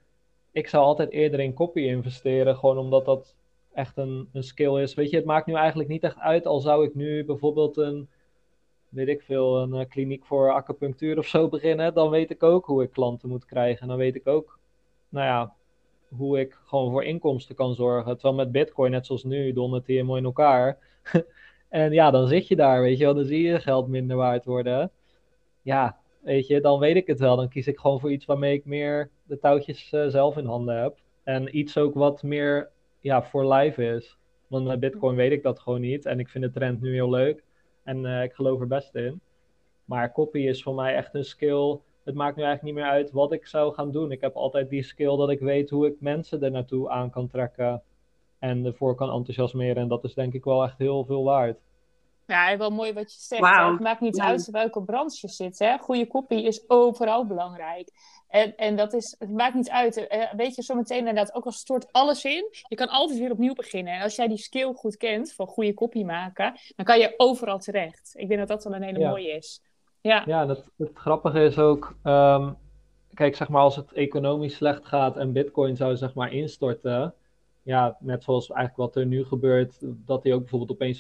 ik 0.52 0.68
zou 0.68 0.84
altijd 0.84 1.10
eerder 1.10 1.40
in 1.40 1.54
copy 1.54 1.80
investeren, 1.80 2.56
gewoon 2.56 2.78
omdat 2.78 3.06
dat 3.06 3.36
echt 3.74 3.98
een, 3.98 4.30
een 4.34 4.44
skill 4.44 4.82
is. 4.82 4.94
Weet 4.94 5.10
je, 5.10 5.16
het 5.16 5.26
maakt 5.26 5.46
nu 5.46 5.54
eigenlijk 5.54 5.90
niet 5.90 6.04
echt 6.04 6.20
uit, 6.20 6.46
al 6.46 6.60
zou 6.60 6.86
ik 6.86 6.96
nu 6.96 7.26
bijvoorbeeld 7.26 7.78
een, 7.78 8.10
weet 8.90 9.08
ik 9.08 9.22
veel, 9.22 9.58
een 9.62 9.76
uh, 9.76 9.86
kliniek 9.90 10.26
voor 10.26 10.54
acupunctuur 10.54 11.18
of 11.18 11.26
zo 11.26 11.50
beginnen, 11.50 11.94
dan 11.94 12.10
weet 12.10 12.30
ik 12.30 12.44
ook 12.44 12.66
hoe 12.66 12.84
ik 12.84 12.92
klanten 12.92 13.30
moet 13.30 13.46
krijgen. 13.46 13.82
En 13.82 13.88
dan 13.88 13.98
weet 13.98 14.16
ik 14.16 14.28
ook, 14.28 14.60
nou 15.10 15.26
ja, 15.26 15.54
hoe 16.10 16.40
ik 16.40 16.60
gewoon 16.66 16.92
voor 16.92 17.04
inkomsten 17.04 17.56
kan 17.56 17.74
zorgen. 17.74 18.14
Terwijl 18.14 18.36
met 18.36 18.52
Bitcoin, 18.52 18.92
net 18.92 19.06
zoals 19.06 19.24
nu, 19.24 19.54
dondert 19.54 19.86
hij 19.86 19.96
helemaal 19.96 20.18
in 20.18 20.26
elkaar. 20.26 20.78
en 21.70 21.92
ja, 21.92 22.12
dan 22.12 22.28
zit 22.28 22.48
je 22.48 22.56
daar, 22.56 22.82
weet 22.82 22.98
je 22.98 23.04
wel, 23.04 23.14
dan 23.14 23.26
zie 23.26 23.42
je 23.42 23.60
geld 23.60 23.88
minder 23.88 24.18
waard 24.18 24.46
worden. 24.46 24.92
Ja, 25.62 25.98
weet 26.20 26.48
je, 26.48 26.62
dan 26.62 26.80
weet 26.80 26.96
ik 26.96 27.08
het 27.08 27.20
wel. 27.20 27.36
Dan 27.36 27.50
kies 27.50 27.68
ik 27.68 27.80
gewoon 27.80 28.00
voor 28.00 28.12
iets 28.12 28.26
waarmee 28.26 28.54
ik 28.54 28.66
meer 28.66 29.10
de 29.24 29.40
touwtjes 29.40 29.92
uh, 29.94 30.08
zelf 30.08 30.38
in 30.38 30.46
handen 30.46 30.82
heb. 30.82 30.98
En 31.24 31.58
iets 31.58 31.78
ook 31.78 31.94
wat 31.94 32.24
meer 32.24 32.70
ja, 33.00 33.24
voor 33.24 33.54
live 33.54 33.84
is. 33.84 34.18
Want 34.48 34.66
met 34.66 34.80
Bitcoin 34.80 35.16
weet 35.16 35.32
ik 35.32 35.44
dat 35.44 35.60
gewoon 35.60 35.82
niet. 35.82 36.06
En 36.06 36.20
ik 36.20 36.30
vind 36.30 36.44
de 36.44 36.52
trend 36.52 36.82
nu 36.82 36.94
heel 36.94 37.10
leuk. 37.10 37.44
En 37.84 38.04
uh, 38.04 38.24
ik 38.24 38.34
geloof 38.34 38.60
er 38.60 38.68
best 38.68 38.96
in. 38.96 39.22
Maar 39.86 40.12
copy 40.12 40.40
is 40.40 40.64
voor 40.64 40.76
mij 40.76 40.96
echt 40.96 41.14
een 41.14 41.24
skill 41.24 41.80
het 42.08 42.16
maakt 42.16 42.36
nu 42.36 42.44
eigenlijk 42.44 42.76
niet 42.76 42.84
meer 42.84 42.94
uit 42.94 43.12
wat 43.12 43.32
ik 43.32 43.48
zou 43.48 43.74
gaan 43.74 43.92
doen. 43.92 44.12
Ik 44.12 44.22
heb 44.22 44.36
altijd 44.36 44.70
die 44.70 44.84
skill 44.84 45.18
dat 45.18 45.30
ik 45.30 45.40
weet 45.40 45.70
hoe 45.70 45.88
ik 45.88 45.96
mensen 46.00 46.44
er 46.44 46.52
naartoe 46.52 46.90
aan 46.90 47.10
kan 47.10 47.28
trekken 47.28 47.84
en 48.40 48.66
ervoor 48.66 48.96
kan 48.96 49.12
enthousiasmeren. 49.12 49.76
En 49.76 49.88
dat 49.88 50.04
is 50.04 50.14
denk 50.14 50.34
ik 50.34 50.44
wel 50.44 50.64
echt 50.64 50.78
heel 50.78 51.06
veel 51.06 51.24
waard. 51.24 51.60
Ja, 52.26 52.58
wel 52.58 52.70
mooi 52.70 52.94
wat 52.94 53.14
je 53.14 53.20
zegt. 53.20 53.56
Het 53.70 53.80
maakt 53.80 54.02
niet 54.02 54.20
uit 54.20 54.50
welke 54.50 54.84
branche 54.84 55.18
je 55.22 55.28
zit. 55.28 55.60
Hè? 55.60 55.78
Goede 55.78 56.08
kopie 56.08 56.44
is 56.44 56.70
overal 56.70 57.26
belangrijk. 57.26 57.90
En, 58.28 58.56
en 58.56 58.76
dat 58.76 58.94
is, 58.94 59.16
het 59.20 59.32
maakt 59.32 59.54
niet 59.54 59.70
uit. 59.70 60.08
Eh, 60.08 60.34
weet 60.34 60.56
je, 60.56 60.62
zometeen 60.62 60.98
inderdaad, 60.98 61.34
ook 61.34 61.46
al 61.46 61.52
stort 61.52 61.92
alles 61.92 62.26
in, 62.26 62.48
je 62.68 62.76
kan 62.76 62.90
altijd 62.90 63.20
weer 63.20 63.32
opnieuw 63.32 63.54
beginnen. 63.54 63.94
En 63.94 64.02
als 64.02 64.16
jij 64.16 64.28
die 64.28 64.38
skill 64.38 64.74
goed 64.74 64.98
kent 64.98 65.34
van 65.34 65.48
goede 65.48 65.74
kopie 65.74 66.06
maken, 66.06 66.60
dan 66.76 66.86
kan 66.86 67.00
je 67.00 67.14
overal 67.18 67.60
terecht. 67.60 68.12
Ik 68.16 68.28
denk 68.28 68.40
dat 68.40 68.48
dat 68.48 68.64
wel 68.64 68.74
een 68.74 68.84
hele 68.84 69.08
mooie 69.08 69.32
is. 69.32 69.62
Ja, 70.08 70.24
ja 70.26 70.46
dat, 70.46 70.64
het 70.78 70.92
grappige 70.94 71.44
is 71.44 71.60
ook, 71.60 71.96
um, 72.04 72.56
kijk, 73.14 73.36
zeg 73.36 73.50
maar, 73.50 73.62
als 73.62 73.76
het 73.76 73.92
economisch 73.92 74.56
slecht 74.56 74.86
gaat 74.86 75.18
en 75.18 75.32
Bitcoin 75.32 75.76
zou 75.76 75.96
zeg 75.96 76.14
maar 76.14 76.34
instorten, 76.34 77.14
ja, 77.64 77.98
net 78.00 78.24
zoals 78.24 78.50
eigenlijk 78.50 78.94
wat 78.94 78.96
er 78.96 79.06
nu 79.06 79.26
gebeurt, 79.26 79.78
dat 79.82 80.24
die 80.24 80.34
ook 80.34 80.40
bijvoorbeeld 80.40 80.72
opeens 80.72 81.00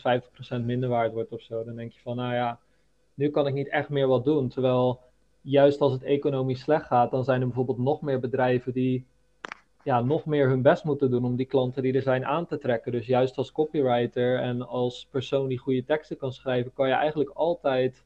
50% 0.59 0.65
minder 0.65 0.89
waard 0.89 1.13
wordt 1.13 1.31
of 1.31 1.41
zo, 1.41 1.63
dan 1.63 1.75
denk 1.75 1.91
je 1.91 1.99
van, 1.99 2.15
nou 2.15 2.33
ja, 2.33 2.59
nu 3.13 3.29
kan 3.29 3.47
ik 3.47 3.53
niet 3.53 3.69
echt 3.69 3.89
meer 3.89 4.07
wat 4.07 4.23
doen. 4.23 4.47
Terwijl 4.47 4.99
juist 5.41 5.81
als 5.81 5.91
het 5.91 6.03
economisch 6.03 6.61
slecht 6.61 6.85
gaat, 6.85 7.11
dan 7.11 7.23
zijn 7.23 7.39
er 7.39 7.47
bijvoorbeeld 7.47 7.77
nog 7.77 8.01
meer 8.01 8.19
bedrijven 8.19 8.73
die 8.73 9.05
ja, 9.83 10.01
nog 10.01 10.25
meer 10.25 10.47
hun 10.49 10.61
best 10.61 10.83
moeten 10.83 11.11
doen 11.11 11.25
om 11.25 11.35
die 11.35 11.45
klanten 11.45 11.83
die 11.83 11.93
er 11.93 12.01
zijn 12.01 12.25
aan 12.25 12.45
te 12.45 12.57
trekken. 12.57 12.91
Dus 12.91 13.05
juist 13.05 13.37
als 13.37 13.51
copywriter 13.51 14.39
en 14.39 14.67
als 14.67 15.07
persoon 15.11 15.47
die 15.47 15.57
goede 15.57 15.83
teksten 15.83 16.17
kan 16.17 16.33
schrijven, 16.33 16.73
kan 16.73 16.87
je 16.87 16.93
eigenlijk 16.93 17.29
altijd 17.29 18.03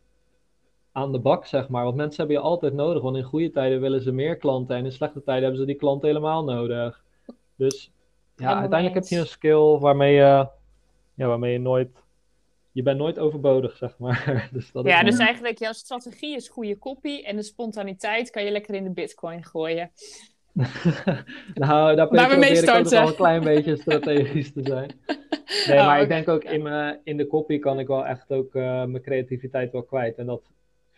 aan 0.92 1.12
de 1.12 1.20
bak, 1.20 1.46
zeg 1.46 1.70
maar. 1.70 1.84
Want 1.84 1.96
mensen 1.96 2.18
hebben 2.18 2.36
je 2.36 2.42
altijd 2.42 2.74
nodig. 2.74 3.02
Want 3.02 3.18
in 3.18 3.24
goede 3.24 3.52
tijden 3.52 3.82
willen 3.82 4.02
ze 4.02 4.12
meer 4.12 4.38
klanten. 4.38 4.76
En 4.76 4.86
in 4.86 4.92
slechte 4.92 5.24
tijden 5.24 5.44
hebben 5.44 5.60
ze 5.60 5.66
die 5.66 5.76
klanten 5.76 6.08
helemaal 6.08 6.44
nodig. 6.44 7.04
Dus 7.56 7.92
ja, 8.36 8.60
uiteindelijk 8.60 8.94
heb 8.94 9.04
je 9.04 9.20
een 9.20 9.28
skill 9.28 9.78
waarmee 9.80 10.14
je, 10.14 10.48
ja, 11.14 11.28
waarmee 11.28 11.52
je 11.52 11.60
nooit. 11.60 11.90
Je 12.72 12.84
bent 12.84 12.98
nooit 12.98 13.20
overbodig, 13.20 13.78
zeg 13.78 13.98
maar. 13.98 14.50
dus 14.54 14.72
dat 14.72 14.86
ja, 14.86 15.04
dus 15.04 15.18
eigenlijk 15.18 15.60
jouw 15.60 15.72
strategie 15.72 16.36
is 16.36 16.50
goede 16.50 16.78
kopie. 16.78 17.26
En 17.26 17.36
de 17.36 17.44
spontaniteit 17.44 18.30
kan 18.30 18.44
je 18.44 18.52
lekker 18.52 18.76
in 18.76 18.84
de 18.84 18.92
bitcoin 18.92 19.44
gooien. 19.44 19.92
nou, 21.54 21.96
daar 21.96 22.08
probeer 22.08 22.64
ik 22.64 22.70
ook 22.70 22.90
wel 22.90 23.08
een 23.08 23.16
klein 23.16 23.44
beetje 23.44 23.76
strategisch 23.76 24.54
te 24.54 24.62
zijn. 24.64 24.92
Nee, 25.68 25.80
oh, 25.80 25.86
maar 25.86 26.02
ik 26.02 26.08
denk 26.08 26.28
ook 26.28 26.44
in, 26.44 26.62
me, 26.62 27.00
in 27.04 27.18
de 27.18 27.28
kopie 27.28 27.60
kan 27.60 27.80
ik 27.80 27.88
wel 27.88 28.06
echt 28.06 28.32
ook 28.32 28.56
uh, 28.56 28.64
mijn 28.64 29.02
creativiteit 29.02 29.72
wel 29.72 29.84
kwijt. 29.84 30.18
En 30.18 30.26
dat 30.26 30.42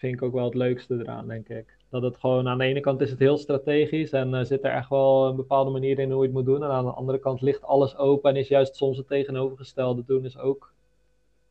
vind 0.03 0.15
ik 0.15 0.21
ook 0.21 0.33
wel 0.33 0.45
het 0.45 0.53
leukste 0.53 0.95
eraan, 0.99 1.27
denk 1.27 1.49
ik. 1.49 1.77
Dat 1.89 2.01
het 2.01 2.17
gewoon 2.17 2.47
aan 2.47 2.57
de 2.57 2.63
ene 2.63 2.79
kant 2.79 3.01
is 3.01 3.09
het 3.09 3.19
heel 3.19 3.37
strategisch 3.37 4.11
en 4.11 4.33
uh, 4.33 4.43
zit 4.43 4.63
er 4.63 4.71
echt 4.71 4.89
wel 4.89 5.27
een 5.27 5.35
bepaalde 5.35 5.71
manier 5.71 5.99
in 5.99 6.11
hoe 6.11 6.19
je 6.19 6.27
het 6.27 6.33
moet 6.33 6.45
doen. 6.45 6.63
En 6.63 6.69
aan 6.69 6.85
de 6.85 6.91
andere 6.91 7.19
kant 7.19 7.41
ligt 7.41 7.63
alles 7.63 7.97
open 7.97 8.29
en 8.29 8.35
is 8.35 8.47
juist 8.47 8.75
soms 8.75 8.97
het 8.97 9.07
tegenovergestelde 9.07 10.03
doen 10.05 10.25
is 10.25 10.37
ook 10.37 10.73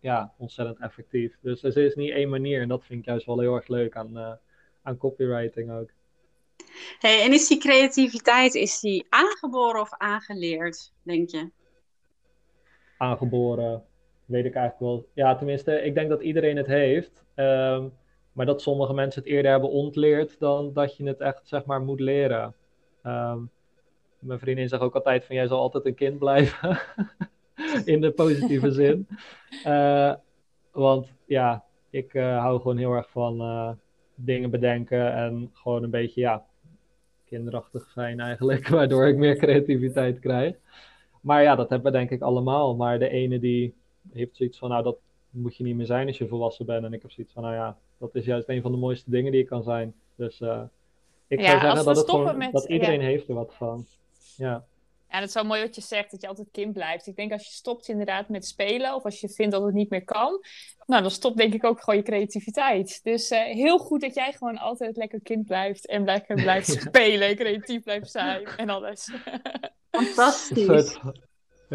ja, 0.01 0.33
ontzettend 0.39 0.79
effectief. 0.81 1.37
Dus 1.41 1.63
er 1.63 1.77
is 1.77 1.95
niet 1.95 2.11
één 2.11 2.29
manier 2.29 2.61
en 2.61 2.69
dat 2.69 2.85
vind 2.85 2.99
ik 2.99 3.05
juist 3.05 3.27
wel 3.27 3.41
heel 3.41 3.55
erg 3.55 3.69
leuk 3.69 3.97
aan, 3.97 4.19
uh, 4.19 4.33
aan 4.83 4.97
copywriting 4.97 5.73
ook. 5.73 5.91
Hey, 6.99 7.23
en 7.23 7.33
is 7.33 7.49
die 7.49 7.59
creativiteit, 7.59 8.55
is 8.55 8.81
die 8.81 9.07
aangeboren 9.09 9.81
of 9.81 9.91
aangeleerd, 9.93 10.93
denk 11.03 11.31
je? 11.31 11.51
Aangeboren, 12.99 13.85
weet 14.25 14.45
ik 14.45 14.55
eigenlijk 14.55 14.93
wel. 14.93 15.09
Ja, 15.15 15.37
tenminste, 15.37 15.83
ik 15.83 15.95
denk 15.95 16.09
dat 16.09 16.23
iedereen 16.23 16.57
het 16.57 16.67
heeft. 16.67 17.25
Ehm, 17.35 17.89
maar 18.33 18.47
dat 18.47 18.63
sommige 18.63 18.95
mensen 18.95 19.23
het 19.23 19.31
eerder 19.31 19.51
hebben 19.51 19.71
ontleerd 19.71 20.39
dan 20.39 20.73
dat 20.73 20.97
je 20.97 21.05
het 21.05 21.21
echt, 21.21 21.49
zeg 21.49 21.65
maar, 21.65 21.81
moet 21.81 22.01
leren. 22.01 22.55
Ehm, 23.03 23.39
mijn 24.19 24.39
vriendin 24.39 24.69
zegt 24.69 24.83
ook 24.83 24.95
altijd 24.95 25.25
van, 25.25 25.37
jij 25.37 25.47
zal 25.47 25.61
altijd 25.61 25.87
een 25.87 25.95
kind 25.95 26.19
blijven. 26.19 26.79
In 27.85 28.01
de 28.01 28.11
positieve 28.11 28.71
zin. 28.83 29.09
Uh, 29.67 30.15
want 30.73 31.13
ja, 31.27 31.65
ik 31.91 32.15
uh, 32.15 32.39
hou 32.39 32.61
gewoon 32.61 32.77
heel 32.77 32.93
erg 32.93 33.11
van 33.11 33.41
uh, 33.41 33.71
dingen 34.15 34.51
bedenken 34.51 35.15
en 35.15 35.51
gewoon 35.53 35.83
een 35.83 35.91
beetje, 35.91 36.21
ja, 36.21 36.47
kinderachtig 37.25 37.91
zijn 37.91 38.21
eigenlijk, 38.21 38.69
waardoor 38.79 39.07
ik 39.07 39.17
meer 39.17 39.37
creativiteit 39.37 40.19
krijg. 40.19 40.57
Maar 41.21 41.43
ja, 41.43 41.55
dat 41.55 41.71
hebben 41.71 41.93
we 41.93 41.99
denk 41.99 42.11
ik 42.11 42.23
allemaal. 42.23 42.77
Maar 42.77 42.99
de 42.99 43.09
ene 43.09 43.39
die 43.39 43.75
heeft 44.13 44.37
zoiets 44.37 44.59
van, 44.59 44.69
nou, 44.69 44.83
dat 44.83 44.97
moet 45.31 45.57
je 45.57 45.65
niet 45.65 45.77
meer 45.77 45.87
zijn 45.87 46.07
als 46.07 46.19
je 46.19 46.29
volwassen 46.29 46.67
bent. 46.67 46.85
En 46.85 46.93
ik 46.93 47.03
heb 47.03 47.11
zoiets 47.11 47.33
van, 47.33 47.43
nou 47.43 47.55
ja, 47.55 47.79
dat 48.03 48.15
is 48.15 48.25
juist 48.25 48.49
een 48.49 48.63
van 48.63 48.73
de 48.73 48.79
mooiste 48.79 49.11
dingen 49.11 49.33
die 49.33 49.41
je 49.41 49.47
kan 49.47 49.63
zijn. 49.63 49.95
Dus 50.17 50.41
uh, 50.41 50.63
ik 51.27 51.41
ja, 51.41 51.47
zou 51.47 51.61
zeggen 51.61 51.85
dat, 51.85 51.97
het 51.97 52.11
gewoon, 52.11 52.37
met, 52.37 52.53
dat 52.53 52.65
iedereen 52.65 53.01
ja. 53.01 53.07
heeft 53.07 53.29
er 53.29 53.35
wat 53.35 53.55
van. 53.55 53.87
Ja. 54.37 54.65
Ja, 55.09 55.19
het 55.19 55.29
is 55.29 55.35
wel 55.35 55.45
mooi 55.45 55.63
wat 55.63 55.75
je 55.75 55.81
zegt, 55.81 56.11
dat 56.11 56.21
je 56.21 56.29
altijd 56.29 56.49
kind 56.53 56.73
blijft. 56.73 57.07
Ik 57.07 57.17
denk 57.17 57.33
als 57.33 57.47
je 57.47 57.53
stopt 57.53 57.89
inderdaad 57.89 58.29
met 58.29 58.47
spelen, 58.47 58.95
of 58.95 59.05
als 59.05 59.21
je 59.21 59.29
vindt 59.29 59.53
dat 59.53 59.63
het 59.63 59.75
niet 59.75 59.91
meer 59.91 60.05
kan, 60.05 60.41
nou, 60.87 61.03
dan 61.03 61.11
stopt 61.11 61.37
denk 61.37 61.55
ik 61.55 61.65
ook 61.65 61.83
gewoon 61.83 62.01
je 62.01 62.07
creativiteit. 62.07 63.01
Dus 63.03 63.31
uh, 63.31 63.39
heel 63.39 63.79
goed 63.79 64.01
dat 64.01 64.15
jij 64.15 64.33
gewoon 64.33 64.59
altijd 64.59 64.97
lekker 64.97 65.21
kind 65.23 65.47
blijft 65.47 65.87
en 65.87 66.05
lekker 66.05 66.35
blijft 66.35 66.69
spelen, 66.89 67.37
creatief 67.37 67.83
blijft 67.83 68.11
zijn 68.11 68.47
en 68.47 68.69
alles. 68.69 69.11
Fantastisch. 69.91 70.67
Een 70.67 70.83
soort, 70.83 71.21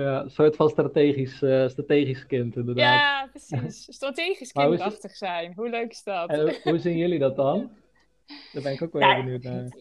ja, 0.02 0.22
een 0.22 0.30
soort 0.30 0.56
van 0.56 0.70
strategisch, 0.70 1.42
uh, 1.42 1.68
strategisch 1.68 2.26
kind 2.26 2.56
inderdaad. 2.56 3.00
Ja, 3.00 3.30
precies. 3.32 3.88
Strategisch 3.96 4.52
kinderachtig 4.52 5.16
zijn. 5.16 5.54
Hoe 5.56 5.70
leuk 5.70 5.92
is 5.92 6.04
dat? 6.04 6.30
En 6.30 6.56
hoe 6.64 6.80
zien 6.80 6.98
jullie 6.98 7.20
dat 7.20 7.36
dan? 7.36 7.72
Daar 8.54 8.64
ben 8.64 8.72
ik 8.72 8.82
ook 8.82 8.94
wel 8.94 9.02
ja, 9.02 9.16
benieuwd 9.16 9.44
naar. 9.44 9.76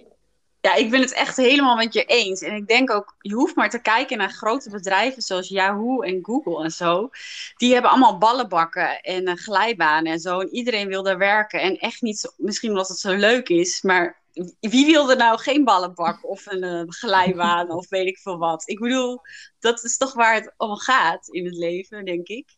Ja, 0.60 0.74
ik 0.74 0.90
ben 0.90 1.00
het 1.00 1.12
echt 1.12 1.36
helemaal 1.36 1.76
met 1.76 1.92
je 1.92 2.04
eens. 2.04 2.42
En 2.42 2.54
ik 2.54 2.66
denk 2.66 2.90
ook, 2.90 3.16
je 3.18 3.34
hoeft 3.34 3.56
maar 3.56 3.70
te 3.70 3.82
kijken 3.82 4.18
naar 4.18 4.30
grote 4.30 4.70
bedrijven 4.70 5.22
zoals 5.22 5.48
Yahoo 5.48 6.00
en 6.00 6.18
Google 6.22 6.64
en 6.64 6.70
zo. 6.70 7.10
Die 7.56 7.72
hebben 7.72 7.90
allemaal 7.90 8.18
ballenbakken 8.18 9.00
en 9.00 9.28
uh, 9.28 9.34
glijbanen 9.34 10.12
en 10.12 10.18
zo. 10.18 10.40
En 10.40 10.48
iedereen 10.48 10.88
wil 10.88 11.02
daar 11.02 11.18
werken. 11.18 11.60
En 11.60 11.78
echt 11.78 12.02
niet, 12.02 12.34
misschien 12.36 12.70
omdat 12.70 12.88
het 12.88 12.98
zo 12.98 13.14
leuk 13.14 13.48
is, 13.48 13.82
maar 13.82 14.22
wie 14.60 14.86
wil 14.86 15.10
er 15.10 15.16
nou 15.16 15.38
geen 15.38 15.64
ballenbak 15.64 16.30
of 16.30 16.46
een 16.46 16.64
uh, 16.64 16.82
glijbaan 16.86 17.70
of 17.70 17.88
weet 17.88 18.06
ik 18.06 18.18
veel 18.18 18.38
wat? 18.38 18.68
Ik 18.68 18.78
bedoel, 18.78 19.20
dat 19.58 19.84
is 19.84 19.96
toch 19.96 20.14
waar 20.14 20.34
het 20.34 20.54
om 20.56 20.76
gaat 20.76 21.28
in 21.28 21.44
het 21.44 21.56
leven, 21.56 22.04
denk 22.04 22.26
ik. 22.26 22.48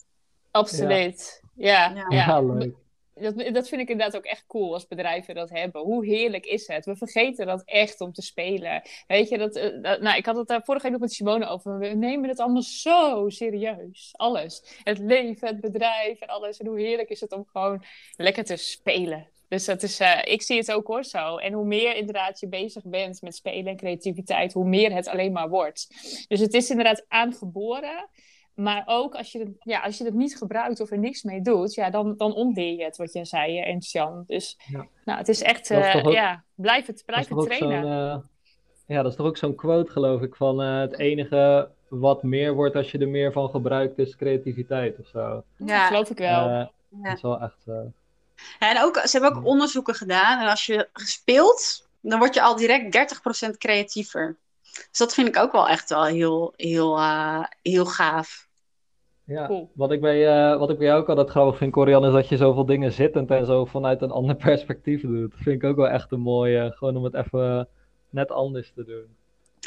Absoluut. 0.50 1.42
Ja, 1.54 1.92
ja. 1.94 2.06
ja. 2.08 2.26
ja 2.26 2.40
leuk 2.40 2.74
dat, 3.20 3.54
dat 3.54 3.68
vind 3.68 3.80
ik 3.80 3.88
inderdaad 3.88 4.16
ook 4.16 4.24
echt 4.24 4.44
cool 4.46 4.72
als 4.72 4.86
bedrijven 4.86 5.34
dat 5.34 5.50
hebben. 5.50 5.82
Hoe 5.82 6.06
heerlijk 6.06 6.46
is 6.46 6.66
het? 6.66 6.84
We 6.84 6.96
vergeten 6.96 7.46
dat 7.46 7.62
echt 7.64 8.00
om 8.00 8.12
te 8.12 8.22
spelen. 8.22 8.82
Weet 9.06 9.28
je, 9.28 9.38
dat, 9.38 9.56
eh, 9.56 10.00
nou, 10.00 10.16
ik 10.16 10.26
had 10.26 10.36
het 10.36 10.48
daar 10.48 10.64
vorige 10.64 10.82
week 10.82 10.92
nog 10.92 11.00
met 11.00 11.12
Simone 11.12 11.46
over. 11.46 11.78
We 11.78 11.86
nemen 11.86 12.28
het 12.28 12.40
allemaal 12.40 12.62
zo 12.62 13.28
serieus. 13.28 14.10
Alles. 14.12 14.80
Het 14.82 14.98
leven, 14.98 15.48
het 15.48 15.60
bedrijf 15.60 16.20
en 16.20 16.28
alles. 16.28 16.58
En 16.58 16.66
hoe 16.66 16.80
heerlijk 16.80 17.08
is 17.08 17.20
het 17.20 17.32
om 17.32 17.46
gewoon 17.52 17.84
lekker 18.16 18.44
te 18.44 18.56
spelen. 18.56 19.28
Dus 19.48 19.64
dat 19.64 19.82
is, 19.82 20.00
uh, 20.00 20.18
ik 20.24 20.42
zie 20.42 20.56
het 20.56 20.72
ook 20.72 20.86
hoor 20.86 21.04
zo. 21.04 21.36
En 21.36 21.52
hoe 21.52 21.64
meer 21.64 21.96
inderdaad 21.96 22.40
je 22.40 22.48
bezig 22.48 22.82
bent 22.84 23.22
met 23.22 23.34
spelen 23.34 23.66
en 23.66 23.76
creativiteit, 23.76 24.52
hoe 24.52 24.68
meer 24.68 24.92
het 24.92 25.08
alleen 25.08 25.32
maar 25.32 25.48
wordt. 25.48 25.86
Dus 26.28 26.40
het 26.40 26.54
is 26.54 26.70
inderdaad 26.70 27.04
aangeboren. 27.08 28.08
Maar 28.54 28.82
ook 28.86 29.14
als 29.14 29.32
je, 29.32 29.38
het, 29.38 29.50
ja, 29.60 29.80
als 29.80 29.98
je 29.98 30.04
het 30.04 30.14
niet 30.14 30.36
gebruikt 30.36 30.80
of 30.80 30.90
er 30.90 30.98
niks 30.98 31.22
mee 31.22 31.40
doet, 31.40 31.74
ja, 31.74 31.90
dan, 31.90 32.16
dan 32.16 32.34
ontleer 32.34 32.76
je 32.78 32.84
het, 32.84 32.96
wat 32.96 33.12
je 33.12 33.24
zei, 33.24 33.60
en 33.60 33.82
Sjan. 33.82 34.24
Dus 34.26 34.58
ja. 34.72 34.86
nou, 35.04 35.18
het 35.18 35.28
is 35.28 35.42
echt, 35.42 35.70
uh, 35.70 36.02
ja, 36.02 36.44
blijf 36.54 36.86
het, 36.86 37.02
blijf 37.06 37.28
het 37.28 37.38
trainen. 37.38 37.84
Uh, 37.84 38.18
ja, 38.86 39.02
dat 39.02 39.10
is 39.10 39.16
toch 39.16 39.26
ook 39.26 39.36
zo'n 39.36 39.54
quote, 39.54 39.90
geloof 39.90 40.22
ik, 40.22 40.34
van 40.34 40.62
uh, 40.62 40.80
het 40.80 40.98
enige 40.98 41.70
wat 41.88 42.22
meer 42.22 42.54
wordt 42.54 42.76
als 42.76 42.90
je 42.90 42.98
er 42.98 43.08
meer 43.08 43.32
van 43.32 43.48
gebruikt, 43.48 43.98
is 43.98 44.16
creativiteit 44.16 44.98
of 44.98 45.06
zo. 45.06 45.42
Ja, 45.56 45.86
geloof 45.86 46.10
ik 46.10 46.18
wel. 46.18 46.48
Ja. 46.48 46.70
Dat 46.90 47.16
is 47.16 47.22
wel 47.22 47.40
echt... 47.40 47.64
Ja, 48.58 48.70
en 48.70 48.82
ook, 48.82 48.96
ze 48.96 49.18
hebben 49.18 49.38
ook 49.38 49.46
onderzoeken 49.46 49.94
gedaan. 49.94 50.40
En 50.40 50.48
als 50.48 50.66
je 50.66 50.88
speelt, 50.92 51.88
dan 52.00 52.18
word 52.18 52.34
je 52.34 52.42
al 52.42 52.56
direct 52.56 53.16
30% 53.48 53.50
creatiever. 53.58 54.36
Dus 54.72 54.98
dat 54.98 55.14
vind 55.14 55.28
ik 55.28 55.36
ook 55.36 55.52
wel 55.52 55.68
echt 55.68 55.88
wel 55.88 56.04
heel, 56.04 56.52
heel, 56.56 57.00
heel 57.62 57.86
gaaf. 57.86 58.48
Ja, 59.28 59.66
wat, 59.74 59.92
ik 59.92 60.00
bij, 60.00 60.50
uh, 60.52 60.58
wat 60.58 60.70
ik 60.70 60.78
bij 60.78 60.86
jou 60.86 61.00
ook 61.00 61.08
altijd 61.08 61.30
grappig 61.30 61.56
vind, 61.56 61.72
Corian, 61.72 62.04
is 62.04 62.12
dat 62.12 62.28
je 62.28 62.36
zoveel 62.36 62.66
dingen 62.66 62.92
zittend 62.92 63.30
en 63.30 63.46
zo 63.46 63.64
vanuit 63.64 64.02
een 64.02 64.10
ander 64.10 64.36
perspectief 64.46 65.00
doet. 65.00 65.30
Dat 65.30 65.40
vind 65.42 65.62
ik 65.62 65.68
ook 65.68 65.76
wel 65.76 65.88
echt 65.88 66.12
een 66.12 66.20
mooie, 66.20 66.72
gewoon 66.74 66.96
om 66.96 67.04
het 67.04 67.14
even 67.14 67.68
net 68.10 68.30
anders 68.30 68.72
te 68.74 68.84
doen. 68.84 69.16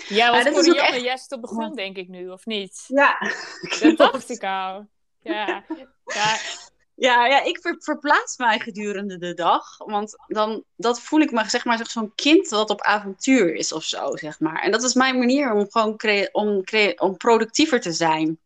Ja, 0.07 0.31
want 0.31 0.43
ja, 0.43 0.51
Corianne, 0.51 0.81
echt... 0.81 1.01
jij 1.01 1.17
zit 1.17 1.31
op 1.31 1.41
de 1.41 1.47
grond, 1.47 1.75
denk 1.75 1.97
ik 1.97 2.07
nu, 2.07 2.29
of 2.29 2.45
niet? 2.45 2.85
Ja, 2.87 3.17
dat 3.79 3.97
dacht 3.97 4.29
ik 4.35 4.43
al. 4.43 4.87
Ja, 5.21 5.63
ja. 6.05 6.35
Ja, 7.01 7.25
ja, 7.25 7.43
ik 7.43 7.59
ver, 7.61 7.75
verplaats 7.79 8.37
mij 8.37 8.59
gedurende 8.59 9.17
de 9.17 9.33
dag. 9.33 9.77
Want 9.77 10.15
dan 10.27 10.63
dat 10.75 11.01
voel 11.01 11.19
ik 11.19 11.31
me, 11.31 11.49
zeg 11.49 11.65
maar, 11.65 11.87
zo'n 11.87 12.15
kind 12.15 12.49
dat 12.49 12.69
op 12.69 12.81
avontuur 12.81 13.55
is 13.55 13.73
of 13.73 13.83
zo, 13.83 14.15
zeg 14.15 14.39
maar. 14.39 14.61
En 14.61 14.71
dat 14.71 14.83
is 14.83 14.93
mijn 14.93 15.17
manier 15.17 15.53
om 15.53 15.67
gewoon 15.69 15.99
om, 16.31 16.63
om 16.97 17.17
productiever 17.17 17.81
te 17.81 17.91
zijn 17.91 18.39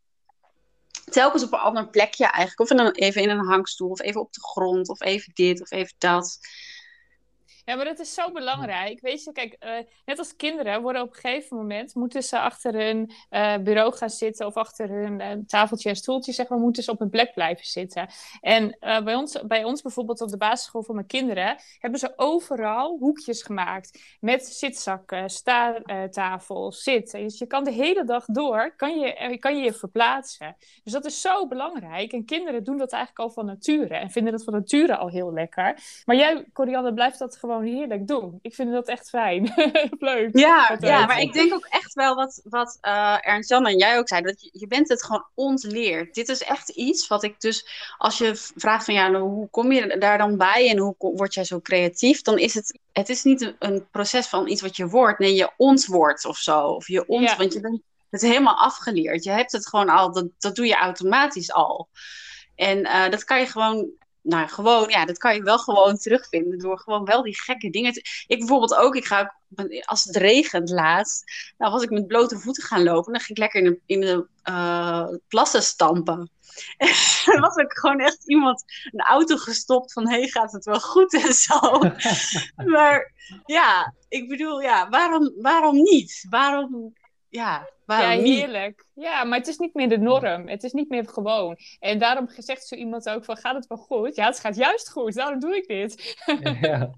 telkens 1.10 1.44
op 1.44 1.54
een 1.54 1.60
ander 1.60 1.88
plekje 1.88 2.26
eigenlijk. 2.26 2.60
Of 2.60 2.78
in 2.78 2.86
een, 2.86 2.92
even 2.92 3.22
in 3.22 3.30
een 3.30 3.46
hangstoel, 3.46 3.90
of 3.90 4.02
even 4.02 4.22
op 4.22 4.34
de 4.34 4.42
grond, 4.42 4.90
of 4.90 5.02
even 5.02 5.32
dit, 5.34 5.62
of 5.62 5.72
even 5.72 5.96
dat. 5.98 6.40
Ja, 7.66 7.76
maar 7.76 7.86
dat 7.86 8.00
is 8.00 8.14
zo 8.14 8.32
belangrijk. 8.32 9.02
Weet 9.02 9.24
je, 9.24 9.32
kijk, 9.32 9.56
uh, 9.60 9.70
net 10.06 10.20
als 10.20 10.36
kinderen 10.36 10.82
worden 10.82 11.02
op 11.02 11.08
een 11.08 11.16
gegeven 11.16 11.58
moment 11.58 11.96
moeten 11.96 12.24
ze 12.24 12.40
achter 12.40 12.74
hun 12.74 13.12
uh, 13.32 13.58
bureau 13.58 13.94
gaan 13.94 14.10
zitten 14.10 14.46
of 14.46 14.56
achter 14.56 14.90
hun 14.90 15.20
uh, 15.20 15.32
tafeltje 15.48 15.90
en 15.90 15.96
stoeltje, 15.96 16.32
zeg 16.32 16.48
maar, 16.48 16.60
moeten 16.60 16.84
ze 16.84 16.92
op 16.92 17.02
een 17.02 17.10
plek 17.10 17.34
blijven 17.34 17.66
zitten. 17.66 18.08
En 18.42 18.78
bij, 18.80 19.16
ons, 19.16 19.46
bij 19.48 19.64
ons 19.64 19.82
bijvoorbeeld 19.82 20.22
op 20.22 20.30
de 20.30 20.38
basisschool 20.38 20.84
voor 20.84 20.96
mijn 20.96 21.08
kinderen 21.08 21.58
hebben 21.80 22.00
ze 22.00 22.14
overal 22.16 22.98
hoekjes 23.00 23.44
gemaakt 23.44 24.18
met 24.20 24.46
zitzakken, 24.46 25.30
staartafels, 25.30 26.84
zitten. 26.84 27.22
Dus 27.22 27.38
je 27.38 27.46
kan 27.46 27.64
de 27.64 27.72
hele 27.72 28.04
dag 28.04 28.26
door, 28.26 28.74
kan 28.76 29.00
je, 29.00 29.38
kan 29.40 29.58
je 29.58 29.64
je 29.64 29.74
verplaatsen. 29.74 30.56
Dus 30.84 30.94
dat 30.94 31.06
is 31.06 31.22
zo 31.22 31.48
belangrijk. 31.48 32.14
En 32.14 32.26
kinderen 32.26 32.64
doen 32.64 32.78
dat 32.78 32.92
eigenlijk 32.92 33.24
al 33.24 33.34
van 33.34 33.46
nature 33.46 33.96
en 33.96 34.12
vinden 34.12 34.32
dat 34.32 34.44
van 34.44 34.54
nature 34.54 34.96
al 34.96 35.10
heel 35.10 35.34
lekker. 35.34 35.80
Maar 36.06 36.16
jij, 36.16 36.46
Corianne, 36.54 36.94
blijft 36.94 37.20
dat 37.20 37.38
gewoon 37.38 37.54
gewoon 37.56 37.78
heerlijk 37.78 38.08
doen. 38.08 38.40
Ik 38.42 38.54
vind 38.54 38.72
dat 38.72 38.88
echt 38.88 39.10
fijn. 39.10 39.54
Leuk. 40.00 40.38
Ja, 40.38 40.78
ja 40.80 41.06
maar 41.06 41.20
ik 41.20 41.34
denk 41.34 41.54
ook 41.54 41.66
echt 41.66 41.94
wel 41.94 42.16
wat, 42.16 42.42
wat 42.44 42.78
uh, 42.82 43.18
Ernst 43.22 43.50
Jan 43.50 43.66
en 43.66 43.78
jij 43.78 43.98
ook 43.98 44.08
zei. 44.08 44.22
Dat 44.22 44.42
je, 44.42 44.50
je 44.52 44.68
bent 44.68 44.90
het 44.90 45.04
gewoon 45.04 45.26
ontleerd. 45.34 46.14
Dit 46.14 46.30
is 46.30 46.44
echt 46.44 46.70
iets 46.70 47.08
wat 47.08 47.24
ik 47.24 47.42
dus... 47.42 47.68
Als 47.98 48.18
je 48.18 48.52
vraagt 48.56 48.86
van 48.86 48.94
ja, 48.94 49.08
nou, 49.08 49.24
hoe 49.24 49.50
kom 49.50 49.72
je 49.72 49.98
daar 49.98 50.18
dan 50.18 50.38
bij? 50.38 50.70
En 50.70 50.78
hoe 50.78 50.96
word 50.98 51.34
jij 51.34 51.44
zo 51.44 51.60
creatief? 51.60 52.22
Dan 52.22 52.38
is 52.38 52.54
het... 52.54 52.80
Het 52.92 53.10
is 53.10 53.24
niet 53.24 53.56
een 53.60 53.88
proces 53.92 54.28
van 54.28 54.48
iets 54.48 54.62
wat 54.62 54.76
je 54.76 54.88
wordt. 54.88 55.20
Nee, 55.20 55.36
je 55.36 55.52
ontwoordt 55.58 56.26
of 56.26 56.38
zo. 56.38 56.68
Of 56.68 56.88
je 56.88 57.08
ont... 57.08 57.36
Want 57.36 57.54
je 57.54 57.60
bent 57.60 57.82
het 58.10 58.22
helemaal 58.22 58.58
afgeleerd. 58.58 59.24
Je 59.24 59.32
hebt 59.32 59.52
het 59.52 59.68
gewoon 59.68 59.90
al... 59.90 60.12
Dat, 60.12 60.28
dat 60.40 60.56
doe 60.56 60.66
je 60.66 60.76
automatisch 60.76 61.52
al. 61.52 61.90
En 62.56 62.78
uh, 62.80 63.10
dat 63.10 63.24
kan 63.24 63.40
je 63.40 63.46
gewoon 63.46 63.90
nou, 64.26 64.48
gewoon, 64.48 64.90
ja, 64.90 65.06
dat 65.06 65.18
kan 65.18 65.36
je 65.36 65.44
wel 65.44 65.60
gewoon 65.60 65.98
terugvinden 65.98 66.60
door 66.60 66.80
gewoon 66.80 67.06
wel 67.06 67.24
die 67.24 67.42
gekke 67.42 67.70
dingen 67.70 67.94
te... 67.94 68.24
Ik 68.28 68.40
bijvoorbeeld 68.40 68.76
ook, 68.76 68.96
ik 68.96 69.06
ga 69.06 69.36
als 69.82 70.04
het 70.04 70.16
regent 70.16 70.70
laatst, 70.70 71.24
nou 71.58 71.72
was 71.72 71.84
ik 71.84 71.90
met 71.90 72.08
blote 72.08 72.40
voeten 72.40 72.64
gaan 72.64 72.84
lopen, 72.84 73.12
dan 73.12 73.22
ging 73.22 73.38
ik 73.38 73.38
lekker 73.38 73.62
in 73.62 73.70
de, 73.70 73.80
in 73.86 74.02
de 74.02 74.28
uh, 74.50 75.08
plassen 75.28 75.64
stampen. 75.64 76.30
En 77.34 77.42
was 77.42 77.56
ook 77.56 77.80
gewoon 77.80 78.00
echt 78.00 78.30
iemand 78.30 78.64
een 78.92 79.00
auto 79.00 79.38
gestopt 79.38 79.94
van, 79.94 80.10
hé, 80.10 80.20
hey, 80.20 80.28
gaat 80.28 80.52
het 80.52 80.66
wel 80.66 80.80
goed 80.80 81.14
en 81.14 81.34
zo. 81.34 81.60
maar 82.74 83.12
ja, 83.46 83.94
ik 84.08 84.28
bedoel, 84.28 84.62
ja, 84.62 84.90
waarom, 84.90 85.34
waarom 85.38 85.76
niet? 85.76 86.26
Waarom, 86.30 86.94
ja, 87.30 87.70
ja, 87.86 88.10
heerlijk. 88.10 88.86
Ja, 88.94 89.24
maar 89.24 89.38
het 89.38 89.48
is 89.48 89.58
niet 89.58 89.74
meer 89.74 89.90
de 89.90 89.98
norm. 89.98 90.48
Het 90.48 90.64
is 90.64 90.74
niet 90.74 90.90
meer 90.90 91.08
gewoon. 91.08 91.58
En 91.80 92.00
daarom 92.00 92.28
zegt 92.38 92.68
zo 92.68 92.76
iemand 92.76 93.10
ook 93.10 93.26
van, 93.26 93.38
gaat 93.38 93.56
het 93.56 93.68
wel 93.68 93.78
goed? 93.78 94.16
Ja, 94.16 94.26
het 94.26 94.40
gaat 94.40 94.56
juist 94.56 94.92
goed. 94.92 95.14
Daarom 95.14 95.40
doe 95.40 95.56
ik 95.56 95.68
dit. 95.68 96.16
ja. 96.62 96.90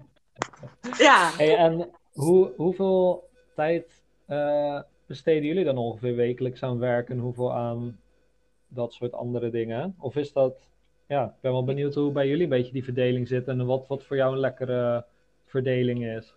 ja. 0.98 1.30
Hey, 1.36 1.56
en 1.56 1.90
hoe, 2.12 2.52
hoeveel 2.56 3.28
tijd 3.54 4.02
uh, 4.28 4.80
besteden 5.06 5.44
jullie 5.44 5.64
dan 5.64 5.78
ongeveer 5.78 6.16
wekelijks 6.16 6.62
aan 6.62 6.78
werk 6.78 7.08
en 7.08 7.18
hoeveel 7.18 7.52
aan 7.52 8.00
dat 8.68 8.92
soort 8.92 9.12
andere 9.12 9.50
dingen? 9.50 9.94
Of 9.98 10.16
is 10.16 10.32
dat, 10.32 10.68
ja, 11.06 11.24
ik 11.24 11.40
ben 11.40 11.52
wel 11.52 11.64
benieuwd 11.64 11.94
hoe 11.94 12.12
bij 12.12 12.28
jullie 12.28 12.42
een 12.42 12.48
beetje 12.48 12.72
die 12.72 12.84
verdeling 12.84 13.28
zit 13.28 13.48
en 13.48 13.66
wat, 13.66 13.86
wat 13.86 14.04
voor 14.04 14.16
jou 14.16 14.32
een 14.32 14.40
lekkere 14.40 15.04
verdeling 15.44 16.04
is. 16.04 16.34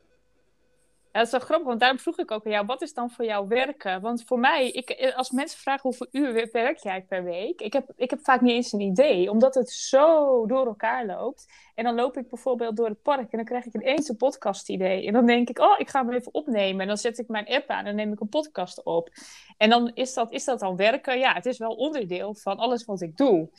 Ja, 1.14 1.20
dat 1.20 1.26
is 1.26 1.32
wel 1.32 1.40
grappig, 1.40 1.68
want 1.68 1.80
daarom 1.80 2.00
vroeg 2.00 2.18
ik 2.20 2.32
ook 2.32 2.46
aan 2.46 2.52
jou, 2.52 2.66
wat 2.66 2.82
is 2.82 2.94
dan 2.94 3.12
voor 3.12 3.26
jou 3.26 3.48
werken? 3.48 4.02
Want 4.02 4.24
voor 4.24 4.40
mij, 4.40 4.72
ik, 4.72 5.14
als 5.16 5.32
mensen 5.32 5.60
vragen 5.60 5.82
hoeveel 5.82 6.08
uur 6.12 6.50
werk 6.52 6.78
jij 6.78 7.02
per 7.02 7.24
week, 7.24 7.62
ik 7.62 7.74
heb, 7.74 7.92
ik 7.96 8.10
heb 8.10 8.20
vaak 8.24 8.42
niet 8.42 8.52
eens 8.52 8.72
een 8.72 8.80
idee, 8.80 9.30
omdat 9.30 9.56
het 9.56 9.70
zo 9.70 10.46
door 10.46 10.66
elkaar 10.66 11.06
loopt. 11.06 11.48
En 11.76 11.84
dan 11.84 11.96
loop 11.96 12.18
ik 12.18 12.30
bijvoorbeeld 12.30 12.78
door 12.78 12.88
het 12.88 13.02
park 13.02 13.32
en 13.32 13.38
dan 13.38 13.46
krijg 13.46 13.66
ik 13.66 13.74
ineens 13.74 14.10
een 14.10 14.18
podcast-idee. 14.18 15.08
En 15.08 15.14
dan 15.14 15.26
denk 15.26 15.50
ik, 15.50 15.60
oh, 15.60 15.80
ik 15.80 15.90
ga 15.90 16.06
hem 16.06 16.14
even 16.14 16.34
opnemen. 16.34 16.82
En 16.82 16.88
dan 16.88 16.98
zet 16.98 17.18
ik 17.18 17.28
mijn 17.28 17.48
app 17.48 17.70
aan 17.70 17.86
en 17.86 17.96
neem 17.96 18.12
ik 18.12 18.20
een 18.20 18.30
podcast 18.30 18.84
op. 18.84 19.10
En 19.58 19.70
dan 19.70 19.92
is 19.94 20.14
dat, 20.14 20.32
is 20.32 20.46
dat 20.46 20.60
dan 20.60 20.76
werken? 20.76 21.20
Ja, 21.20 21.34
het 21.34 21.46
is 21.46 21.58
wel 21.58 21.76
onderdeel 21.76 22.34
van 22.34 22.58
alles 22.58 22.86
wat 22.86 23.02
ik 23.02 23.18
doe. 23.18 23.50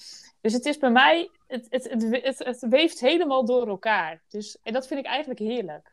Dus 0.41 0.53
het 0.53 0.67
is 0.67 0.79
bij 0.79 0.91
mij, 0.91 1.31
het, 1.47 1.67
het, 1.71 1.91
het, 1.91 2.23
het, 2.25 2.39
het 2.39 2.67
weeft 2.69 3.01
helemaal 3.01 3.45
door 3.45 3.69
elkaar. 3.69 4.23
Dus, 4.29 4.59
en 4.63 4.73
dat 4.73 4.87
vind 4.87 5.01
ik 5.01 5.07
eigenlijk 5.07 5.41
heerlijk. 5.41 5.92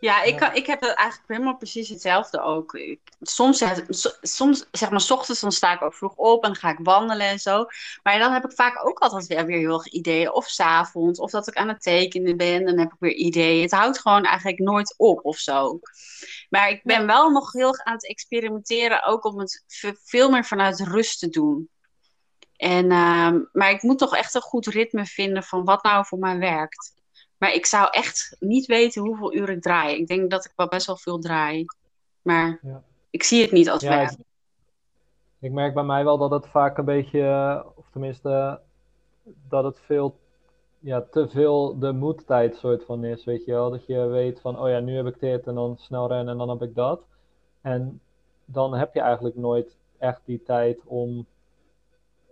Ja, 0.00 0.22
ik, 0.22 0.36
Kan, 0.36 0.54
ik 0.54 0.66
heb 0.66 0.80
dat 0.80 0.94
eigenlijk 0.94 1.28
helemaal 1.28 1.56
precies 1.56 1.88
hetzelfde 1.88 2.40
ook. 2.40 2.74
Ik, 2.74 3.00
soms, 3.20 3.64
soms, 4.20 4.66
zeg 4.70 4.90
maar, 4.90 5.00
s 5.00 5.10
ochtends 5.10 5.40
dan 5.40 5.52
sta 5.52 5.72
ik 5.72 5.82
ook 5.82 5.94
vroeg 5.94 6.14
op 6.14 6.44
en 6.44 6.52
dan 6.52 6.60
ga 6.60 6.70
ik 6.70 6.78
wandelen 6.82 7.26
en 7.26 7.38
zo. 7.38 7.64
Maar 8.02 8.18
dan 8.18 8.32
heb 8.32 8.44
ik 8.44 8.52
vaak 8.52 8.86
ook 8.86 8.98
altijd 8.98 9.26
weer, 9.26 9.46
weer 9.46 9.58
heel 9.58 9.72
erg 9.72 9.86
ideeën. 9.86 10.32
Of 10.32 10.46
s'avonds, 10.46 11.20
of 11.20 11.30
dat 11.30 11.48
ik 11.48 11.54
aan 11.54 11.68
het 11.68 11.82
tekenen 11.82 12.36
ben, 12.36 12.64
dan 12.64 12.78
heb 12.78 12.92
ik 12.92 12.98
weer 12.98 13.14
ideeën. 13.14 13.62
Het 13.62 13.70
houdt 13.70 14.00
gewoon 14.00 14.24
eigenlijk 14.24 14.58
nooit 14.58 14.94
op 14.96 15.24
of 15.24 15.36
zo. 15.36 15.80
Maar 16.48 16.70
ik 16.70 16.80
ben 16.84 17.06
wel 17.06 17.30
nog 17.30 17.52
heel 17.52 17.68
erg 17.68 17.84
aan 17.84 17.94
het 17.94 18.08
experimenteren, 18.08 19.04
ook 19.04 19.24
om 19.24 19.38
het 19.38 19.64
veel 20.04 20.30
meer 20.30 20.44
vanuit 20.44 20.80
rust 20.80 21.18
te 21.18 21.28
doen. 21.28 21.68
En, 22.56 22.84
uh, 22.84 23.32
maar 23.52 23.70
ik 23.70 23.82
moet 23.82 23.98
toch 23.98 24.16
echt 24.16 24.34
een 24.34 24.40
goed 24.40 24.66
ritme 24.66 25.06
vinden 25.06 25.42
van 25.42 25.64
wat 25.64 25.82
nou 25.82 26.06
voor 26.06 26.18
mij 26.18 26.38
werkt. 26.38 26.92
Maar 27.40 27.54
ik 27.54 27.66
zou 27.66 27.88
echt 27.90 28.36
niet 28.38 28.66
weten 28.66 29.02
hoeveel 29.02 29.34
uur 29.34 29.48
ik 29.48 29.62
draai. 29.62 29.96
Ik 29.96 30.06
denk 30.06 30.30
dat 30.30 30.44
ik 30.44 30.52
wel 30.56 30.68
best 30.68 30.86
wel 30.86 30.96
veel 30.96 31.18
draai. 31.18 31.64
Maar 32.22 32.58
ja. 32.62 32.82
ik 33.10 33.22
zie 33.22 33.42
het 33.42 33.52
niet 33.52 33.70
als 33.70 33.82
ja, 33.82 33.88
werk. 33.88 34.14
Ik, 35.38 35.52
merk 35.52 35.74
bij 35.74 35.82
mij 35.82 36.04
wel 36.04 36.18
dat 36.18 36.30
het 36.30 36.48
vaak 36.48 36.78
een 36.78 36.84
beetje, 36.84 37.64
of 37.74 37.90
tenminste, 37.90 38.60
dat 39.48 39.64
het 39.64 39.80
veel, 39.80 40.18
ja, 40.78 41.00
te 41.10 41.28
veel 41.28 41.78
de 41.78 41.92
moedtijd 41.92 42.56
soort 42.56 42.84
van 42.84 43.04
is. 43.04 43.24
Weet 43.24 43.44
je 43.44 43.52
wel? 43.52 43.70
Dat 43.70 43.86
je 43.86 44.06
weet 44.06 44.40
van, 44.40 44.58
oh 44.58 44.68
ja, 44.68 44.78
nu 44.78 44.96
heb 44.96 45.06
ik 45.06 45.20
dit 45.20 45.46
en 45.46 45.54
dan 45.54 45.76
snel 45.78 46.08
rennen 46.08 46.32
en 46.32 46.38
dan 46.38 46.48
heb 46.48 46.62
ik 46.62 46.74
dat. 46.74 47.02
En 47.60 48.00
dan 48.44 48.74
heb 48.74 48.94
je 48.94 49.00
eigenlijk 49.00 49.36
nooit 49.36 49.76
echt 49.98 50.20
die 50.24 50.42
tijd 50.42 50.80
om 50.84 51.26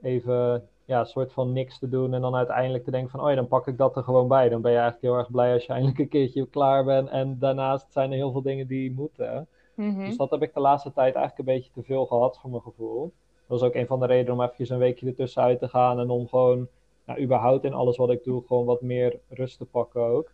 even 0.03 0.69
ja, 0.89 1.05
soort 1.05 1.33
van 1.33 1.53
niks 1.53 1.79
te 1.79 1.89
doen 1.89 2.15
en 2.15 2.21
dan 2.21 2.35
uiteindelijk 2.35 2.85
te 2.85 2.91
denken 2.91 3.11
van, 3.11 3.21
oh 3.21 3.29
ja, 3.29 3.35
dan 3.35 3.49
pak 3.49 3.67
ik 3.67 3.77
dat 3.77 3.97
er 3.97 4.03
gewoon 4.03 4.29
bij. 4.29 4.49
Dan 4.49 4.63
ben 4.63 4.73
je 4.73 4.79
eigenlijk 4.79 5.07
heel 5.07 5.19
erg 5.19 5.31
blij 5.31 5.53
als 5.53 5.67
je 5.67 5.73
eindelijk 5.73 5.99
een 5.99 6.09
keertje 6.09 6.47
klaar 6.47 6.85
bent. 6.85 7.09
En 7.09 7.39
daarnaast 7.39 7.93
zijn 7.93 8.11
er 8.11 8.17
heel 8.17 8.33
veel 8.33 8.43
dingen 8.43 8.67
die 8.67 8.93
moeten. 8.93 9.49
Mhm. 9.75 10.05
Dus 10.05 10.17
dat 10.17 10.31
heb 10.31 10.43
ik 10.43 10.55
de 10.55 10.61
laatste 10.61 10.93
tijd 10.93 11.15
eigenlijk 11.15 11.39
een 11.49 11.55
beetje 11.55 11.71
te 11.73 11.83
veel 11.83 12.07
gehad 12.07 12.39
voor 12.39 12.51
mijn 12.51 12.63
gevoel. 12.63 13.13
Dat 13.47 13.61
was 13.61 13.63
ook 13.63 13.75
een 13.75 13.87
van 13.87 14.01
de 14.01 14.07
redenen 14.07 14.33
om 14.33 14.51
even 14.57 14.75
een 14.75 14.81
weekje 14.81 15.07
ertussenuit 15.07 15.59
te 15.59 15.69
gaan 15.69 15.99
en 15.99 16.11
om 16.11 16.29
gewoon, 16.29 16.69
nou, 17.07 17.21
überhaupt 17.21 17.65
in 17.65 17.75
alles 17.75 17.97
wat 17.97 18.11
ik 18.11 18.25
doe, 18.25 18.43
gewoon 18.47 18.65
wat 18.65 18.83
meer 18.83 19.21
rust 19.29 19.59
te 19.59 19.65
pakken 19.65 20.03
ook. 20.03 20.33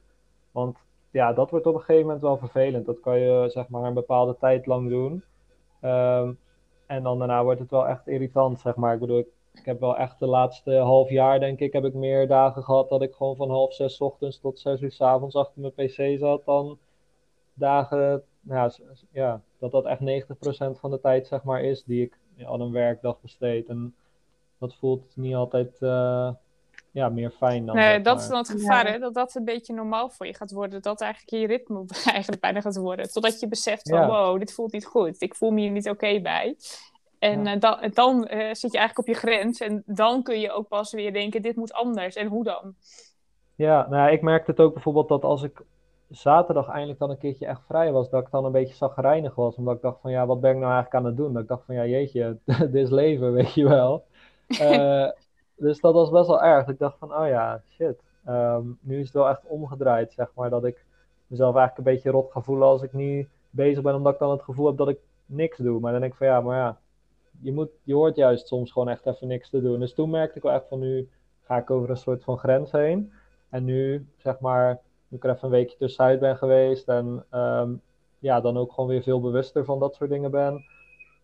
Want 0.50 0.78
ja, 1.10 1.32
dat 1.32 1.50
wordt 1.50 1.66
op 1.66 1.74
een 1.74 1.80
gegeven 1.80 2.02
moment 2.02 2.22
wel 2.22 2.36
vervelend. 2.36 2.86
Dat 2.86 3.00
kan 3.00 3.18
je 3.18 3.44
zeg 3.48 3.68
maar 3.68 3.84
een 3.84 3.94
bepaalde 3.94 4.36
tijd 4.38 4.66
lang 4.66 4.88
doen. 4.88 5.24
Ehm, 5.80 6.32
en 6.86 7.02
dan 7.02 7.18
daarna 7.18 7.44
wordt 7.44 7.60
het 7.60 7.70
wel 7.70 7.88
echt 7.88 8.08
irritant, 8.08 8.60
zeg 8.60 8.76
maar. 8.76 8.94
Ik 8.94 9.00
bedoel, 9.00 9.18
ik 9.18 9.26
ik 9.54 9.64
heb 9.64 9.80
wel 9.80 9.96
echt 9.96 10.18
de 10.18 10.26
laatste 10.26 10.72
half 10.74 11.10
jaar, 11.10 11.40
denk 11.40 11.60
ik, 11.60 11.72
heb 11.72 11.84
ik 11.84 11.94
meer 11.94 12.28
dagen 12.28 12.62
gehad 12.62 12.88
dat 12.88 13.02
ik 13.02 13.14
gewoon 13.14 13.36
van 13.36 13.50
half 13.50 13.74
zes 13.74 14.00
ochtends 14.00 14.40
tot 14.40 14.58
zes 14.58 14.80
uur 14.80 14.92
s 14.92 15.00
avonds 15.00 15.36
achter 15.36 15.60
mijn 15.60 15.72
pc 15.72 16.18
zat. 16.18 16.44
Dan 16.44 16.78
dagen, 17.54 18.22
nou, 18.40 18.72
ja, 19.12 19.40
dat 19.58 19.72
dat 19.72 19.84
echt 19.84 20.00
90% 20.00 20.78
van 20.78 20.90
de 20.90 21.00
tijd, 21.00 21.26
zeg 21.26 21.42
maar, 21.42 21.62
is 21.62 21.84
die 21.84 22.02
ik 22.02 22.18
aan 22.44 22.60
een 22.60 22.72
werkdag 22.72 23.20
besteed. 23.20 23.68
En 23.68 23.94
dat 24.58 24.74
voelt 24.74 25.16
niet 25.16 25.34
altijd 25.34 25.80
uh, 25.80 26.30
ja, 26.90 27.08
meer 27.08 27.30
fijn 27.30 27.66
dan. 27.66 27.76
Nee, 27.76 28.00
dat 28.00 28.20
is 28.20 28.28
dan 28.28 28.38
het 28.38 28.48
gevaar, 28.48 28.92
hè? 28.92 28.98
Dat 28.98 29.14
dat 29.14 29.34
een 29.34 29.44
beetje 29.44 29.74
normaal 29.74 30.10
voor 30.10 30.26
je 30.26 30.34
gaat 30.34 30.52
worden. 30.52 30.82
Dat 30.82 31.00
eigenlijk 31.00 31.42
je 31.42 31.46
ritme 31.46 31.84
eigenlijk 32.14 32.40
bijna 32.40 32.60
gaat 32.60 32.76
worden. 32.76 33.12
Totdat 33.12 33.40
je 33.40 33.48
beseft 33.48 33.88
van, 33.88 34.06
wow, 34.06 34.38
dit 34.38 34.52
voelt 34.52 34.72
niet 34.72 34.86
goed. 34.86 35.20
Ik 35.22 35.34
voel 35.34 35.50
me 35.50 35.60
hier 35.60 35.70
niet 35.70 35.88
oké 35.88 36.20
bij. 36.20 36.56
En 37.24 37.46
uh, 37.46 37.52
dan, 37.58 37.90
dan 37.94 38.16
uh, 38.16 38.52
zit 38.52 38.72
je 38.72 38.78
eigenlijk 38.78 38.98
op 38.98 39.06
je 39.06 39.14
grens. 39.14 39.60
En 39.60 39.82
dan 39.86 40.22
kun 40.22 40.40
je 40.40 40.52
ook 40.52 40.68
pas 40.68 40.92
weer 40.92 41.12
denken, 41.12 41.42
dit 41.42 41.56
moet 41.56 41.72
anders. 41.72 42.16
En 42.16 42.26
hoe 42.26 42.44
dan? 42.44 42.74
Ja, 43.54 43.86
nou 43.88 43.96
ja, 43.96 44.08
ik 44.08 44.22
merkte 44.22 44.50
het 44.50 44.60
ook 44.60 44.72
bijvoorbeeld 44.72 45.08
dat 45.08 45.24
als 45.24 45.42
ik 45.42 45.62
zaterdag 46.08 46.68
eindelijk 46.68 46.98
dan 46.98 47.10
een 47.10 47.18
keertje 47.18 47.46
echt 47.46 47.60
vrij 47.66 47.92
was, 47.92 48.10
dat 48.10 48.22
ik 48.22 48.30
dan 48.30 48.44
een 48.44 48.52
beetje 48.52 48.74
zagrijnig 48.74 49.34
was. 49.34 49.56
Omdat 49.56 49.74
ik 49.76 49.82
dacht 49.82 50.00
van, 50.00 50.10
ja, 50.10 50.26
wat 50.26 50.40
ben 50.40 50.50
ik 50.50 50.56
nou 50.56 50.72
eigenlijk 50.72 50.94
aan 50.94 51.10
het 51.10 51.16
doen? 51.16 51.32
Dat 51.32 51.42
ik 51.42 51.48
dacht 51.48 51.64
van, 51.64 51.74
ja, 51.74 51.86
jeetje, 51.86 52.38
dit 52.44 52.74
is 52.74 52.90
leven, 52.90 53.32
weet 53.32 53.54
je 53.54 53.68
wel. 53.68 54.04
Uh, 54.48 55.08
dus 55.66 55.80
dat 55.80 55.94
was 55.94 56.10
best 56.10 56.26
wel 56.26 56.42
erg. 56.42 56.68
Ik 56.68 56.78
dacht 56.78 56.98
van, 56.98 57.14
oh 57.14 57.28
ja, 57.28 57.62
shit. 57.68 58.02
Um, 58.28 58.78
nu 58.80 58.98
is 58.98 59.06
het 59.06 59.14
wel 59.14 59.28
echt 59.28 59.46
omgedraaid, 59.46 60.12
zeg 60.12 60.30
maar. 60.34 60.50
Dat 60.50 60.64
ik 60.64 60.84
mezelf 61.26 61.56
eigenlijk 61.56 61.88
een 61.88 61.94
beetje 61.94 62.10
rot 62.10 62.32
ga 62.32 62.40
voelen 62.40 62.68
als 62.68 62.82
ik 62.82 62.92
niet 62.92 63.28
bezig 63.50 63.82
ben, 63.82 63.94
omdat 63.94 64.12
ik 64.12 64.18
dan 64.18 64.30
het 64.30 64.42
gevoel 64.42 64.66
heb 64.66 64.76
dat 64.76 64.88
ik 64.88 64.98
niks 65.26 65.56
doe. 65.58 65.80
Maar 65.80 65.92
dan 65.92 66.00
denk 66.00 66.12
ik 66.12 66.18
van, 66.18 66.26
ja, 66.26 66.40
maar 66.40 66.56
ja, 66.56 66.78
je, 67.44 67.52
moet, 67.52 67.70
je 67.82 67.94
hoort 67.94 68.16
juist 68.16 68.46
soms 68.46 68.72
gewoon 68.72 68.88
echt 68.88 69.06
even 69.06 69.28
niks 69.28 69.50
te 69.50 69.60
doen. 69.60 69.80
Dus 69.80 69.94
toen 69.94 70.10
merkte 70.10 70.36
ik 70.36 70.42
wel 70.42 70.52
echt 70.52 70.68
van 70.68 70.78
nu 70.78 71.08
ga 71.42 71.56
ik 71.56 71.70
over 71.70 71.90
een 71.90 71.96
soort 71.96 72.24
van 72.24 72.38
grens 72.38 72.72
heen. 72.72 73.12
En 73.48 73.64
nu, 73.64 74.06
zeg 74.16 74.40
maar, 74.40 74.80
nu 75.08 75.16
ik 75.16 75.24
er 75.24 75.30
even 75.30 75.44
een 75.44 75.50
weekje 75.50 75.76
tussenuit 75.76 76.20
ben 76.20 76.36
geweest 76.36 76.88
en 76.88 77.24
ehm, 77.30 77.74
ja, 78.18 78.40
dan 78.40 78.56
ook 78.56 78.72
gewoon 78.72 78.90
weer 78.90 79.02
veel 79.02 79.20
bewuster 79.20 79.64
van 79.64 79.78
dat 79.78 79.94
soort 79.94 80.10
dingen 80.10 80.30
ben, 80.30 80.64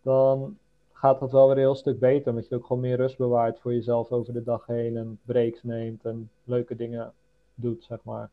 dan 0.01 0.57
gaat 0.93 1.19
dat 1.19 1.31
wel 1.31 1.47
weer 1.47 1.55
een 1.55 1.61
heel 1.61 1.75
stuk 1.75 1.99
beter. 1.99 2.29
Omdat 2.29 2.47
je 2.47 2.55
ook 2.55 2.65
gewoon 2.65 2.81
meer 2.81 2.97
rust 2.97 3.17
bewaart 3.17 3.59
voor 3.59 3.73
jezelf 3.73 4.11
over 4.11 4.33
de 4.33 4.43
dag 4.43 4.65
heen 4.65 4.97
en 4.97 5.19
breaks 5.25 5.63
neemt 5.63 6.05
en 6.05 6.29
leuke 6.43 6.75
dingen 6.75 7.13
doet, 7.55 7.83
zeg 7.83 7.99
maar. 8.03 8.29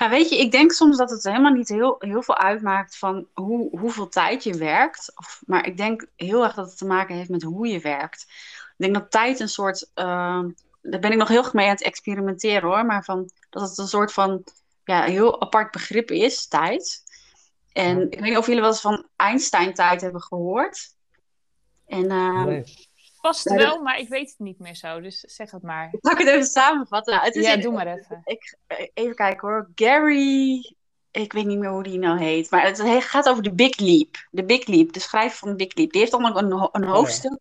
Ja, 0.00 0.08
weet 0.08 0.28
je, 0.28 0.38
ik 0.38 0.50
denk 0.50 0.72
soms 0.72 0.96
dat 0.96 1.10
het 1.10 1.22
helemaal 1.22 1.52
niet 1.52 1.68
heel, 1.68 1.96
heel 1.98 2.22
veel 2.22 2.36
uitmaakt 2.36 2.96
van 2.96 3.26
hoe, 3.34 3.78
hoeveel 3.78 4.08
tijd 4.08 4.44
je 4.44 4.56
werkt. 4.56 5.12
Of, 5.14 5.42
maar 5.46 5.66
ik 5.66 5.76
denk 5.76 6.06
heel 6.16 6.44
erg 6.44 6.54
dat 6.54 6.68
het 6.68 6.78
te 6.78 6.86
maken 6.86 7.14
heeft 7.14 7.28
met 7.28 7.42
hoe 7.42 7.66
je 7.66 7.80
werkt. 7.80 8.22
Ik 8.22 8.74
denk 8.76 8.94
dat 8.94 9.10
tijd 9.10 9.40
een 9.40 9.48
soort. 9.48 9.90
Uh, 9.94 10.44
daar 10.82 11.00
ben 11.00 11.12
ik 11.12 11.16
nog 11.16 11.28
heel 11.28 11.42
erg 11.42 11.52
mee 11.52 11.66
aan 11.66 11.72
het 11.72 11.82
experimenteren 11.82 12.68
hoor. 12.68 12.86
Maar 12.86 13.04
van, 13.04 13.30
dat 13.50 13.68
het 13.68 13.78
een 13.78 13.88
soort 13.88 14.12
van 14.12 14.44
ja, 14.84 15.02
heel 15.02 15.40
apart 15.40 15.70
begrip 15.70 16.10
is, 16.10 16.46
tijd. 16.46 17.02
En 17.72 18.10
ik 18.10 18.20
weet 18.20 18.28
niet 18.28 18.38
of 18.38 18.46
jullie 18.46 18.60
wel 18.60 18.70
eens 18.70 18.80
van 18.80 19.06
Einstein-tijd 19.16 20.00
hebben 20.00 20.22
gehoord. 20.22 20.94
En, 21.86 22.04
uh, 22.04 22.44
nee. 22.44 22.89
Past 23.20 23.44
wel, 23.44 23.82
maar 23.82 23.98
ik 23.98 24.08
weet 24.08 24.28
het 24.28 24.38
niet 24.38 24.58
meer 24.58 24.74
zo, 24.74 25.00
dus 25.00 25.20
zeg 25.20 25.50
het 25.50 25.62
maar. 25.62 25.94
Zal 26.00 26.12
ik 26.12 26.18
het 26.18 26.28
even 26.28 26.44
samenvatten? 26.44 27.14
Nou, 27.14 27.26
het 27.26 27.36
is 27.36 27.44
ja, 27.44 27.56
doe 27.56 27.72
maar 27.72 27.86
even. 27.86 28.20
Ik, 28.24 28.56
even 28.94 29.14
kijken 29.14 29.48
hoor. 29.48 29.70
Gary, 29.74 30.74
ik 31.10 31.32
weet 31.32 31.46
niet 31.46 31.58
meer 31.58 31.70
hoe 31.70 31.82
die 31.82 31.98
nou 31.98 32.18
heet, 32.18 32.50
maar 32.50 32.66
het 32.66 32.82
gaat 33.04 33.28
over 33.28 33.42
de 33.42 33.52
Big 33.52 33.78
Leap. 33.78 34.28
De 34.30 34.44
Big 34.44 34.66
Leap, 34.66 34.92
de 34.92 35.00
schrijver 35.00 35.38
van 35.38 35.48
de 35.48 35.56
Big 35.56 35.74
Leap. 35.74 35.90
Die 35.90 36.00
heeft 36.00 36.12
dan 36.12 36.26
ook 36.26 36.36
een, 36.36 36.52
een, 36.52 36.84
oh 36.84 36.92
hoofdstuk, 36.92 37.38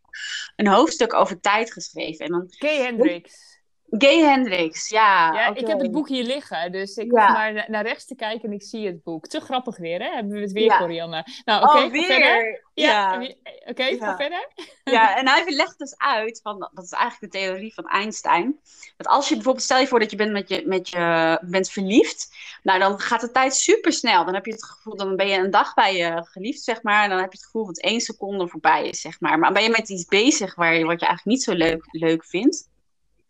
een 0.56 0.68
hoofdstuk 0.68 1.14
over 1.14 1.40
tijd 1.40 1.74
geschreven. 1.74 2.26
En 2.26 2.32
dan, 2.32 2.48
Kay 2.58 2.78
Hendricks. 2.78 3.59
Gay 3.92 4.20
Hendricks, 4.20 4.90
ja. 4.90 5.34
Ja, 5.34 5.56
ik 5.56 5.68
heb 5.68 5.80
het 5.80 5.92
boek 5.92 6.08
hier 6.08 6.24
liggen, 6.24 6.72
dus 6.72 6.96
ik 6.96 7.12
ja. 7.12 7.26
hoef 7.26 7.36
maar 7.36 7.66
naar 7.68 7.84
rechts 7.84 8.06
te 8.06 8.16
kijken 8.16 8.50
en 8.50 8.56
ik 8.56 8.64
zie 8.64 8.86
het 8.86 9.04
boek. 9.04 9.28
Te 9.28 9.40
grappig 9.40 9.78
weer, 9.78 10.00
hè? 10.00 10.10
Hebben 10.10 10.34
we 10.34 10.40
het 10.40 10.52
weer, 10.52 10.64
ja. 10.64 10.78
Corianne. 10.78 11.26
Nou, 11.46 11.64
oké, 11.64 11.72
okay, 11.72 12.00
oh, 12.00 12.06
verder. 12.06 12.64
Ja. 12.74 13.14
ja. 13.14 13.28
Oké, 13.28 13.36
okay, 13.66 13.98
verder. 13.98 14.48
Ja, 14.84 15.18
en 15.18 15.28
hij 15.28 15.44
legt 15.46 15.80
dus 15.80 15.98
uit, 15.98 16.40
van, 16.44 16.70
dat 16.74 16.84
is 16.84 16.92
eigenlijk 16.92 17.34
de 17.34 17.40
theorie 17.40 17.74
van 17.74 17.88
Einstein, 17.88 18.60
dat 18.98 19.08
als 19.08 19.28
je 19.28 19.36
bijvoorbeeld, 19.36 19.66
stel 19.66 19.80
je 19.80 19.88
voor 19.88 20.00
dat 20.00 20.12
je 20.12 20.18
bent, 20.18 20.32
met 20.32 20.50
je, 20.50 20.64
met 20.66 20.90
je, 20.90 21.40
bent 21.42 21.70
verliefd, 21.70 22.36
nou 22.64 22.80
dan 22.80 23.00
gaat 23.00 23.22
de 23.22 23.32
tijd 23.32 23.56
super 23.56 23.94
snel. 23.94 24.26
Dan 24.26 24.34
heb 24.34 24.46
je 24.46 24.52
het 24.52 24.66
gevoel, 24.66 24.96
dan 24.96 25.16
ben 25.16 25.28
je 25.28 25.38
een 25.38 25.52
dag 25.52 25.74
bij 25.74 25.96
je 25.96 26.26
geliefd, 26.26 26.62
zeg 26.62 26.84
maar, 26.84 27.04
en 27.04 27.10
dan 27.10 27.20
heb 27.20 27.32
je 27.32 27.38
het 27.38 27.46
gevoel 27.46 27.66
dat 27.66 27.80
één 27.80 28.02
seconde 28.02 28.48
voorbij 28.48 28.88
is, 28.88 29.02
zeg 29.02 29.20
maar. 29.20 29.40
Maar 29.40 29.54
ben 29.54 29.64
je 29.64 29.70
met 29.70 29.90
iets 29.90 30.06
bezig 30.06 30.56
waar 30.56 30.76
je, 30.76 30.86
wat 30.86 31.00
je 31.00 31.06
eigenlijk 31.06 31.38
niet 31.38 31.44
zo 31.44 31.54
leuk, 31.54 31.86
leuk 31.92 32.26
vindt, 32.26 32.70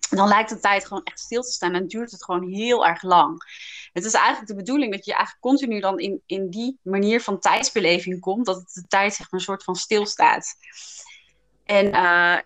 dan 0.09 0.27
lijkt 0.27 0.49
de 0.49 0.59
tijd 0.59 0.85
gewoon 0.85 1.03
echt 1.03 1.19
stil 1.19 1.41
te 1.41 1.51
staan 1.51 1.73
en 1.73 1.87
duurt 1.87 2.11
het 2.11 2.23
gewoon 2.23 2.49
heel 2.49 2.87
erg 2.87 3.01
lang. 3.01 3.43
Het 3.93 4.05
is 4.05 4.13
eigenlijk 4.13 4.47
de 4.47 4.55
bedoeling 4.55 4.91
dat 4.91 5.05
je 5.05 5.13
eigenlijk 5.13 5.41
continu 5.43 5.79
dan 5.79 5.99
in, 5.99 6.21
in 6.25 6.49
die 6.49 6.79
manier 6.81 7.21
van 7.21 7.39
tijdsbeleving 7.39 8.19
komt, 8.19 8.45
dat 8.45 8.71
de 8.73 8.87
tijd 8.87 9.13
zeg 9.13 9.31
maar 9.31 9.39
een 9.39 9.45
soort 9.45 9.63
van 9.63 9.75
stilstaat. 9.75 10.55
En 11.63 11.85
uh, 11.85 12.37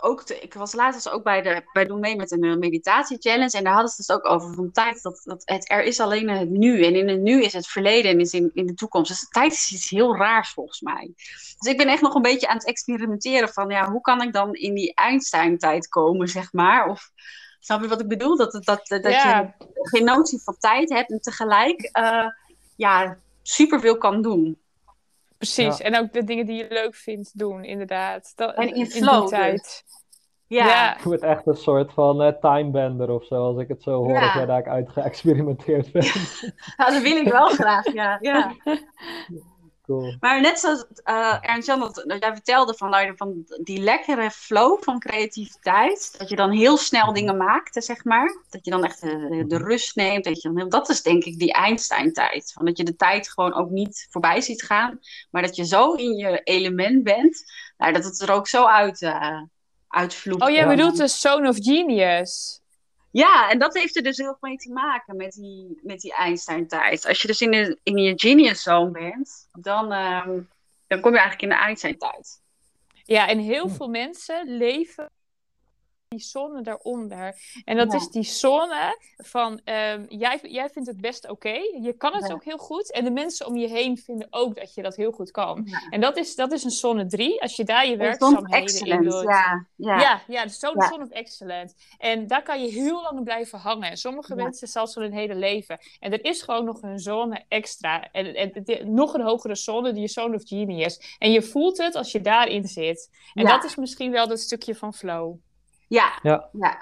ook 0.00 0.22
ik 0.22 0.54
was 0.54 0.72
laatst 0.72 1.10
ook 1.10 1.22
bij 1.22 1.42
de 1.42 1.62
bij 1.72 1.84
Doen 1.84 2.00
mee 2.00 2.16
met 2.16 2.30
een 2.30 2.44
uh, 2.44 2.56
meditatie 2.56 3.18
challenge 3.18 3.56
en 3.56 3.64
daar 3.64 3.72
hadden 3.72 3.90
ze 3.90 3.96
het 3.96 4.06
dus 4.06 4.16
ook 4.16 4.30
over 4.32 4.54
van 4.54 4.72
tijd 4.72 5.02
dat, 5.02 5.20
dat 5.24 5.42
het 5.44 5.70
er 5.70 5.82
is 5.82 6.00
alleen 6.00 6.28
het 6.28 6.50
nu 6.50 6.84
en 6.84 6.94
in 6.94 7.08
het 7.08 7.20
nu 7.20 7.42
is 7.42 7.52
het 7.52 7.66
verleden 7.66 8.10
en 8.10 8.20
is 8.20 8.32
in, 8.32 8.50
in 8.54 8.66
de 8.66 8.74
toekomst. 8.74 9.10
Dus 9.10 9.20
de 9.20 9.26
tijd 9.28 9.52
is 9.52 9.72
iets 9.72 9.90
heel 9.90 10.16
raars 10.16 10.50
volgens 10.50 10.80
mij. 10.80 11.12
Dus 11.58 11.72
ik 11.72 11.76
ben 11.76 11.88
echt 11.88 12.02
nog 12.02 12.14
een 12.14 12.22
beetje 12.22 12.48
aan 12.48 12.56
het 12.56 12.66
experimenteren 12.66 13.48
van 13.48 13.68
ja, 13.68 13.90
hoe 13.90 14.00
kan 14.00 14.22
ik 14.22 14.32
dan 14.32 14.54
in 14.54 14.74
die 14.74 14.94
Einstein 14.94 15.58
tijd 15.58 15.88
komen 15.88 16.28
zeg 16.28 16.52
maar 16.52 16.88
of 16.88 17.10
Snap 17.60 17.82
je 17.82 17.88
wat 17.88 18.00
ik 18.00 18.08
bedoel? 18.08 18.36
Dat, 18.36 18.52
dat, 18.52 18.64
dat, 18.64 18.86
dat 18.88 19.02
je 19.02 19.52
geen 19.74 20.04
notie 20.04 20.42
van 20.42 20.56
tijd 20.58 20.88
hebt 20.88 21.10
en 21.10 21.20
tegelijk 21.20 21.90
uh, 21.98 22.26
ja, 22.76 23.18
superveel 23.42 23.98
kan 23.98 24.22
doen. 24.22 24.58
Precies, 25.38 25.78
Ja. 25.78 25.84
en 25.84 25.98
ook 25.98 26.12
de 26.12 26.24
dingen 26.24 26.46
die 26.46 26.56
je 26.56 26.66
leuk 26.68 26.94
vindt 26.94 27.38
doen, 27.38 27.64
inderdaad. 27.64 28.32
Dat, 28.36 28.54
En 28.54 28.68
in 28.68 28.74
die 28.74 28.86
flow 28.86 29.20
dus. 29.20 29.30
tijd. 29.30 29.84
Ja, 30.46 30.66
Ja. 30.66 30.96
Ik 30.96 31.02
word 31.02 31.22
echt 31.22 31.46
een 31.46 31.56
soort 31.56 31.92
van 31.92 32.22
eh, 32.22 32.32
timebender 32.40 33.10
of 33.10 33.24
zo, 33.24 33.34
als 33.34 33.58
ik 33.58 33.68
het 33.68 33.82
zo 33.82 33.90
hoor, 33.92 34.12
Ja. 34.12 34.20
dat 34.20 34.32
jij 34.32 34.46
daar 34.46 34.68
uit 34.68 34.88
geëxperimenteerd 34.88 35.92
bent. 35.92 36.12
Nou, 36.76 36.92
dat 36.92 37.02
wil 37.02 37.16
ik 37.16 37.28
wel 37.32 37.46
graag, 37.48 37.92
ja. 37.92 38.18
ja. 38.30 38.54
Cool. 39.88 40.16
Maar 40.20 40.40
net 40.40 40.58
zoals 40.58 40.84
eh 41.04 41.38
Ernst-Jan, 41.40 41.80
dat, 41.80 42.04
dat 42.06 42.22
jij 42.22 42.32
vertelde 42.32 42.74
van, 42.74 42.90
nou, 42.90 43.12
van 43.16 43.44
die 43.62 43.80
lekkere 43.80 44.30
flow 44.30 44.82
van 44.82 44.98
creativiteit. 44.98 46.14
Dat 46.18 46.28
je 46.28 46.36
dan 46.36 46.50
heel 46.50 46.76
snel 46.76 47.12
dingen 47.12 47.36
maakt, 47.36 47.84
zeg 47.84 48.04
maar. 48.04 48.42
Dat 48.50 48.64
je 48.64 48.70
dan 48.70 48.84
echt 48.84 49.00
de, 49.00 49.44
de 49.46 49.56
rust 49.56 49.96
neemt. 49.96 50.24
Dat, 50.24 50.42
je 50.42 50.52
dan, 50.52 50.68
dat 50.68 50.88
is 50.88 51.02
denk 51.02 51.24
ik 51.24 51.38
die 51.38 51.52
Einstein-tijd. 51.52 52.52
Van 52.52 52.64
dat 52.64 52.76
je 52.76 52.84
de 52.84 52.96
tijd 52.96 53.30
gewoon 53.30 53.54
ook 53.54 53.70
niet 53.70 54.06
voorbij 54.10 54.40
ziet 54.40 54.62
gaan. 54.62 54.98
Maar 55.30 55.42
dat 55.42 55.56
je 55.56 55.64
zo 55.64 55.92
in 55.92 56.16
je 56.16 56.40
element 56.42 57.02
bent. 57.02 57.44
Nou, 57.76 57.92
dat 57.92 58.04
het 58.04 58.20
er 58.20 58.32
ook 58.32 58.48
zo 58.48 58.64
uit, 58.64 59.02
eh 59.02 59.42
uitvloeit. 59.88 60.42
Oh, 60.42 60.50
jij 60.50 60.66
bedoelt 60.66 60.96
de 60.96 61.08
Zone 61.08 61.48
of 61.48 61.56
Genius. 61.56 62.60
Ja, 63.10 63.50
en 63.50 63.58
dat 63.58 63.74
heeft 63.74 63.96
er 63.96 64.02
dus 64.02 64.16
heel 64.16 64.36
veel 64.40 64.48
mee 64.48 64.56
te 64.56 64.72
maken 64.72 65.16
met 65.16 65.32
die, 65.32 65.78
met 65.82 66.00
die 66.00 66.14
Einstein-tijd. 66.14 67.06
Als 67.06 67.22
je 67.22 67.26
dus 67.28 67.40
in, 67.40 67.50
de, 67.50 67.78
in 67.82 67.96
je 67.98 68.12
genius 68.16 68.62
zone 68.62 68.90
bent, 68.90 69.48
dan, 69.52 69.92
ehm, 69.92 70.40
dan 70.86 71.00
kom 71.00 71.12
je 71.12 71.18
eigenlijk 71.18 71.42
in 71.42 71.58
de 71.58 71.64
Einstein-tijd. 71.64 72.40
Ja, 73.04 73.28
en 73.28 73.38
heel 73.38 73.66
Hm. 73.68 73.74
veel 73.74 73.88
mensen 73.88 74.56
leven 74.56 75.10
die 76.08 76.20
zone 76.20 76.62
daaronder. 76.62 77.34
En 77.64 77.76
dat 77.76 77.92
Ja. 77.92 77.98
is 77.98 78.08
die 78.08 78.22
zone 78.22 78.98
van, 79.16 79.60
ehm, 79.64 80.04
jij, 80.08 80.38
jij 80.42 80.68
vindt 80.70 80.88
het 80.88 81.00
best 81.00 81.28
oké, 81.30 81.58
je 81.82 81.94
kan 81.98 82.14
het 82.14 82.26
Ja. 82.26 82.32
ook 82.34 82.44
heel 82.44 82.56
goed. 82.58 82.92
En 82.92 83.04
de 83.04 83.10
mensen 83.10 83.46
om 83.46 83.56
je 83.56 83.68
heen 83.68 83.96
vinden 83.98 84.26
ook 84.30 84.56
dat 84.56 84.74
je 84.74 84.82
dat 84.82 84.96
heel 84.96 85.12
goed 85.12 85.30
kan. 85.30 85.62
Ja. 85.64 85.86
En 85.90 86.00
dat 86.00 86.16
is, 86.16 86.34
dat 86.34 86.52
is 86.52 86.64
een 86.64 86.70
zone 86.70 87.06
3, 87.06 87.42
als 87.42 87.56
je 87.56 87.64
daar 87.64 87.86
je 87.88 87.96
werkzaamheden 87.96 88.86
in 88.86 89.02
doet. 89.02 89.22
ja. 89.22 89.66
ja. 89.76 90.22
Ja, 90.26 90.42
de 90.44 90.50
zone, 90.50 91.02
of 91.02 91.10
excellence. 91.10 91.74
En 91.98 92.26
daar 92.26 92.42
kan 92.42 92.62
je 92.62 92.70
heel 92.70 93.02
lang 93.02 93.24
blijven 93.24 93.58
hangen. 93.58 93.96
Sommige 93.96 94.34
mensen 94.34 94.68
zelfs 94.68 94.96
al 94.96 95.02
hun 95.02 95.12
hele 95.12 95.34
leven. 95.34 95.78
En 96.00 96.12
er 96.12 96.24
is 96.24 96.42
gewoon 96.42 96.64
nog 96.64 96.82
een 96.82 96.98
zone 96.98 97.44
extra. 97.48 98.08
En, 98.12 98.34
en, 98.34 98.52
en- 98.52 98.94
nog 98.94 99.14
een 99.14 99.20
hogere 99.22 99.54
zone, 99.54 99.92
die 99.92 100.08
zone 100.08 100.34
of 100.36 100.42
genius. 100.46 101.16
En 101.18 101.30
je 101.32 101.42
voelt 101.42 101.78
het 101.78 101.94
als 101.94 102.12
je 102.12 102.20
daarin 102.20 102.64
zit. 102.68 103.10
En 103.34 103.44
dat 103.44 103.64
is 103.64 103.76
misschien 103.76 104.10
wel 104.10 104.28
dat 104.28 104.40
stukje 104.40 104.74
van 104.74 104.94
flow. 104.94 105.34
Ja. 105.88 106.18
Ja. 106.22 106.48
ja. 106.52 106.78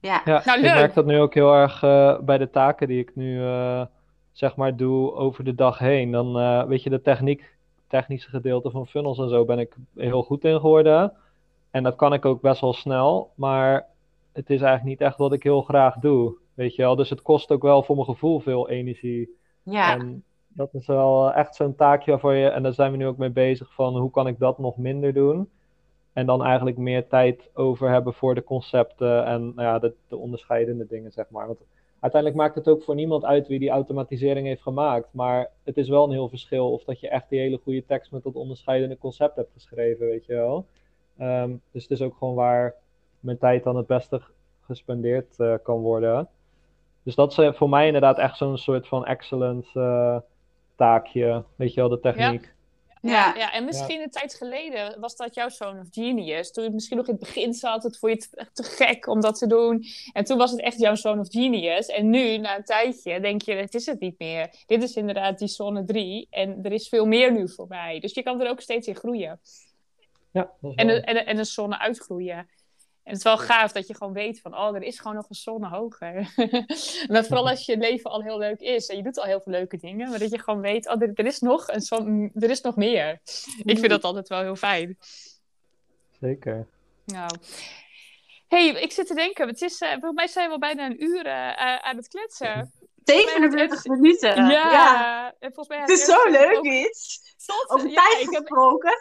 ja. 0.00 0.22
Ja, 0.24 0.42
Nou, 0.44 0.58
ik 0.58 0.64
merk 0.64 0.94
dat 0.94 1.06
nu 1.06 1.20
ook 1.20 1.34
heel 1.34 1.54
erg 1.54 1.82
eh, 1.82 2.18
bij 2.18 2.38
de 2.38 2.50
taken 2.50 2.88
die 2.88 3.00
ik 3.00 3.14
nu 3.14 3.42
eh, 3.42 3.82
zeg 4.32 4.56
maar 4.56 4.76
doe 4.76 5.14
over 5.14 5.44
de 5.44 5.54
dag 5.54 5.78
heen. 5.78 6.10
Dan 6.10 6.38
eh, 6.38 6.64
weet 6.64 6.82
je, 6.82 6.90
de 6.90 7.02
techniek, 7.02 7.56
technische 7.86 8.28
gedeelte 8.28 8.70
van 8.70 8.86
funnels 8.86 9.18
en 9.18 9.28
zo 9.28 9.44
ben 9.44 9.58
ik 9.58 9.76
heel 9.94 10.22
goed 10.22 10.44
in 10.44 10.60
geworden. 10.60 11.12
En 11.70 11.82
dat 11.82 11.96
kan 11.96 12.12
ik 12.12 12.24
ook 12.24 12.40
best 12.40 12.60
wel 12.60 12.72
snel, 12.72 13.32
maar 13.34 13.86
het 14.32 14.50
is 14.50 14.60
eigenlijk 14.60 14.84
niet 14.84 15.08
echt 15.08 15.16
wat 15.16 15.32
ik 15.32 15.42
heel 15.42 15.62
graag 15.62 15.94
doe. 15.94 16.36
Weet 16.54 16.74
je 16.74 16.82
wel, 16.82 16.96
dus 16.96 17.10
het 17.10 17.22
kost 17.22 17.50
ook 17.50 17.62
wel 17.62 17.82
voor 17.82 17.94
mijn 17.94 18.08
gevoel 18.08 18.40
veel 18.40 18.68
energie. 18.68 19.36
Ja. 19.62 19.98
En 19.98 20.24
dat 20.48 20.74
is 20.74 20.86
wel 20.86 21.32
echt 21.32 21.54
zo'n 21.54 21.74
taakje 21.74 22.10
waarvoor 22.10 22.34
je, 22.34 22.48
en 22.48 22.62
daar 22.62 22.72
zijn 22.72 22.90
we 22.90 22.96
nu 22.96 23.06
ook 23.06 23.16
mee 23.16 23.30
bezig, 23.30 23.74
van 23.74 23.96
hoe 23.96 24.10
kan 24.10 24.26
ik 24.26 24.38
dat 24.38 24.58
nog 24.58 24.76
minder 24.76 25.12
doen? 25.12 25.50
En 26.16 26.26
dan 26.26 26.44
eigenlijk 26.44 26.76
meer 26.76 27.06
tijd 27.06 27.50
over 27.54 27.90
hebben 27.90 28.14
voor 28.14 28.34
de 28.34 28.44
concepten 28.44 29.24
en 29.24 29.42
nou 29.54 29.68
ja, 29.68 29.78
de, 29.78 29.94
de 30.08 30.16
onderscheidende 30.16 30.86
dingen, 30.86 31.12
zeg 31.12 31.30
maar. 31.30 31.46
Want 31.46 31.58
uiteindelijk 32.00 32.42
maakt 32.42 32.54
het 32.54 32.68
ook 32.68 32.82
voor 32.82 32.94
niemand 32.94 33.24
uit 33.24 33.48
wie 33.48 33.58
die 33.58 33.70
automatisering 33.70 34.46
heeft 34.46 34.62
gemaakt. 34.62 35.08
Maar 35.10 35.50
het 35.64 35.76
is 35.76 35.88
wel 35.88 36.04
een 36.04 36.10
heel 36.10 36.28
verschil 36.28 36.72
of 36.72 36.84
dat 36.84 37.00
je 37.00 37.08
echt 37.08 37.28
die 37.28 37.40
hele 37.40 37.60
goede 37.62 37.84
tekst 37.84 38.10
met 38.12 38.22
dat 38.22 38.34
onderscheidende 38.34 38.98
concept 38.98 39.36
hebt 39.36 39.52
geschreven, 39.52 40.06
weet 40.06 40.26
je 40.26 40.34
wel. 40.34 40.66
Ehm, 41.16 41.50
dus 41.70 41.82
het 41.82 41.90
is 41.90 42.02
ook 42.02 42.16
gewoon 42.16 42.34
waar 42.34 42.74
mijn 43.20 43.38
tijd 43.38 43.64
dan 43.64 43.76
het 43.76 43.86
beste 43.86 44.20
gespendeerd 44.60 45.40
eh, 45.40 45.54
kan 45.62 45.80
worden. 45.80 46.28
Dus 47.02 47.14
dat 47.14 47.30
is 47.30 47.38
eh, 47.38 47.52
voor 47.52 47.68
mij 47.68 47.86
inderdaad 47.86 48.18
echt 48.18 48.36
zo'n 48.36 48.58
soort 48.58 48.88
van 48.88 49.06
excellence 49.06 49.80
eh, 49.80 50.16
taakje, 50.76 51.44
weet 51.56 51.74
je 51.74 51.80
wel, 51.80 51.88
de 51.88 52.00
techniek. 52.00 52.44
Ja. 52.44 52.54
Ja, 53.12 53.52
en 53.52 53.64
misschien 53.64 54.00
een 54.00 54.10
tijd 54.10 54.34
geleden 54.34 55.00
was 55.00 55.16
dat 55.16 55.34
jouw 55.34 55.48
zone 55.48 55.80
of 55.80 55.86
genius. 55.90 56.52
Toen 56.52 56.64
je 56.64 56.70
misschien 56.70 56.96
nog 56.96 57.06
in 57.06 57.14
het 57.14 57.22
begin 57.22 57.54
zat, 57.54 57.82
het 57.82 57.98
vond 57.98 58.12
je 58.12 58.18
het 58.18 58.38
echt 58.38 58.54
te 58.54 58.62
gek 58.62 59.06
om 59.06 59.20
dat 59.20 59.38
te 59.38 59.46
doen. 59.46 59.84
En 60.12 60.24
toen 60.24 60.38
was 60.38 60.50
het 60.50 60.60
echt 60.60 60.78
jouw 60.78 60.94
zone 60.94 61.20
of 61.20 61.30
genius. 61.30 61.86
En 61.86 62.10
nu, 62.10 62.36
na 62.36 62.56
een 62.56 62.64
tijdje, 62.64 63.20
denk 63.20 63.42
je, 63.42 63.52
het 63.52 63.74
is 63.74 63.86
het 63.86 64.00
niet 64.00 64.18
meer. 64.18 64.64
Dit 64.66 64.82
is 64.82 64.94
inderdaad 64.94 65.38
die 65.38 65.48
zone 65.48 65.84
3 65.84 66.26
en 66.30 66.58
er 66.62 66.72
is 66.72 66.88
veel 66.88 67.06
meer 67.06 67.32
nu 67.32 67.48
voorbij. 67.48 68.00
Dus 68.00 68.14
je 68.14 68.22
kan 68.22 68.40
er 68.40 68.50
ook 68.50 68.60
steeds 68.60 68.86
in 68.86 68.96
groeien. 68.96 69.40
Ja, 70.30 70.50
dat 70.60 70.70
is 70.70 70.76
En, 70.76 71.04
en, 71.04 71.26
en 71.26 71.38
een 71.38 71.44
zone 71.44 71.78
uitgroeien. 71.78 72.48
En 73.06 73.12
het 73.12 73.18
is 73.18 73.22
wel 73.22 73.38
gaaf 73.38 73.72
dat 73.72 73.86
je 73.86 73.94
gewoon 73.94 74.12
weet 74.12 74.40
van, 74.40 74.56
oh, 74.56 74.74
er 74.74 74.82
is 74.82 74.98
gewoon 74.98 75.16
nog 75.16 75.28
een 75.28 75.34
zone 75.34 75.68
hoger. 75.68 76.14
maar 77.10 77.24
vooral 77.24 77.48
als 77.48 77.66
je 77.66 77.76
leven 77.76 78.10
al 78.10 78.22
heel 78.22 78.38
leuk 78.38 78.60
is 78.60 78.86
en 78.86 78.96
je 78.96 79.02
doet 79.02 79.18
al 79.18 79.24
heel 79.24 79.40
veel 79.40 79.52
leuke 79.52 79.76
dingen, 79.76 80.10
maar 80.10 80.18
dat 80.18 80.30
je 80.30 80.38
gewoon 80.38 80.60
weet, 80.60 80.88
oh, 80.88 81.02
er, 81.02 81.10
er 81.14 81.26
is 81.26 81.38
nog 81.38 81.68
een 81.68 81.80
zone, 81.80 82.30
er 82.34 82.50
is 82.50 82.60
nog 82.60 82.76
meer. 82.76 83.20
Ik 83.62 83.78
vind 83.78 83.88
dat 83.88 84.04
altijd 84.04 84.28
wel 84.28 84.40
heel 84.40 84.56
fijn. 84.56 84.98
Zeker. 86.20 86.66
Nou. 87.04 87.30
hey, 88.48 88.68
ik 88.68 88.92
zit 88.92 89.06
te 89.06 89.14
denken, 89.14 89.48
het 89.48 89.62
is, 89.62 89.80
eh, 89.80 89.90
volgens 89.90 90.14
mij 90.14 90.26
zijn 90.26 90.46
we 90.46 90.52
al 90.52 90.58
bijna 90.58 90.86
een 90.86 91.02
uur 91.02 91.26
eh, 91.26 91.48
eh, 91.48 91.76
aan 91.76 91.96
het 91.96 92.08
kletsen. 92.08 92.72
47 93.06 93.84
minuten. 93.86 94.36
Ja, 94.36 94.50
Ja. 94.70 95.34
en 95.38 95.52
volgens 95.54 95.68
mij 95.68 95.78
Het 95.78 95.90
is 95.90 96.04
zo 96.04 96.30
leuk, 96.30 96.56
ook- 96.56 96.64
iets. 96.64 97.24
Tot, 97.46 97.64
Over 97.70 97.88
ja, 97.90 98.02
tijd 98.02 98.20
ik 98.22 98.30
heb, 98.30 98.40
gesproken. 98.40 98.98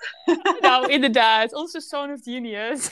nou, 0.61 0.87
inderdaad, 0.91 1.53
onze 1.53 1.81
Zone 1.81 2.13
of 2.13 2.19
Genius. 2.23 2.91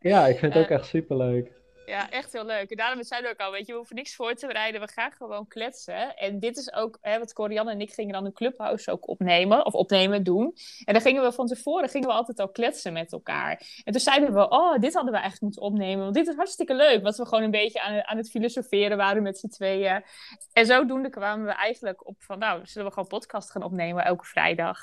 Ja, 0.00 0.26
ik 0.26 0.38
vind 0.38 0.54
het 0.54 0.62
ook 0.64 0.70
Eh, 0.70 0.76
echt 0.76 0.86
superleuk. 0.86 1.50
Ja, 1.86 2.10
echt 2.10 2.32
heel 2.32 2.44
leuk. 2.44 2.70
En 2.70 2.76
daarom 2.76 3.02
zeiden 3.02 3.30
we 3.30 3.36
ook 3.36 3.46
al, 3.46 3.52
weet 3.52 3.66
je, 3.66 3.72
we 3.72 3.78
hoeven 3.78 3.96
niks 3.96 4.14
voor 4.14 4.34
te 4.34 4.46
bereiden. 4.46 4.80
We 4.80 4.88
gaan 4.88 5.12
gewoon 5.12 5.48
kletsen. 5.48 6.16
En 6.16 6.38
dit 6.38 6.56
is 6.56 6.72
ook, 6.72 6.98
hè, 7.00 7.18
wat 7.18 7.32
Corianne 7.32 7.70
en 7.70 7.80
ik 7.80 7.92
gingen 7.92 8.12
dan 8.12 8.24
een 8.24 8.32
clubhouse 8.32 8.90
ook 8.90 9.08
opnemen. 9.08 9.66
Of 9.66 9.72
opnemen, 9.72 10.24
doen. 10.24 10.54
En 10.84 10.92
dan 10.92 11.02
gingen 11.02 11.22
we 11.22 11.32
van 11.32 11.46
tevoren, 11.46 11.88
gingen 11.88 12.08
we 12.08 12.14
altijd 12.14 12.40
al 12.40 12.48
kletsen 12.48 12.92
met 12.92 13.12
elkaar. 13.12 13.62
En 13.84 13.92
toen 13.92 14.00
zeiden 14.00 14.34
we, 14.34 14.48
oh, 14.48 14.78
dit 14.78 14.94
hadden 14.94 15.12
we 15.12 15.18
eigenlijk 15.18 15.40
moeten 15.40 15.62
opnemen. 15.62 16.02
Want 16.02 16.14
dit 16.14 16.26
is 16.26 16.34
hartstikke 16.34 16.74
leuk. 16.74 17.02
Want 17.02 17.16
we 17.16 17.24
gewoon 17.24 17.44
een 17.44 17.50
beetje 17.50 17.80
aan, 17.80 18.04
aan 18.04 18.16
het 18.16 18.30
filosoferen 18.30 18.96
waren 18.96 19.22
met 19.22 19.38
z'n 19.38 19.48
tweeën. 19.48 20.04
En 20.52 20.66
zodoende 20.66 21.10
kwamen 21.10 21.46
we 21.46 21.52
eigenlijk 21.52 22.06
op 22.06 22.22
van, 22.22 22.38
nou, 22.38 22.66
zullen 22.66 22.86
we 22.86 22.92
gewoon 22.92 23.08
podcast 23.08 23.50
gaan 23.50 23.62
opnemen 23.62 24.04
elke 24.04 24.24
vrijdag. 24.24 24.78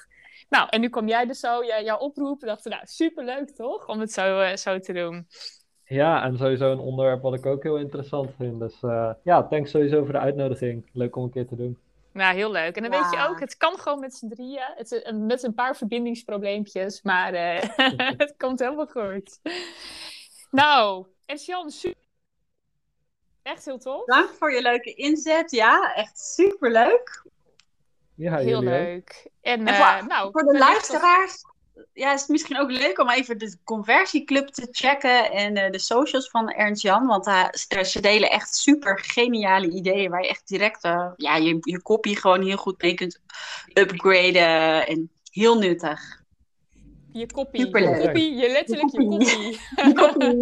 Nou, 0.50 0.68
en 0.70 0.82
nu 0.82 0.90
kwam 0.90 1.08
jij 1.08 1.26
dus 1.26 1.40
zo, 1.40 1.66
jouw 1.66 1.98
oproep. 1.98 2.40
dachten 2.40 2.72
we, 2.72 2.78
nou, 2.78 2.88
superleuk 2.88 3.50
toch? 3.50 3.88
Om 3.88 4.00
het 4.00 4.12
zo, 4.12 4.40
eh, 4.40 4.56
zo 4.56 4.80
te 4.80 4.94
doen. 4.94 5.28
Ja, 5.92 6.24
en 6.24 6.38
sowieso 6.38 6.72
een 6.72 6.80
onderwerp 6.80 7.22
wat 7.22 7.34
ik 7.34 7.46
ook 7.46 7.64
heel 7.64 7.78
interessant 7.78 8.30
vind. 8.38 8.60
Dus 8.60 8.84
eh, 8.84 9.10
ja, 9.24 9.44
thanks 9.48 9.72
sowieso 9.72 10.04
voor 10.04 10.14
de 10.14 10.20
uitnodiging. 10.20 10.90
Leuk 10.94 11.16
om 11.16 11.24
een 11.24 11.32
keer 11.32 11.48
te 11.48 11.56
doen. 11.56 11.78
Nou, 12.14 12.36
heel 12.36 12.52
leuk. 12.52 12.76
En 12.76 12.82
dan 12.82 12.92
weet 12.92 13.12
je 13.12 13.16
Ja. 13.18 13.28
ook, 13.28 13.40
het 13.40 13.58
kan 13.58 13.78
gewoon 13.80 14.00
met 14.00 14.16
z'n 14.16 14.28
drieën. 14.28 14.64
Het 14.76 15.12
met 15.16 15.44
een 15.44 15.54
paar 15.54 15.76
verbindingsprobleempjes, 15.76 17.02
maar 17.02 17.34
eh, 17.34 17.70
het 18.18 18.34
komt 18.38 18.60
helemaal 18.60 18.88
goed. 18.88 19.40
Nou, 20.52 21.06
en 21.26 21.38
Sjan, 21.38 21.70
super. 21.70 22.00
Echt 23.44 23.66
heel 23.66 23.78
tof. 23.78 24.06
Dank 24.06 24.30
voor 24.30 24.54
je 24.54 24.62
leuke 24.62 24.94
inzet. 24.94 25.52
Ja, 25.52 25.94
echt 25.96 26.20
superleuk. 26.20 27.24
Ja, 28.16 28.38
Heel 28.38 28.62
leuk. 28.62 29.30
En, 29.42 29.68
En 29.68 29.68
eh, 29.68 29.98
voor- 29.98 30.08
nou, 30.08 30.32
Voor 30.32 30.44
de 30.44 30.58
luisteraars 30.58 31.44
ja, 31.94 32.14
is 32.14 32.20
het 32.22 32.30
misschien 32.30 32.60
ook 32.60 32.72
leuk 32.72 33.00
om 33.00 33.10
even 33.10 33.38
de 33.38 33.58
conversieclub 33.64 34.48
te 34.48 34.68
checken 34.72 35.32
en 35.32 35.56
eh, 35.56 35.72
de 35.72 35.80
socials 35.80 36.30
van 36.30 36.50
Ernst 36.50 36.82
Jan. 36.82 37.08
Want 37.08 37.24
daar- 37.26 37.86
ze 37.86 38.02
delen 38.02 38.30
echt 38.32 38.56
super 38.56 39.00
geniale 39.00 39.70
ideeën 39.70 40.10
waar 40.12 40.22
je 40.22 40.30
echt 40.30 40.48
direct 40.48 40.84
eh, 40.84 41.12
ja, 41.16 41.36
je, 41.36 41.58
je 41.62 41.82
kopie 41.82 42.18
gewoon 42.18 42.44
heel 42.46 42.58
goed 42.58 42.82
mee 42.82 42.94
kunt 42.94 43.22
upgraden. 43.74 44.88
En 44.88 45.12
heel 45.32 45.58
nuttig. 45.58 46.20
Je. 47.14 47.20
Superleuk. 47.54 47.96
Je 47.96 48.02
koppie, 48.04 48.36
je 48.36 48.50
letterlijk 48.52 48.92
je 48.92 48.98
koppie. 48.98 49.28
Je 49.84 49.94
kopie, 49.94 50.38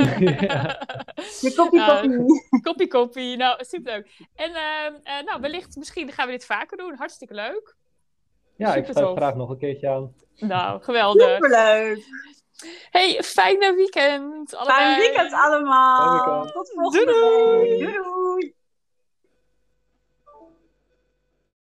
je 1.42 1.54
kopie, 1.56 1.80
Ja. 2.82 2.88
kopie. 2.88 3.38
Nou, 3.38 3.64
superleuk. 3.66 4.08
En 4.36 4.54
ehm, 4.54 4.94
eh, 5.04 5.24
nou, 5.26 5.42
wellicht, 5.42 5.76
misschien 5.76 6.12
gaan 6.12 6.26
we 6.26 6.32
dit 6.32 6.46
vaker 6.46 6.78
doen. 6.78 6.96
Hartstikke 6.96 7.34
leuk. 7.34 7.76
Ja, 8.60 8.76
ik 8.76 8.86
sluit 8.86 9.18
graag 9.18 9.36
nog 9.36 9.50
een 9.50 9.58
keertje 9.58 9.90
aan. 9.90 10.14
Nou, 10.36 10.82
geweldig. 10.82 11.34
Superleuk. 11.34 12.04
Hey, 12.90 13.24
fijne 13.24 13.74
weekend. 13.76 14.50
Fijn 14.50 14.62
allebei. 14.62 14.98
weekend 15.00 15.34
allemaal. 15.34 16.46
Tot 16.46 16.72
volgende 16.76 17.12
Doei, 17.12 17.38
doei. 17.44 17.70
week. 17.70 17.80
Doei 17.80 17.94
doei. 17.94 18.58